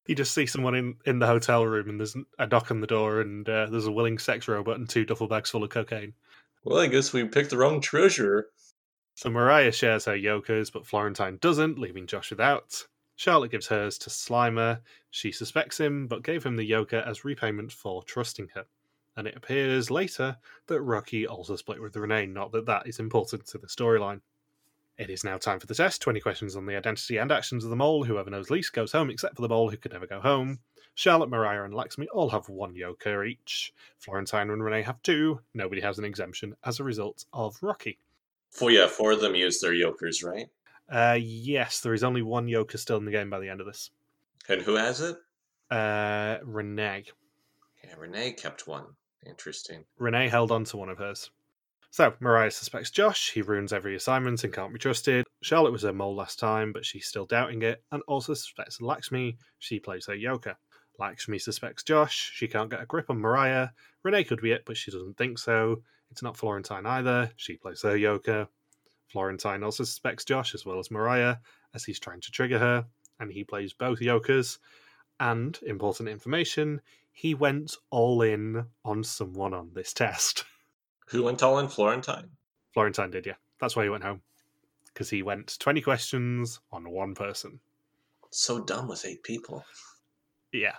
You 0.07 0.15
just 0.15 0.33
see 0.33 0.45
someone 0.45 0.75
in, 0.75 0.95
in 1.05 1.19
the 1.19 1.27
hotel 1.27 1.65
room 1.65 1.89
and 1.89 1.99
there's 1.99 2.15
a 2.39 2.47
knock 2.47 2.71
on 2.71 2.81
the 2.81 2.87
door 2.87 3.21
and 3.21 3.47
uh, 3.47 3.67
there's 3.69 3.87
a 3.87 3.91
willing 3.91 4.17
sex 4.17 4.47
robot 4.47 4.77
and 4.77 4.89
two 4.89 5.05
duffel 5.05 5.27
bags 5.27 5.49
full 5.49 5.63
of 5.63 5.69
cocaine. 5.69 6.13
Well, 6.63 6.79
I 6.79 6.87
guess 6.87 7.13
we 7.13 7.23
picked 7.25 7.51
the 7.51 7.57
wrong 7.57 7.81
treasure. 7.81 8.47
So 9.15 9.29
Mariah 9.29 9.71
shares 9.71 10.05
her 10.05 10.15
Yokers, 10.15 10.69
but 10.69 10.85
Florentine 10.85 11.37
doesn't, 11.41 11.79
leaving 11.79 12.07
Josh 12.07 12.29
without. 12.29 12.85
Charlotte 13.15 13.51
gives 13.51 13.67
hers 13.67 13.97
to 13.99 14.09
Slimer. 14.09 14.79
She 15.09 15.31
suspects 15.31 15.79
him, 15.79 16.07
but 16.07 16.23
gave 16.23 16.43
him 16.43 16.55
the 16.55 16.69
Yoker 16.69 17.05
as 17.05 17.25
repayment 17.25 17.71
for 17.71 18.03
trusting 18.03 18.49
her. 18.53 18.65
And 19.15 19.27
it 19.27 19.35
appears 19.35 19.89
later 19.89 20.37
that 20.67 20.81
Rocky 20.81 21.25
also 21.25 21.55
split 21.55 21.81
with 21.81 21.95
Renee, 21.95 22.27
not 22.27 22.51
that 22.51 22.67
that 22.67 22.85
is 22.85 22.99
important 22.99 23.47
to 23.47 23.57
the 23.57 23.67
storyline. 23.67 24.21
It 24.97 25.11
is 25.11 25.23
now 25.23 25.37
time 25.37 25.59
for 25.59 25.67
the 25.67 25.75
test 25.75 26.01
20 26.01 26.19
questions 26.19 26.55
on 26.55 26.65
the 26.65 26.75
identity 26.75 27.17
and 27.17 27.31
actions 27.31 27.63
of 27.63 27.69
the 27.69 27.75
mole. 27.75 28.03
Whoever 28.03 28.31
knows 28.31 28.49
least 28.49 28.73
goes 28.73 28.91
home, 28.91 29.11
except 29.11 29.35
for 29.35 29.43
the 29.43 29.49
mole 29.49 29.69
who 29.69 29.77
could 29.77 29.93
never 29.93 30.07
go 30.07 30.19
home. 30.19 30.59
Charlotte, 30.95 31.29
Mariah, 31.29 31.63
and 31.63 31.73
Lakshmi 31.73 32.07
all 32.07 32.29
have 32.31 32.49
one 32.49 32.73
Yoker 32.73 33.29
each. 33.29 33.71
Florentine 33.99 34.49
and 34.49 34.63
Renee 34.63 34.81
have 34.81 34.99
two. 35.03 35.39
Nobody 35.53 35.81
has 35.81 35.99
an 35.99 36.05
exemption 36.05 36.55
as 36.65 36.79
a 36.79 36.83
result 36.83 37.25
of 37.31 37.61
Rocky. 37.61 37.99
Four, 38.49 38.71
yeah, 38.71 38.87
four 38.87 39.11
of 39.11 39.21
them 39.21 39.35
use 39.35 39.59
their 39.59 39.73
yokers, 39.73 40.23
right? 40.23 40.47
Uh, 40.89 41.17
yes, 41.21 41.81
there 41.81 41.93
is 41.93 42.03
only 42.03 42.23
one 42.23 42.47
Yoker 42.47 42.79
still 42.79 42.97
in 42.97 43.05
the 43.05 43.11
game 43.11 43.29
by 43.29 43.39
the 43.39 43.49
end 43.49 43.59
of 43.59 43.67
this. 43.67 43.91
And 44.49 44.63
who 44.63 44.75
has 44.75 45.01
it? 45.01 45.17
Uh, 45.69 46.37
Renee. 46.43 47.03
Yeah, 47.83 47.93
Renee 47.99 48.31
kept 48.31 48.67
one. 48.67 48.85
Interesting. 49.27 49.83
Renee 49.99 50.29
held 50.29 50.51
on 50.51 50.63
to 50.63 50.77
one 50.77 50.89
of 50.89 50.97
hers. 50.97 51.29
So, 51.97 52.13
Mariah 52.19 52.51
suspects 52.51 52.91
Josh. 52.91 53.31
He 53.31 53.41
ruins 53.41 53.73
every 53.73 53.95
assignment 53.95 54.43
and 54.43 54.53
can't 54.53 54.71
be 54.71 54.77
trusted. 54.77 55.25
Charlotte 55.41 55.71
was 55.71 55.81
her 55.81 55.91
mole 55.91 56.13
last 56.13 56.37
time, 56.37 56.71
but 56.71 56.85
she's 56.85 57.07
still 57.07 57.25
doubting 57.25 57.63
it, 57.63 57.83
and 57.91 58.03
also 58.07 58.35
suspects 58.35 58.79
Lakshmi. 58.79 59.39
She 59.57 59.79
plays 59.79 60.05
her 60.05 60.13
Yoker. 60.13 60.57
Lakshmi 60.99 61.39
suspects 61.39 61.81
Josh. 61.81 62.33
She 62.35 62.47
can't 62.47 62.69
get 62.69 62.83
a 62.83 62.85
grip 62.85 63.09
on 63.09 63.17
Mariah. 63.17 63.69
Renee 64.03 64.25
could 64.25 64.43
be 64.43 64.51
it, 64.51 64.61
but 64.63 64.77
she 64.77 64.91
doesn't 64.91 65.17
think 65.17 65.39
so. 65.39 65.81
It's 66.11 66.21
not 66.21 66.37
Florentine 66.37 66.85
either. 66.85 67.31
She 67.35 67.57
plays 67.57 67.81
her 67.81 67.97
Yoker. 67.97 68.47
Florentine 69.07 69.63
also 69.63 69.83
suspects 69.83 70.23
Josh 70.23 70.53
as 70.53 70.67
well 70.67 70.77
as 70.77 70.91
Mariah, 70.91 71.37
as 71.73 71.83
he's 71.83 71.99
trying 71.99 72.21
to 72.21 72.29
trigger 72.29 72.59
her, 72.59 72.85
and 73.19 73.31
he 73.31 73.43
plays 73.43 73.73
both 73.73 74.01
Yokers. 74.01 74.59
And, 75.19 75.57
important 75.65 76.09
information, 76.09 76.79
he 77.11 77.33
went 77.33 77.75
all 77.89 78.21
in 78.21 78.67
on 78.85 79.03
someone 79.03 79.55
on 79.55 79.71
this 79.73 79.93
test. 79.93 80.45
Who 81.07 81.23
went 81.23 81.43
all 81.43 81.59
in? 81.59 81.67
Florentine. 81.67 82.29
Florentine 82.73 83.11
did, 83.11 83.25
yeah. 83.25 83.35
That's 83.59 83.75
why 83.75 83.83
he 83.83 83.89
went 83.89 84.03
home. 84.03 84.21
Because 84.85 85.09
he 85.09 85.23
went 85.23 85.57
20 85.59 85.81
questions 85.81 86.59
on 86.71 86.89
one 86.89 87.15
person. 87.15 87.59
So 88.31 88.63
dumb 88.63 88.87
with 88.87 89.05
eight 89.05 89.23
people. 89.23 89.63
Yeah. 90.51 90.75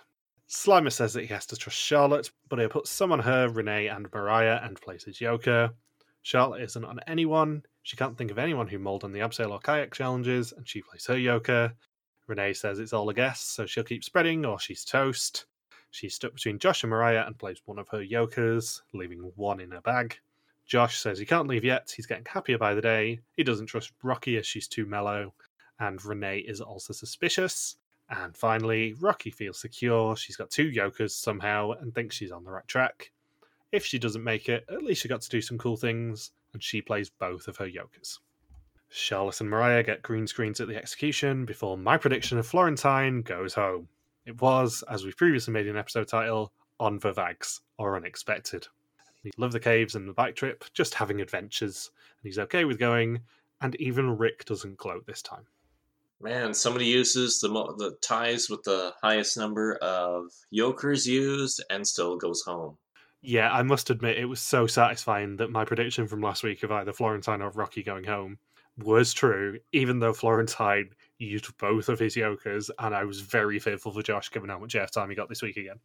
Slimer 0.49 0.93
says 0.93 1.13
that 1.13 1.23
he 1.23 1.27
has 1.29 1.47
to 1.47 1.57
trust 1.57 1.79
Charlotte, 1.79 2.31
but 2.49 2.59
he'll 2.59 2.69
put 2.69 2.87
some 2.87 3.13
on 3.13 3.21
her, 3.21 3.49
Renee, 3.49 3.89
and 3.89 4.09
Mariah, 4.13 4.61
and 4.63 4.81
plays 4.81 5.05
his 5.05 5.19
Yoker. 5.19 5.73
Charlotte 6.23 6.63
isn't 6.63 6.85
on 6.85 7.01
anyone. 7.07 7.63
She 7.83 7.97
can't 7.97 8.17
think 8.17 8.31
of 8.31 8.39
anyone 8.39 8.69
who 8.69 8.79
mulled 8.79 9.05
on 9.05 9.13
the 9.13 9.21
abseil 9.21 9.51
or 9.51 9.61
kayak 9.61 9.95
challenges, 9.95 10.53
and 10.53 10.69
she 10.69 10.83
plays 10.83 11.07
her 11.07 11.15
Yoker. 11.15 11.73
Renee 12.27 12.53
says 12.53 12.79
it's 12.79 12.93
all 12.93 13.09
a 13.09 13.15
guess, 13.15 13.41
so 13.41 13.67
she'll 13.67 13.85
keep 13.85 14.05
spreading 14.05 14.45
or 14.45 14.59
she's 14.59 14.85
toast. 14.85 15.47
She's 15.91 16.15
stuck 16.15 16.35
between 16.35 16.59
Josh 16.59 16.83
and 16.83 16.91
Mariah 16.91 17.25
and 17.27 17.39
plays 17.39 17.63
one 17.65 17.79
of 17.79 17.89
her 17.89 18.03
Yokers, 18.03 18.83
leaving 18.93 19.19
one 19.37 19.61
in 19.61 19.71
her 19.71 19.81
bag. 19.81 20.19
Josh 20.67 20.99
says 20.99 21.19
he 21.19 21.25
can't 21.25 21.49
leave 21.49 21.65
yet. 21.65 21.93
He's 21.95 22.07
getting 22.07 22.27
happier 22.27 22.59
by 22.59 22.75
the 22.75 22.83
day. 22.83 23.21
He 23.37 23.43
doesn't 23.43 23.67
trust 23.67 23.93
Rocky 24.03 24.37
as 24.37 24.47
she's 24.47 24.69
too 24.69 24.85
mellow. 24.85 25.33
And 25.81 26.05
Renee 26.05 26.41
is 26.41 26.61
also 26.61 26.93
suspicious. 26.93 27.77
And 28.11 28.37
finally, 28.37 28.95
Rocky 29.01 29.31
feels 29.31 29.61
secure. 29.61 30.17
She's 30.17 30.37
got 30.37 30.51
two 30.51 30.71
Yokers 30.71 31.15
somehow 31.15 31.73
and 31.73 31.95
thinks 31.95 32.17
she's 32.17 32.33
on 32.33 32.45
the 32.45 32.51
right 32.51 32.69
track. 32.69 33.11
If 33.73 33.85
she 33.85 33.99
doesn't 33.99 34.25
make 34.25 34.49
it, 34.49 34.65
at 34.71 34.83
least 34.83 35.03
she 35.03 35.09
got 35.09 35.21
to 35.21 35.29
do 35.29 35.43
some 35.43 35.59
cool 35.59 35.77
things, 35.77 36.33
and 36.53 36.63
she 36.63 36.81
plays 36.81 37.11
both 37.11 37.49
of 37.49 37.57
her 37.59 37.67
Yokers. 37.67 38.21
Charlotte 38.89 39.41
and 39.43 39.51
Mariah 39.51 39.83
get 39.83 40.03
green 40.03 40.27
screens 40.27 40.61
at 40.61 40.69
the 40.69 40.77
execution 40.77 41.45
before 41.45 41.77
my 41.77 41.99
prediction 41.99 42.39
of 42.39 42.47
Florentine 42.47 43.21
goes 43.21 43.53
home. 43.53 43.89
It 44.29 44.43
was, 44.43 44.85
as 44.91 45.07
we 45.07 45.13
previously 45.13 45.55
made 45.55 45.69
an 45.69 45.79
episode 45.79 46.07
title, 46.07 46.53
On 46.79 46.99
the 46.99 47.15
Vags, 47.15 47.61
or 47.79 47.97
Unexpected. 47.97 48.67
He 49.23 49.31
loved 49.39 49.55
the 49.55 49.59
caves 49.59 49.95
and 49.95 50.07
the 50.07 50.13
bike 50.13 50.37
trip, 50.37 50.65
just 50.75 50.93
having 50.93 51.23
adventures, 51.23 51.91
and 52.21 52.29
he's 52.29 52.39
okay 52.39 52.67
with 52.67 52.79
going 52.79 53.21
and 53.63 53.75
even 53.77 54.19
Rik 54.19 54.45
doesn't 54.45 54.77
gloat 54.77 55.07
this 55.07 55.23
time. 55.23 55.47
Man, 56.21 56.53
somebody 56.53 56.85
uses 56.85 57.41
the 57.41 57.49
mo- 57.49 57.75
the 57.79 57.97
ties 58.03 58.51
with 58.51 58.63
the 58.65 58.93
highest 59.03 59.39
number 59.39 59.77
of 59.77 60.27
yokers 60.51 61.07
used 61.07 61.65
and 61.71 61.87
still 61.87 62.19
goes 62.19 62.43
home. 62.43 62.77
Yeah, 63.23 63.51
I 63.51 63.63
must 63.63 63.89
admit 63.89 64.19
it 64.19 64.27
was 64.27 64.41
so 64.41 64.67
satisfying 64.67 65.37
that 65.37 65.51
my 65.51 65.65
prediction 65.65 66.07
from 66.07 66.21
last 66.21 66.43
week 66.43 66.63
of 66.65 66.71
either 66.71 66.93
Florentine 66.93 67.41
or 67.41 67.51
Rocky 67.51 67.83
going 67.83 68.05
home 68.05 68.39
was 68.77 69.15
true, 69.15 69.59
even 69.73 70.01
though 70.01 70.13
Florentine 70.13 70.91
used 71.19 71.57
both 71.59 71.89
of 71.89 71.99
his 71.99 72.17
yokers, 72.17 72.71
and 72.79 72.95
I 72.95 73.05
was 73.05 73.21
very 73.21 73.59
fearful 73.59 73.93
for 73.93 74.03
Josh 74.03 74.31
given 74.31 74.51
how 74.51 74.59
much 74.59 74.75
airtime 74.75 75.11
he 75.11 75.17
got 75.17 75.29
this 75.29 75.43
week 75.43 75.57
again. 75.57 75.81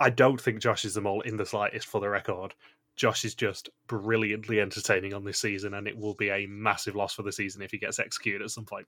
I 0.00 0.10
don't 0.10 0.40
think 0.40 0.60
Josh 0.60 0.84
is 0.84 0.94
the 0.94 1.00
mole 1.00 1.20
in 1.20 1.36
the 1.36 1.46
slightest 1.46 1.86
for 1.86 2.00
the 2.00 2.08
record. 2.08 2.54
Josh 2.96 3.24
is 3.24 3.34
just 3.34 3.70
brilliantly 3.86 4.60
entertaining 4.60 5.14
on 5.14 5.24
this 5.24 5.38
season, 5.38 5.74
and 5.74 5.86
it 5.86 5.96
will 5.96 6.14
be 6.14 6.30
a 6.30 6.46
massive 6.46 6.96
loss 6.96 7.14
for 7.14 7.22
the 7.22 7.32
season 7.32 7.62
if 7.62 7.70
he 7.70 7.78
gets 7.78 7.98
executed 7.98 8.42
at 8.42 8.50
some 8.50 8.64
point. 8.64 8.86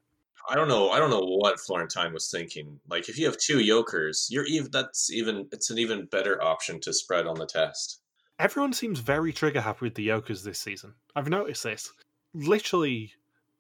I 0.49 0.55
don't 0.55 0.69
know. 0.69 0.91
I 0.91 0.99
don't 0.99 1.11
know 1.11 1.25
what 1.25 1.59
Florentine 1.59 2.13
was 2.13 2.31
thinking. 2.31 2.79
Like, 2.89 3.09
if 3.09 3.19
you 3.19 3.25
have 3.27 3.39
two 3.39 3.61
yokers, 3.61 4.29
you're 4.31 4.45
even. 4.45 4.71
That's 4.71 5.11
even. 5.11 5.49
It's 5.53 5.71
an 5.71 5.79
even 5.79 6.07
better 6.07 6.43
option 6.43 6.81
to 6.81 6.93
spread 6.93 7.27
on 7.27 7.37
the 7.37 7.47
test. 7.47 8.01
Everyone 8.39 8.73
seems 8.73 8.99
very 8.99 9.33
trigger 9.33 9.61
happy 9.61 9.87
with 9.87 9.95
the 9.95 10.03
yokers 10.03 10.43
this 10.43 10.59
season. 10.59 10.93
I've 11.17 11.29
noticed 11.29 11.63
this. 11.63 11.91
Literally, 12.35 13.13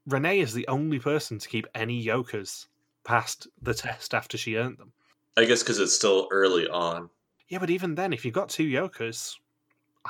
Renee 0.06 0.40
is 0.40 0.52
the 0.52 0.68
only 0.68 0.98
person 0.98 1.38
to 1.38 1.48
keep 1.48 1.66
any 1.74 1.98
yokers 1.98 2.68
past 3.04 3.48
the 3.60 3.74
test 3.74 4.14
after 4.14 4.36
she 4.36 4.56
earned 4.56 4.78
them. 4.78 4.92
I 5.36 5.44
guess 5.44 5.62
because 5.62 5.80
it's 5.80 5.94
still 5.94 6.28
early 6.30 6.68
on. 6.68 7.10
Yeah, 7.48 7.58
but 7.58 7.70
even 7.70 7.94
then, 7.94 8.12
if 8.12 8.24
you've 8.24 8.34
got 8.34 8.48
two 8.48 8.64
yokers, 8.64 9.38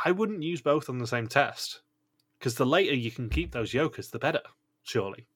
I 0.05 0.11
wouldn't 0.11 0.42
use 0.42 0.61
both 0.61 0.88
on 0.88 0.99
the 0.99 1.07
same 1.07 1.26
test. 1.26 1.80
Because 2.38 2.57
the 2.57 2.66
later 2.66 2.95
you 2.95 3.11
can 3.11 3.30
keep 3.30 3.53
those 3.53 3.72
yokers, 3.72 4.11
the 4.11 4.18
better, 4.18 4.42
surely. 4.82 5.26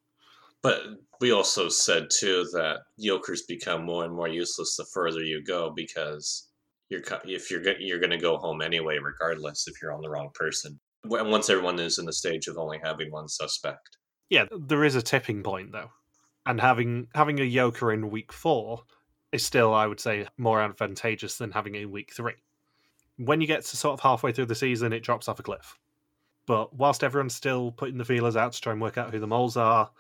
But 0.61 0.83
we 1.21 1.33
also 1.33 1.69
said 1.69 2.09
too 2.11 2.49
that 2.53 2.81
yokers 2.97 3.43
become 3.43 3.85
more 3.85 4.05
and 4.05 4.15
more 4.15 4.29
useless 4.29 4.77
the 4.77 4.85
further 4.93 5.23
you 5.23 5.43
go 5.43 5.73
because 5.75 6.49
you're 6.89 7.03
if 7.25 7.51
you're 7.51 7.63
you're 7.79 8.01
going 8.01 8.11
to 8.11 8.19
go 8.19 8.37
home 8.39 8.61
anyway, 8.61 8.99
regardless 8.99 9.69
if 9.69 9.81
you're 9.81 9.93
on 9.93 10.03
the 10.03 10.11
wrong 10.11 10.31
person. 10.35 10.79
Once 11.05 11.49
everyone 11.49 11.79
is 11.79 11.99
in 11.99 12.07
the 12.07 12.13
stage 12.13 12.49
of 12.49 12.59
only 12.59 12.81
having 12.83 13.11
one 13.11 13.29
suspect. 13.29 13.98
Yeah, 14.31 14.45
there 14.51 14.85
is 14.85 14.95
a 14.95 15.03
tipping 15.03 15.43
point 15.43 15.73
though, 15.73 15.91
and 16.47 16.61
having 16.61 17.09
having 17.15 17.39
a 17.41 17.51
yoker 17.51 17.93
in 17.93 18.11
week 18.11 18.33
four 18.33 18.83
is 19.33 19.45
still, 19.45 19.75
I 19.75 19.87
would 19.87 20.01
say, 20.01 20.27
more 20.37 20.61
advantageous 20.61 21.37
than 21.39 21.53
having 21.53 21.77
a 21.77 21.87
week 21.87 22.13
three. 22.13 22.35
When 23.17 23.41
you 23.41 23.47
get 23.47 23.65
to 23.65 23.77
sort 23.77 23.95
of 23.95 24.01
halfway 24.01 24.33
through 24.33 24.47
the 24.47 24.55
season, 24.55 24.93
it 24.93 25.03
drops 25.03 25.29
off 25.29 25.41
a 25.41 25.43
cliff. 25.43 25.79
But 26.47 26.75
whilst 26.75 27.05
everyone's 27.05 27.35
still 27.35 27.73
putting 27.73 27.99
the 27.99 28.05
feelers 28.05 28.37
out 28.37 28.53
to 28.53 28.61
try 28.61 28.73
and 28.73 28.81
work 28.81 28.97
out 28.97 29.11
who 29.11 29.21
the 29.21 29.27
moles 29.27 29.57
are, 29.57 29.91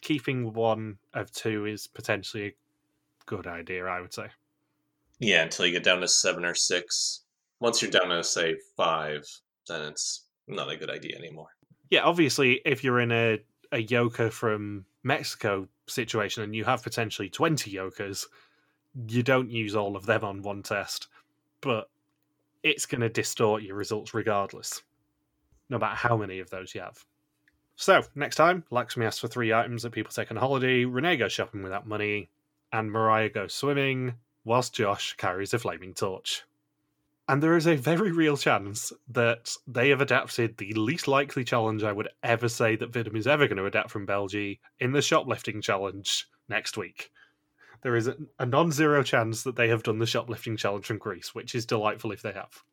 keeping 0.00 0.54
one 0.54 0.98
of 1.12 1.30
two 1.32 1.66
is 1.66 1.86
potentially 1.86 2.46
a 2.46 2.54
good 3.26 3.46
idea, 3.46 3.84
I 3.84 4.00
would 4.00 4.14
say. 4.14 4.28
Yeah, 5.18 5.42
until 5.42 5.66
you 5.66 5.72
get 5.72 5.84
down 5.84 6.00
to 6.00 6.08
seven 6.08 6.44
or 6.44 6.54
six. 6.54 7.20
Once 7.58 7.82
you're 7.82 7.90
down 7.90 8.08
to 8.08 8.24
say 8.24 8.56
five, 8.76 9.22
then 9.68 9.82
it's 9.82 10.24
not 10.48 10.70
a 10.70 10.76
good 10.76 10.88
idea 10.88 11.18
anymore. 11.18 11.48
Yeah, 11.90 12.02
obviously, 12.02 12.60
if 12.64 12.84
you're 12.84 13.00
in 13.00 13.10
a, 13.10 13.40
a 13.72 13.84
yoker 13.84 14.30
from 14.30 14.86
Mexico 15.02 15.68
situation 15.88 16.42
and 16.44 16.54
you 16.54 16.64
have 16.64 16.82
potentially 16.82 17.28
20 17.28 17.70
yokers, 17.70 18.28
you 19.08 19.22
don't 19.22 19.50
use 19.50 19.74
all 19.74 19.96
of 19.96 20.06
them 20.06 20.24
on 20.24 20.42
one 20.42 20.62
test, 20.62 21.08
but 21.60 21.90
it's 22.62 22.86
going 22.86 23.00
to 23.00 23.08
distort 23.08 23.62
your 23.62 23.76
results 23.76 24.14
regardless, 24.14 24.82
no 25.68 25.78
matter 25.78 25.96
how 25.96 26.16
many 26.16 26.38
of 26.38 26.50
those 26.50 26.74
you 26.74 26.80
have. 26.80 27.04
So, 27.76 28.02
next 28.14 28.36
time, 28.36 28.64
Lakshmi 28.70 29.06
asks 29.06 29.20
for 29.20 29.28
three 29.28 29.52
items 29.52 29.82
that 29.82 29.92
people 29.92 30.12
take 30.12 30.30
on 30.30 30.36
holiday, 30.36 30.84
Renee 30.84 31.16
goes 31.16 31.32
shopping 31.32 31.62
without 31.62 31.88
money, 31.88 32.28
and 32.72 32.92
Mariah 32.92 33.30
goes 33.30 33.54
swimming, 33.54 34.14
whilst 34.44 34.74
Josh 34.74 35.14
carries 35.16 35.54
a 35.54 35.58
flaming 35.58 35.94
torch. 35.94 36.44
And 37.30 37.40
there 37.40 37.56
is 37.56 37.68
a 37.68 37.76
very 37.76 38.10
real 38.10 38.36
chance 38.36 38.92
that 39.08 39.54
they 39.64 39.90
have 39.90 40.00
adapted 40.00 40.56
the 40.56 40.72
least 40.72 41.06
likely 41.06 41.44
challenge 41.44 41.84
I 41.84 41.92
would 41.92 42.08
ever 42.24 42.48
say 42.48 42.74
that 42.74 42.90
Vidum 42.90 43.16
is 43.16 43.28
ever 43.28 43.46
going 43.46 43.58
to 43.58 43.66
adapt 43.66 43.92
from 43.92 44.04
Belgie 44.04 44.58
in 44.80 44.90
the 44.90 45.00
shoplifting 45.00 45.62
challenge 45.62 46.26
next 46.48 46.76
week. 46.76 47.12
There 47.82 47.94
is 47.94 48.08
a, 48.08 48.16
a 48.40 48.46
non 48.46 48.72
zero 48.72 49.04
chance 49.04 49.44
that 49.44 49.54
they 49.54 49.68
have 49.68 49.84
done 49.84 50.00
the 50.00 50.06
shoplifting 50.06 50.56
challenge 50.56 50.86
from 50.86 50.98
Greece, 50.98 51.32
which 51.32 51.54
is 51.54 51.64
delightful 51.64 52.10
if 52.10 52.20
they 52.20 52.32
have. 52.32 52.64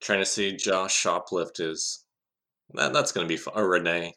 Trying 0.00 0.18
to 0.18 0.26
see 0.26 0.56
Josh 0.56 1.04
shoplift 1.04 1.60
is 1.60 2.04
that, 2.74 2.92
that's 2.92 3.12
going 3.12 3.24
to 3.24 3.32
be 3.32 3.36
fun. 3.36 3.54
Or 3.56 3.68
Renee. 3.68 4.16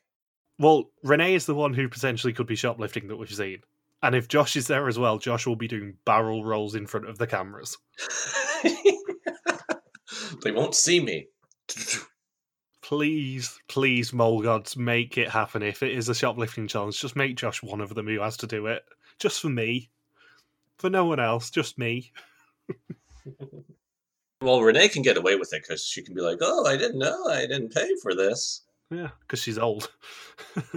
Well, 0.57 0.89
Renee 1.03 1.35
is 1.35 1.45
the 1.45 1.53
one 1.53 1.75
who 1.75 1.87
potentially 1.87 2.33
could 2.33 2.47
be 2.47 2.55
shoplifting 2.55 3.09
that 3.09 3.17
we've 3.17 3.31
seen. 3.31 3.59
And 4.01 4.15
if 4.15 4.27
Josh 4.27 4.55
is 4.55 4.65
there 4.65 4.87
as 4.87 4.97
well, 4.97 5.19
Josh 5.19 5.45
will 5.45 5.55
be 5.55 5.67
doing 5.67 5.97
barrel 6.03 6.43
rolls 6.43 6.73
in 6.73 6.87
front 6.87 7.07
of 7.07 7.19
the 7.19 7.27
cameras. 7.27 7.77
they 10.43 10.51
won't 10.51 10.75
see 10.75 10.99
me. 10.99 11.27
Please, 12.81 13.59
please, 13.67 14.13
mole 14.13 14.41
gods, 14.41 14.75
make 14.75 15.17
it 15.17 15.29
happen. 15.29 15.63
If 15.63 15.81
it 15.83 15.91
is 15.91 16.09
a 16.09 16.15
shoplifting 16.15 16.67
challenge, 16.67 16.99
just 16.99 17.15
make 17.15 17.37
Josh 17.37 17.63
one 17.63 17.81
of 17.81 17.95
them 17.95 18.07
who 18.07 18.19
has 18.19 18.37
to 18.37 18.47
do 18.47 18.67
it. 18.67 18.83
Just 19.19 19.41
for 19.41 19.49
me. 19.49 19.89
For 20.77 20.89
no 20.89 21.05
one 21.05 21.19
else, 21.19 21.49
just 21.49 21.77
me. 21.77 22.11
Well, 24.43 24.61
Renee 24.61 24.89
can 24.89 25.03
get 25.03 25.15
away 25.15 25.37
with 25.37 25.53
it 25.53 25.63
because 25.63 25.85
she 25.85 26.01
can 26.01 26.13
be 26.13 26.19
like, 26.19 26.39
"Oh, 26.41 26.65
I 26.65 26.75
didn't 26.75 26.99
know. 26.99 27.27
I 27.27 27.47
didn't 27.47 27.73
pay 27.73 27.89
for 28.01 28.13
this." 28.13 28.63
Yeah, 28.91 29.09
because 29.21 29.39
she's 29.39 29.57
old. 29.57 29.89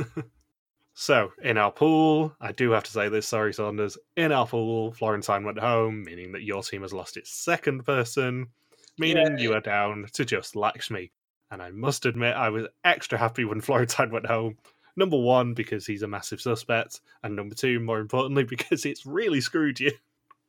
so, 0.94 1.32
in 1.42 1.58
our 1.58 1.72
pool, 1.72 2.32
I 2.40 2.52
do 2.52 2.70
have 2.70 2.84
to 2.84 2.90
say 2.92 3.08
this, 3.08 3.26
sorry, 3.26 3.52
Saunders. 3.52 3.98
In 4.16 4.30
our 4.30 4.46
pool, 4.46 4.92
Florentine 4.92 5.44
went 5.44 5.58
home, 5.58 6.04
meaning 6.04 6.30
that 6.32 6.44
your 6.44 6.62
team 6.62 6.82
has 6.82 6.92
lost 6.92 7.16
its 7.16 7.32
second 7.32 7.84
person, 7.84 8.46
meaning 8.98 9.38
Yay. 9.38 9.42
you 9.42 9.52
are 9.54 9.60
down 9.60 10.06
to 10.12 10.24
just 10.24 10.56
Lakshmi. 10.56 11.12
And 11.50 11.62
I 11.62 11.70
must 11.70 12.06
admit, 12.06 12.34
I 12.34 12.48
was 12.48 12.66
extra 12.84 13.18
happy 13.18 13.44
when 13.44 13.60
Florentine 13.62 14.10
went 14.10 14.26
home. 14.26 14.56
Number 14.96 15.18
one, 15.18 15.54
because 15.54 15.86
he's 15.86 16.02
a 16.02 16.08
massive 16.08 16.40
suspect, 16.40 17.00
and 17.22 17.36
number 17.36 17.54
two, 17.54 17.80
more 17.80 18.00
importantly, 18.00 18.44
because 18.48 18.86
it's 18.86 19.06
really 19.06 19.40
screwed 19.40 19.78
you. 19.78 19.92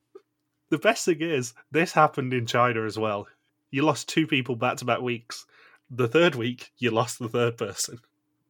the 0.70 0.78
best 0.78 1.06
thing 1.06 1.22
is, 1.22 1.54
this 1.72 1.92
happened 1.92 2.34
in 2.34 2.46
China 2.46 2.86
as 2.86 2.98
well. 2.98 3.28
You 3.72 3.84
lost 3.84 4.08
two 4.08 4.26
people 4.26 4.56
back 4.56 4.78
to 4.78 4.86
back 4.86 5.02
weeks. 5.02 5.46
The 5.90 6.08
third 6.08 6.36
week, 6.36 6.72
you 6.78 6.92
lost 6.92 7.20
the 7.20 7.30
third 7.30 7.58
person. 7.58 8.00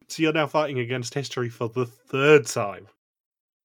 So 0.06 0.22
you're 0.22 0.32
now 0.32 0.46
fighting 0.46 0.78
against 0.78 1.14
history 1.14 1.48
for 1.50 1.68
the 1.68 1.86
third 1.86 2.46
time. 2.46 2.86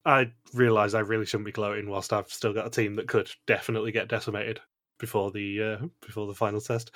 I 0.06 0.32
realise 0.54 0.94
I 0.94 1.00
really 1.00 1.26
shouldn't 1.26 1.46
be 1.46 1.54
gloating 1.54 1.88
whilst 1.88 2.12
I've 2.12 2.28
still 2.28 2.54
got 2.54 2.68
a 2.68 2.72
team 2.72 2.96
that 2.96 3.08
could 3.08 3.30
definitely 3.48 3.94
get 3.94 4.10
decimated 4.10 4.60
before 4.98 5.32
the 5.32 5.62
uh, 5.62 5.86
before 6.06 6.28
the 6.28 6.34
final 6.34 6.62
test. 6.62 6.92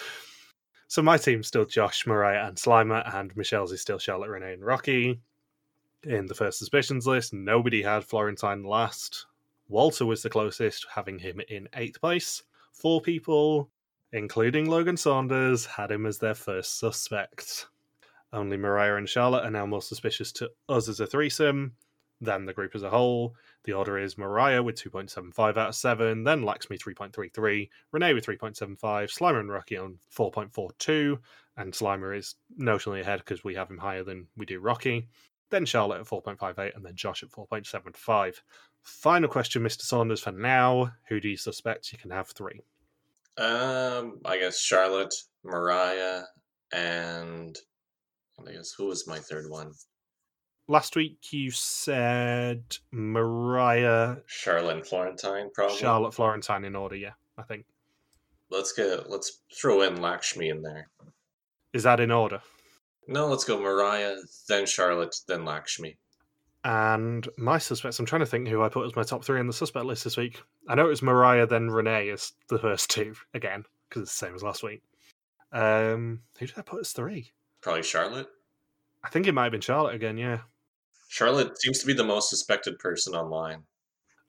So 0.88 1.02
my 1.02 1.18
team's 1.18 1.48
still 1.48 1.66
Josh, 1.66 2.08
Mariah, 2.08 2.48
and 2.48 2.58
Slimer, 2.58 3.04
and 3.14 3.36
Michelle's 3.36 3.74
is 3.74 3.82
still 3.82 4.00
Charlotte, 4.00 4.30
Renee, 4.30 4.54
and 4.54 4.66
Rocky. 4.66 5.20
In 6.04 6.28
the 6.28 6.34
first 6.34 6.60
suspicions 6.60 7.06
list, 7.06 7.34
nobody 7.34 7.82
had 7.82 8.06
Florentine 8.06 8.64
last. 8.64 9.26
Walter 9.68 10.06
was 10.06 10.24
the 10.24 10.30
closest, 10.30 10.86
having 10.94 11.20
him 11.20 11.42
in 11.50 11.68
eighth 11.76 12.00
place. 12.00 12.44
Four 12.72 13.02
people, 13.02 13.70
including 14.14 14.70
Logan 14.70 14.96
Saunders, 14.96 15.66
had 15.66 15.92
him 15.92 16.06
as 16.06 16.20
their 16.20 16.36
first 16.36 16.80
suspect. 16.80 17.68
Only 18.32 18.56
Mariah 18.56 18.96
and 18.96 19.10
Charlotte 19.10 19.44
are 19.44 19.52
now 19.52 19.66
more 19.66 19.82
suspicious 19.82 20.32
to 20.34 20.50
us 20.70 20.88
as 20.88 21.02
a 21.02 21.08
threesome 21.08 21.74
than 22.22 22.46
the 22.46 22.54
group 22.54 22.76
as 22.76 22.84
a 22.84 22.90
whole. 22.90 23.36
The 23.64 23.74
order 23.74 23.98
is 23.98 24.18
Mariah 24.18 24.64
with 24.64 24.82
2.75 24.82 25.58
out 25.58 25.70
of 25.70 25.76
7, 25.76 26.24
then 26.24 26.44
Lakshmi 26.44 26.78
3.33, 26.78 27.70
Renee 27.92 28.14
with 28.14 28.26
3.75, 28.26 28.78
Slimer 28.80 29.40
and 29.40 29.52
Rocky 29.52 29.78
on 29.78 29.98
4.42, 30.16 31.20
and 31.58 31.74
Slimer 31.74 32.18
is 32.18 32.36
notionally 32.60 33.02
ahead 33.02 33.20
because 33.20 33.44
we 33.44 33.56
have 33.56 33.70
him 33.70 33.78
higher 33.78 34.04
than 34.04 34.28
we 34.36 34.46
do 34.46 34.60
Rocky. 34.60 35.08
Then 35.50 35.66
Charlotte 35.66 36.02
at 36.02 36.08
4.58, 36.08 36.76
and 36.76 36.86
then 36.86 36.96
Josh 36.96 37.24
at 37.24 37.30
4.75. 37.30 38.36
Final 38.84 39.30
question, 39.30 39.64
Mr. 39.64 39.82
Saunders, 39.82 40.22
for 40.22 40.32
now. 40.32 40.92
Who 41.08 41.20
do 41.20 41.30
you 41.30 41.38
suspect? 41.38 41.92
You 41.92 41.98
can 41.98 42.12
have 42.12 42.30
three. 42.30 42.62
Um, 43.38 44.20
I 44.26 44.40
guess 44.40 44.60
Charlotte, 44.60 45.14
Mariah, 45.44 46.24
and 46.74 47.58
I 48.46 48.52
guess 48.52 48.74
who 48.78 48.88
was 48.88 49.08
my 49.08 49.20
third 49.20 49.50
one? 49.50 49.74
Last 50.70 50.98
week 50.98 51.32
you 51.32 51.50
said 51.52 52.64
Mariah, 52.92 54.18
Charlotte 54.26 54.86
Florentine, 54.86 55.50
probably. 55.54 55.78
Charlotte, 55.78 56.14
Florentine 56.14 56.66
in 56.66 56.76
order, 56.76 56.96
yeah, 56.96 57.14
I 57.38 57.44
think. 57.44 57.66
Let's 58.50 58.74
get 58.74 59.10
let's 59.10 59.40
throw 59.54 59.82
in 59.82 60.02
Lakshmi 60.02 60.50
in 60.50 60.62
there. 60.62 60.90
Is 61.74 61.84
that 61.84 62.00
in 62.02 62.12
order? 62.12 62.42
No, 63.08 63.28
let's 63.28 63.46
go 63.46 63.60
Mariah, 63.60 64.18
then 64.50 64.66
Charlotte, 64.66 65.16
then 65.28 65.46
Lakshmi. 65.46 65.98
And 66.66 67.28
my 67.38 67.58
suspects, 67.58 67.98
I'm 68.00 68.06
trying 68.06 68.20
to 68.20 68.26
think 68.26 68.50
who 68.50 68.62
I 68.62 68.68
put 68.68 68.86
as 68.86 68.96
my 68.96 69.04
top 69.04 69.24
three 69.24 69.40
on 69.40 69.48
the 69.48 69.54
suspect 69.54 69.86
list 69.86 70.04
this 70.04 70.18
week. 70.18 70.42
I 70.68 70.76
know 70.76 70.88
it 70.88 70.90
was 70.90 71.02
Mariah, 71.02 71.48
then 71.48 71.70
Renee 71.70 72.10
as 72.10 72.34
the 72.50 72.60
first 72.60 72.90
two, 72.92 73.14
again, 73.34 73.64
because 73.88 74.02
it's 74.02 74.20
the 74.20 74.26
same 74.26 74.36
as 74.36 74.44
last 74.44 74.64
week. 74.64 74.84
Um, 75.54 76.20
who 76.38 76.46
did 76.46 76.58
I 76.58 76.62
put 76.62 76.82
as 76.82 76.92
three? 76.92 77.32
Probably 77.62 77.84
Charlotte. 77.84 78.28
I 79.02 79.10
think 79.10 79.28
it 79.28 79.34
might 79.34 79.44
have 79.44 79.52
been 79.54 79.62
Charlotte 79.62 79.96
again, 79.96 80.18
yeah. 80.18 80.40
Charlotte 81.08 81.60
seems 81.62 81.80
to 81.80 81.86
be 81.86 81.94
the 81.94 82.04
most 82.04 82.30
suspected 82.30 82.80
person 82.80 83.14
online. 83.14 83.64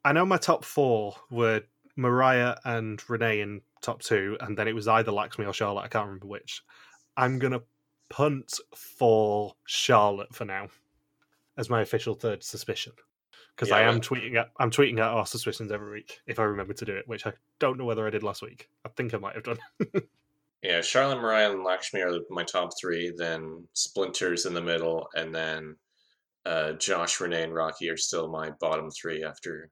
I 0.03 0.13
know 0.13 0.25
my 0.25 0.37
top 0.37 0.63
four 0.63 1.15
were 1.29 1.61
Mariah 1.95 2.55
and 2.63 3.01
Renee 3.09 3.41
in 3.41 3.61
top 3.81 4.01
two, 4.01 4.37
and 4.39 4.57
then 4.57 4.67
it 4.67 4.75
was 4.75 4.87
either 4.87 5.11
Lakshmi 5.11 5.45
or 5.45 5.53
Charlotte. 5.53 5.83
I 5.83 5.87
can't 5.87 6.05
remember 6.05 6.27
which. 6.27 6.63
I'm 7.17 7.37
gonna 7.39 7.61
punt 8.09 8.59
for 8.75 9.53
Charlotte 9.65 10.33
for 10.33 10.45
now 10.45 10.69
as 11.57 11.69
my 11.69 11.81
official 11.81 12.15
third 12.15 12.43
suspicion 12.43 12.93
because 13.55 13.69
Yeah, 13.69 13.77
I 13.77 13.81
am 13.81 13.99
tweeting 13.99 14.37
out 14.37 14.49
I'm 14.57 14.71
tweeting 14.71 14.99
out 14.99 15.13
our 15.13 15.25
suspicions 15.25 15.71
every 15.71 15.91
week 15.91 16.21
if 16.25 16.39
I 16.39 16.43
remember 16.43 16.73
to 16.73 16.85
do 16.85 16.95
it, 16.95 17.07
which 17.07 17.27
I 17.27 17.33
don't 17.59 17.77
know 17.77 17.85
whether 17.85 18.07
I 18.07 18.09
did 18.09 18.23
last 18.23 18.41
week. 18.41 18.69
I 18.85 18.89
think 18.89 19.13
I 19.13 19.17
might 19.17 19.35
have 19.35 19.43
done. 19.43 19.59
Yeah, 20.61 20.81
Charlotte, 20.81 21.21
Mariah, 21.21 21.51
and 21.53 21.63
Lakshmi 21.63 22.01
are 22.01 22.19
my 22.29 22.43
top 22.43 22.71
three. 22.77 23.13
Then 23.15 23.65
Splinters 23.73 24.45
in 24.45 24.53
the 24.53 24.61
middle, 24.61 25.07
and 25.15 25.33
then 25.33 25.77
uh, 26.45 26.73
Josh, 26.73 27.19
Renee, 27.19 27.43
and 27.43 27.53
Rocky 27.53 27.89
are 27.89 27.97
still 27.97 28.29
my 28.29 28.51
bottom 28.59 28.89
three 28.91 29.23
after 29.23 29.69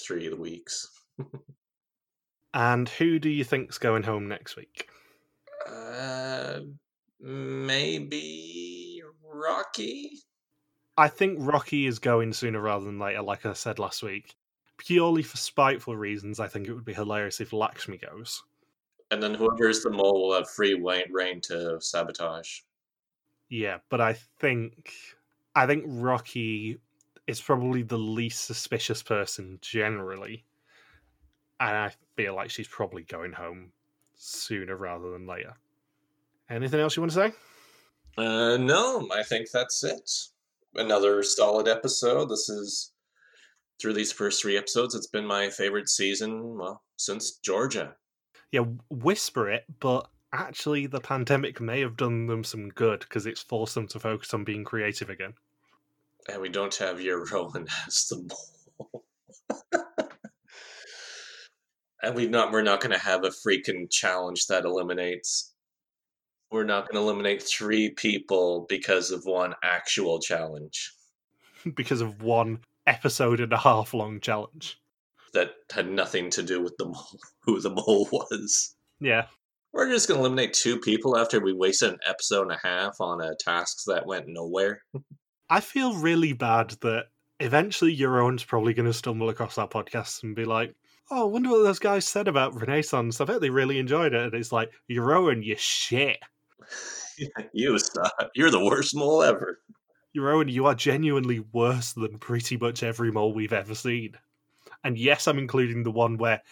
three 0.00 0.26
of 0.26 0.32
the 0.32 0.40
weeks. 0.40 0.88
and 2.54 2.88
who 2.88 3.18
do 3.18 3.28
you 3.28 3.44
think's 3.44 3.78
going 3.78 4.02
home 4.02 4.28
next 4.28 4.56
week? 4.56 4.88
Uh, 5.66 6.60
maybe 7.20 9.02
Rocky. 9.24 10.22
I 10.96 11.08
think 11.08 11.38
Rocky 11.40 11.86
is 11.86 11.98
going 11.98 12.32
sooner 12.32 12.60
rather 12.60 12.84
than 12.84 12.98
later, 12.98 13.22
like 13.22 13.46
I 13.46 13.52
said 13.52 13.78
last 13.78 14.02
week. 14.02 14.34
Purely 14.78 15.22
for 15.22 15.36
spiteful 15.36 15.96
reasons, 15.96 16.40
I 16.40 16.48
think 16.48 16.66
it 16.66 16.72
would 16.72 16.84
be 16.84 16.94
hilarious 16.94 17.40
if 17.40 17.52
Lakshmi 17.52 17.98
goes. 17.98 18.42
And 19.10 19.22
then 19.22 19.34
whoever's 19.34 19.82
the 19.82 19.90
mole 19.90 20.28
will 20.28 20.34
have 20.34 20.50
free 20.50 20.74
reign 20.74 21.40
to 21.42 21.80
sabotage. 21.80 22.60
Yeah, 23.48 23.78
but 23.88 24.00
I 24.00 24.14
think 24.38 24.92
I 25.58 25.66
think 25.66 25.82
Rocky 25.88 26.78
is 27.26 27.40
probably 27.40 27.82
the 27.82 27.98
least 27.98 28.44
suspicious 28.44 29.02
person 29.02 29.58
generally. 29.60 30.44
And 31.58 31.76
I 31.76 31.90
feel 32.16 32.36
like 32.36 32.50
she's 32.50 32.68
probably 32.68 33.02
going 33.02 33.32
home 33.32 33.72
sooner 34.14 34.76
rather 34.76 35.10
than 35.10 35.26
later. 35.26 35.54
Anything 36.48 36.78
else 36.78 36.94
you 36.94 37.02
want 37.02 37.10
to 37.10 37.16
say? 37.16 37.32
Uh, 38.16 38.56
no, 38.56 39.08
I 39.12 39.24
think 39.24 39.50
that's 39.50 39.82
it. 39.82 40.08
Another 40.76 41.24
solid 41.24 41.66
episode. 41.66 42.26
This 42.26 42.48
is 42.48 42.92
through 43.80 43.94
these 43.94 44.12
first 44.12 44.40
three 44.40 44.56
episodes. 44.56 44.94
It's 44.94 45.08
been 45.08 45.26
my 45.26 45.50
favorite 45.50 45.88
season, 45.88 46.56
well, 46.56 46.84
since 46.96 47.32
Georgia. 47.32 47.96
Yeah, 48.52 48.64
whisper 48.90 49.50
it, 49.50 49.64
but 49.80 50.08
actually 50.32 50.86
the 50.86 51.00
pandemic 51.00 51.60
may 51.60 51.80
have 51.80 51.96
done 51.96 52.28
them 52.28 52.44
some 52.44 52.68
good 52.68 53.00
because 53.00 53.26
it's 53.26 53.42
forced 53.42 53.74
them 53.74 53.88
to 53.88 53.98
focus 53.98 54.32
on 54.32 54.44
being 54.44 54.62
creative 54.62 55.10
again. 55.10 55.34
And 56.28 56.42
we 56.42 56.48
don't 56.48 56.74
have 56.76 57.00
your 57.00 57.24
Rowan 57.32 57.66
as 57.86 58.06
the 58.08 58.28
mole. 58.28 59.04
and 62.02 62.14
we 62.14 62.26
not 62.26 62.52
we're 62.52 62.62
not 62.62 62.80
gonna 62.80 62.98
have 62.98 63.24
a 63.24 63.30
freaking 63.30 63.90
challenge 63.90 64.46
that 64.46 64.64
eliminates 64.64 65.54
we're 66.50 66.64
not 66.64 66.88
gonna 66.88 67.02
eliminate 67.02 67.42
three 67.42 67.90
people 67.90 68.66
because 68.68 69.10
of 69.10 69.24
one 69.24 69.54
actual 69.62 70.20
challenge 70.20 70.92
because 71.74 72.00
of 72.00 72.22
one 72.22 72.60
episode 72.86 73.40
and 73.40 73.52
a 73.52 73.58
half 73.58 73.92
long 73.94 74.20
challenge. 74.20 74.78
that 75.34 75.50
had 75.72 75.90
nothing 75.90 76.30
to 76.30 76.42
do 76.42 76.62
with 76.62 76.74
the 76.78 76.86
mole 76.86 77.20
who 77.42 77.60
the 77.60 77.70
mole 77.70 78.08
was. 78.12 78.74
Yeah. 79.00 79.26
We're 79.72 79.90
just 79.90 80.08
gonna 80.08 80.20
eliminate 80.20 80.54
two 80.54 80.78
people 80.78 81.16
after 81.18 81.40
we 81.40 81.52
wasted 81.52 81.92
an 81.92 81.98
episode 82.06 82.42
and 82.42 82.52
a 82.52 82.66
half 82.66 83.00
on 83.00 83.20
a 83.20 83.34
task 83.36 83.84
that 83.86 84.06
went 84.06 84.26
nowhere. 84.28 84.82
I 85.50 85.60
feel 85.60 85.94
really 85.94 86.32
bad 86.32 86.70
that 86.82 87.06
eventually 87.40 87.92
your 87.92 88.20
own's 88.20 88.44
probably 88.44 88.74
going 88.74 88.86
to 88.86 88.92
stumble 88.92 89.28
across 89.28 89.58
our 89.58 89.68
podcast 89.68 90.22
and 90.22 90.34
be 90.34 90.44
like, 90.44 90.74
oh, 91.10 91.22
I 91.22 91.24
wonder 91.24 91.50
what 91.50 91.62
those 91.62 91.78
guys 91.78 92.06
said 92.06 92.28
about 92.28 92.60
Renaissance. 92.60 93.20
I 93.20 93.24
bet 93.24 93.40
they 93.40 93.50
really 93.50 93.78
enjoyed 93.78 94.12
it. 94.12 94.22
And 94.22 94.34
it's 94.34 94.52
like, 94.52 94.70
your 94.88 95.14
own, 95.14 95.42
you 95.42 95.56
shit. 95.56 96.18
you 97.52 97.78
stop. 97.78 98.30
You're 98.34 98.50
the 98.50 98.64
worst 98.64 98.94
mole 98.94 99.22
ever. 99.22 99.60
Your 100.12 100.32
own, 100.32 100.48
you 100.48 100.66
are 100.66 100.74
genuinely 100.74 101.40
worse 101.40 101.92
than 101.92 102.18
pretty 102.18 102.56
much 102.56 102.82
every 102.82 103.10
mole 103.10 103.32
we've 103.32 103.52
ever 103.52 103.74
seen. 103.74 104.14
And 104.84 104.98
yes, 104.98 105.26
I'm 105.26 105.38
including 105.38 105.82
the 105.82 105.90
one 105.90 106.18
where 106.18 106.42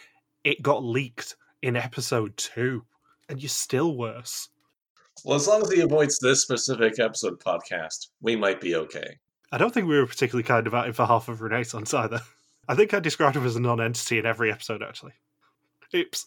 it 0.45 0.63
got 0.63 0.85
leaked 0.85 1.37
in 1.63 1.77
episode 1.77 2.37
two, 2.37 2.85
and 3.29 3.43
you're 3.43 3.49
still 3.49 3.97
worse. 3.97 4.49
Well, 5.25 5.37
as 5.37 5.49
long 5.49 5.63
as 5.63 5.71
he 5.71 5.81
avoids 5.81 6.19
this 6.19 6.43
specific 6.43 6.99
episode 7.01 7.41
podcast, 7.41 8.09
we 8.21 8.37
might 8.37 8.61
be 8.61 8.77
okay. 8.77 9.19
I 9.53 9.59
don't 9.59 9.73
think 9.73 9.89
we 9.89 9.99
were 9.99 10.07
particularly 10.07 10.43
kind 10.43 10.67
about 10.67 10.87
him 10.87 10.93
for 10.93 11.07
half 11.07 11.29
of 11.29 11.41
Renaissance 11.41 11.95
either. 11.95 12.21
I 12.69 12.75
think 12.75 12.93
I 12.93 13.01
described 13.01 13.37
him 13.37 13.47
as 13.47 13.57
a 13.57 13.61
non 13.61 13.81
entity 13.81 14.19
in 14.19 14.27
every 14.27 14.51
episode, 14.51 14.83
actually. 14.83 15.13
Oops. 15.95 16.27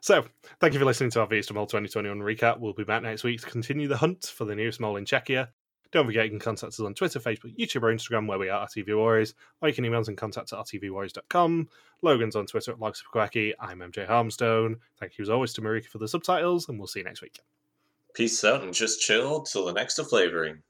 So, 0.00 0.24
thank 0.60 0.72
you 0.74 0.78
for 0.78 0.84
listening 0.84 1.10
to 1.10 1.20
our 1.20 1.26
Wie 1.26 1.38
is 1.38 1.46
de 1.46 1.54
Mol 1.54 1.66
2021 1.66 2.18
recap. 2.20 2.58
We'll 2.60 2.72
be 2.72 2.84
back 2.84 3.02
next 3.02 3.24
week 3.24 3.40
to 3.40 3.46
continue 3.46 3.88
the 3.88 3.96
hunt 3.96 4.32
for 4.34 4.44
the 4.44 4.54
newest 4.54 4.80
mole 4.80 4.96
in 4.96 5.04
Czechia. 5.04 5.48
Don't 5.90 6.06
forget 6.06 6.24
you 6.24 6.30
can 6.30 6.38
contact 6.38 6.74
us 6.74 6.80
on 6.80 6.94
Twitter, 6.94 7.18
Facebook, 7.18 7.56
YouTube, 7.56 7.82
or 7.82 7.94
Instagram, 7.94 8.28
where 8.28 8.38
we 8.38 8.48
are 8.48 8.62
at 8.62 8.70
RTV 8.70 8.94
Warriors, 8.96 9.34
or 9.60 9.68
you 9.68 9.74
can 9.74 9.84
email 9.84 10.00
us 10.00 10.08
and 10.08 10.18
contact 10.18 10.52
at 10.52 10.58
rtvwarriors.com. 10.58 11.68
Logan's 12.02 12.36
on 12.36 12.46
Twitter 12.46 12.72
at 12.72 12.78
Logsupquacky. 12.78 13.54
I'm 13.58 13.78
MJ 13.78 14.06
Harmstone. 14.06 14.76
Thank 15.00 15.16
you 15.16 15.22
as 15.22 15.30
always 15.30 15.52
to 15.54 15.62
Marika 15.62 15.86
for 15.86 15.98
the 15.98 16.08
subtitles, 16.08 16.68
and 16.68 16.78
we'll 16.78 16.88
see 16.88 17.00
you 17.00 17.04
next 17.04 17.22
week. 17.22 17.40
Peace 18.18 18.42
out 18.42 18.64
and 18.64 18.74
just 18.74 19.00
chill 19.00 19.44
till 19.44 19.64
the 19.64 19.72
next 19.72 19.94
flavoring. 20.02 20.64